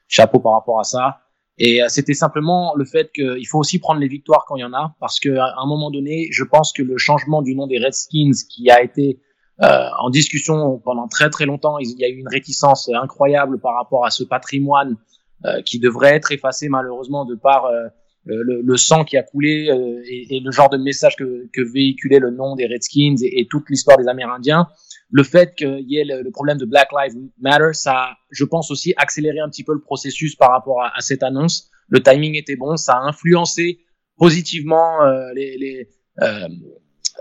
chapeau 0.08 0.40
par 0.40 0.54
rapport 0.54 0.80
à 0.80 0.84
ça. 0.84 1.20
Et 1.58 1.82
euh, 1.82 1.88
c'était 1.88 2.14
simplement 2.14 2.74
le 2.76 2.86
fait 2.86 3.12
qu'il 3.14 3.48
faut 3.48 3.60
aussi 3.60 3.80
prendre 3.80 4.00
les 4.00 4.08
victoires 4.08 4.46
quand 4.48 4.58
il 4.58 4.62
y 4.62 4.66
en 4.66 4.74
a, 4.74 4.96
parce 5.00 5.20
que 5.20 5.38
à 5.38 5.56
un 5.58 5.66
moment 5.66 5.90
donné, 5.90 6.28
je 6.32 6.44
pense 6.44 6.74
que 6.74 6.84
le 6.84 6.98
changement 6.98 7.42
du 7.42 7.56
nom 7.56 7.68
des 7.68 7.78
Redskins 7.78 8.34
qui 8.50 8.70
a 8.70 8.84
été 8.84 9.20
euh, 9.62 9.88
en 10.00 10.10
discussion 10.10 10.80
pendant 10.84 11.08
très 11.08 11.30
très 11.30 11.46
longtemps, 11.46 11.78
il 11.80 11.98
y 11.98 12.04
a 12.04 12.10
eu 12.10 12.18
une 12.18 12.28
réticence 12.28 12.90
incroyable 12.94 13.60
par 13.60 13.76
rapport 13.76 14.06
à 14.06 14.10
ce 14.10 14.26
patrimoine 14.26 14.98
euh, 15.46 15.62
qui 15.62 15.80
devrait 15.80 16.16
être 16.16 16.34
effacé 16.34 16.68
malheureusement 16.68 17.24
de 17.24 17.36
par 17.36 17.66
euh, 17.66 17.88
le, 18.26 18.62
le 18.62 18.78
sang 18.78 19.04
qui 19.04 19.18
a 19.18 19.24
coulé 19.24 19.70
euh, 19.70 20.02
et, 20.06 20.38
et 20.38 20.40
le 20.40 20.52
genre 20.52 20.70
de 20.70 20.78
message 20.78 21.16
que, 21.16 21.48
que 21.54 21.62
véhiculait 21.62 22.20
le 22.20 22.32
nom 22.32 22.56
des 22.56 22.66
Redskins 22.66 23.16
et, 23.22 23.48
toute 23.48 23.70
l'histoire 23.70 23.98
des 23.98 24.08
Amérindiens. 24.08 24.68
Le 25.12 25.24
fait 25.24 25.54
qu'il 25.56 25.86
y 25.88 26.00
ait 26.00 26.06
le, 26.06 26.24
le 26.24 26.32
problème 26.32 26.58
de 26.58 26.66
Black 26.66 26.90
Lives 26.92 27.16
Matter, 27.40 27.74
ça 27.74 28.16
je 28.32 28.44
pense 28.44 28.72
aussi, 28.72 28.94
accéléré 28.98 29.40
un 29.40 29.50
petit 29.50 29.64
peu 29.64 29.74
le 29.74 29.82
processus 29.82 30.36
par 30.36 30.52
rapport 30.52 30.82
à, 30.84 30.92
à 30.96 31.02
cette 31.02 31.24
annonce. 31.24 31.70
Le 31.88 32.02
timing 32.02 32.36
était 32.36 32.56
bon, 32.56 32.78
ça 32.78 32.94
a 32.94 33.02
influencé 33.02 33.80
positivement 34.18 35.04
euh, 35.04 35.32
les, 35.36 35.58
les, 35.58 35.90
euh, 36.22 36.48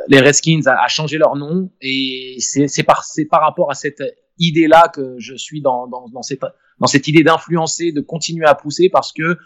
les 0.08 0.20
Redskins 0.20 0.62
à, 0.66 0.82
à 0.82 0.88
changer 0.88 1.18
leur 1.18 1.36
nom 1.36 1.70
et 1.80 2.36
c'est 2.38 2.82
par 2.82 3.04
par 3.30 3.42
rapport 3.42 3.70
à 3.70 3.74
cette 3.74 4.02
idée 4.38 4.66
là 4.66 4.88
que 4.88 5.16
je 5.18 5.34
suis 5.34 5.60
dans 5.60 5.86
dans, 5.86 6.08
dans 6.08 6.22
cette 6.22 6.40
dans 6.80 6.86
cette 6.86 7.06
idée 7.08 7.22
d'influencer 7.22 7.92
de 7.92 8.00
continuer 8.00 8.46
à 8.46 8.54
pousser 8.54 8.88
parce 8.88 9.12
que 9.12 9.22
euh, 9.22 9.36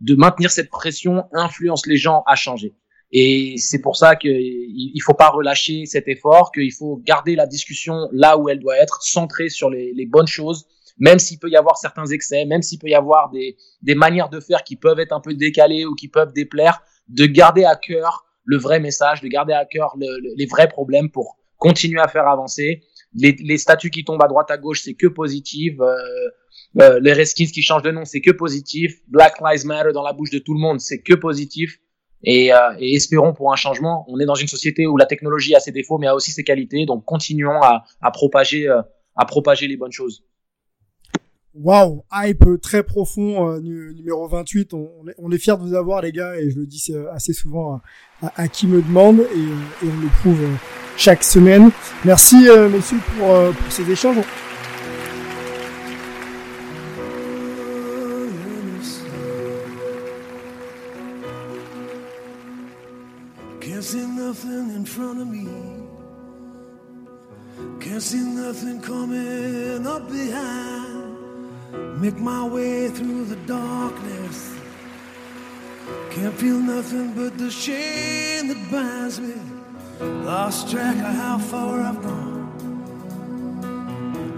de 0.00 0.14
maintenir 0.14 0.50
cette 0.50 0.70
pression 0.70 1.24
influence 1.32 1.86
les 1.86 1.96
gens 1.96 2.22
à 2.26 2.34
changer 2.34 2.74
Et 3.12 3.54
c'est 3.58 3.80
pour 3.80 3.96
ça 3.96 4.16
qu'il 4.16 4.32
il 4.32 5.00
faut 5.02 5.14
pas 5.14 5.30
relâcher 5.30 5.86
cet 5.86 6.08
effort, 6.08 6.52
qu'il 6.52 6.72
faut 6.72 7.00
garder 7.04 7.36
la 7.36 7.46
discussion 7.46 8.08
là 8.12 8.36
où 8.36 8.48
elle 8.48 8.60
doit 8.60 8.76
être, 8.76 9.02
centrée 9.02 9.48
sur 9.48 9.70
les, 9.70 10.06
bonnes 10.06 10.26
choses, 10.26 10.66
même 10.98 11.18
s'il 11.18 11.38
peut 11.38 11.48
y 11.48 11.56
avoir 11.56 11.76
certains 11.76 12.06
excès, 12.06 12.44
même 12.44 12.62
s'il 12.62 12.78
peut 12.78 12.88
y 12.88 12.94
avoir 12.94 13.30
des, 13.30 13.56
des 13.82 13.94
manières 13.94 14.28
de 14.28 14.40
faire 14.40 14.62
qui 14.64 14.76
peuvent 14.76 15.00
être 15.00 15.12
un 15.12 15.20
peu 15.20 15.34
décalées 15.34 15.84
ou 15.84 15.94
qui 15.94 16.08
peuvent 16.08 16.32
déplaire, 16.32 16.82
de 17.08 17.26
garder 17.26 17.64
à 17.64 17.76
cœur 17.76 18.24
le 18.44 18.58
vrai 18.58 18.80
message, 18.80 19.20
de 19.20 19.28
garder 19.28 19.52
à 19.52 19.64
cœur 19.64 19.94
le, 19.96 20.06
le, 20.06 20.34
les 20.36 20.46
vrais 20.46 20.68
problèmes 20.68 21.10
pour 21.10 21.36
continuer 21.58 22.00
à 22.00 22.08
faire 22.08 22.28
avancer. 22.28 22.82
Les, 23.14 23.58
statuts 23.58 23.90
qui 23.90 24.04
tombent 24.04 24.22
à 24.22 24.28
droite 24.28 24.50
à 24.50 24.58
gauche, 24.58 24.82
c'est 24.82 24.94
que 24.94 25.06
positif. 25.06 25.74
Euh, 25.80 25.96
euh, 26.80 26.98
les 27.00 27.12
Redskins 27.12 27.46
qui 27.46 27.62
changent 27.62 27.82
de 27.82 27.90
nom, 27.90 28.04
c'est 28.04 28.20
que 28.20 28.32
positif. 28.32 28.96
Black 29.08 29.40
Lives 29.40 29.64
Matter 29.66 29.92
dans 29.92 30.02
la 30.02 30.12
bouche 30.12 30.30
de 30.30 30.38
tout 30.38 30.54
le 30.54 30.60
monde, 30.60 30.80
c'est 30.80 31.00
que 31.00 31.14
positif. 31.14 31.78
Et, 32.24 32.52
euh, 32.52 32.58
et, 32.78 32.94
espérons 32.94 33.34
pour 33.34 33.52
un 33.52 33.56
changement. 33.56 34.04
On 34.08 34.18
est 34.18 34.24
dans 34.24 34.34
une 34.34 34.48
société 34.48 34.86
où 34.86 34.96
la 34.96 35.06
technologie 35.06 35.54
a 35.54 35.60
ses 35.60 35.72
défauts, 35.72 35.98
mais 35.98 36.06
a 36.06 36.14
aussi 36.14 36.32
ses 36.32 36.42
qualités. 36.42 36.86
Donc 36.86 37.04
continuons 37.04 37.62
à, 37.62 37.84
euh, 38.02 38.82
propager 39.26 39.68
les 39.68 39.76
bonnes 39.76 39.92
choses. 39.92 40.24
Waouh, 41.54 42.02
hype 42.12 42.60
très 42.60 42.82
profond, 42.82 43.60
numéro 43.60 44.26
28. 44.26 44.74
On, 44.74 45.06
est, 45.06 45.14
on 45.18 45.30
fiers 45.38 45.56
de 45.56 45.60
vous 45.60 45.74
avoir, 45.74 46.02
les 46.02 46.10
gars, 46.10 46.36
et 46.36 46.50
je 46.50 46.58
le 46.58 46.66
dis 46.66 46.92
assez 47.12 47.32
souvent 47.32 47.80
à, 48.22 48.48
qui 48.48 48.66
me 48.66 48.82
demande, 48.82 49.20
et, 49.20 49.84
on 49.84 50.00
le 50.02 50.08
prouve 50.20 50.48
chaque 50.96 51.22
semaine. 51.22 51.70
Merci, 52.04 52.48
messieurs, 52.72 52.98
pour 53.16 53.54
ces 53.70 53.88
échanges. 53.88 54.24
Front 64.94 65.20
of 65.20 65.26
me. 65.26 65.48
Can't 67.80 68.00
see 68.00 68.20
nothing 68.20 68.80
coming 68.80 69.84
up 69.84 70.08
behind. 70.08 72.00
Make 72.00 72.16
my 72.18 72.46
way 72.46 72.88
through 72.90 73.24
the 73.24 73.34
darkness. 73.58 74.54
Can't 76.12 76.34
feel 76.34 76.60
nothing 76.60 77.12
but 77.14 77.36
the 77.36 77.50
shame 77.50 78.46
that 78.46 78.70
binds 78.70 79.18
me. 79.18 79.34
Lost 80.00 80.70
track 80.70 80.94
of 80.94 81.14
how 81.22 81.38
far 81.38 81.80
I've 81.80 82.00
gone. 82.00 82.44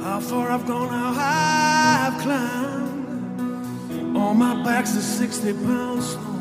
How 0.02 0.20
far 0.20 0.50
I've 0.50 0.66
gone, 0.66 0.88
how 0.88 1.12
high 1.12 2.06
I've 2.06 2.18
climbed. 2.22 4.16
On 4.16 4.38
my 4.38 4.54
back's 4.64 4.96
a 4.96 5.02
60 5.02 5.52
pound 5.52 6.02
stone. 6.02 6.36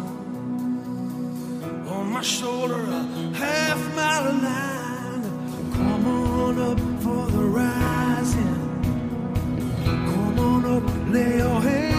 On 1.90 2.06
my 2.14 2.22
shoulder, 2.22 2.80
a 2.80 3.25
half 3.36 3.80
mile 3.96 4.34
line. 4.48 5.24
Come 5.74 6.08
on 6.08 6.60
up 6.60 6.80
for 7.04 7.26
the 7.32 7.44
rising. 7.60 8.56
Come 9.84 10.40
on 10.40 10.66
up, 10.66 10.84
lay 11.14 11.38
your 11.38 11.62
hands. 11.62 11.95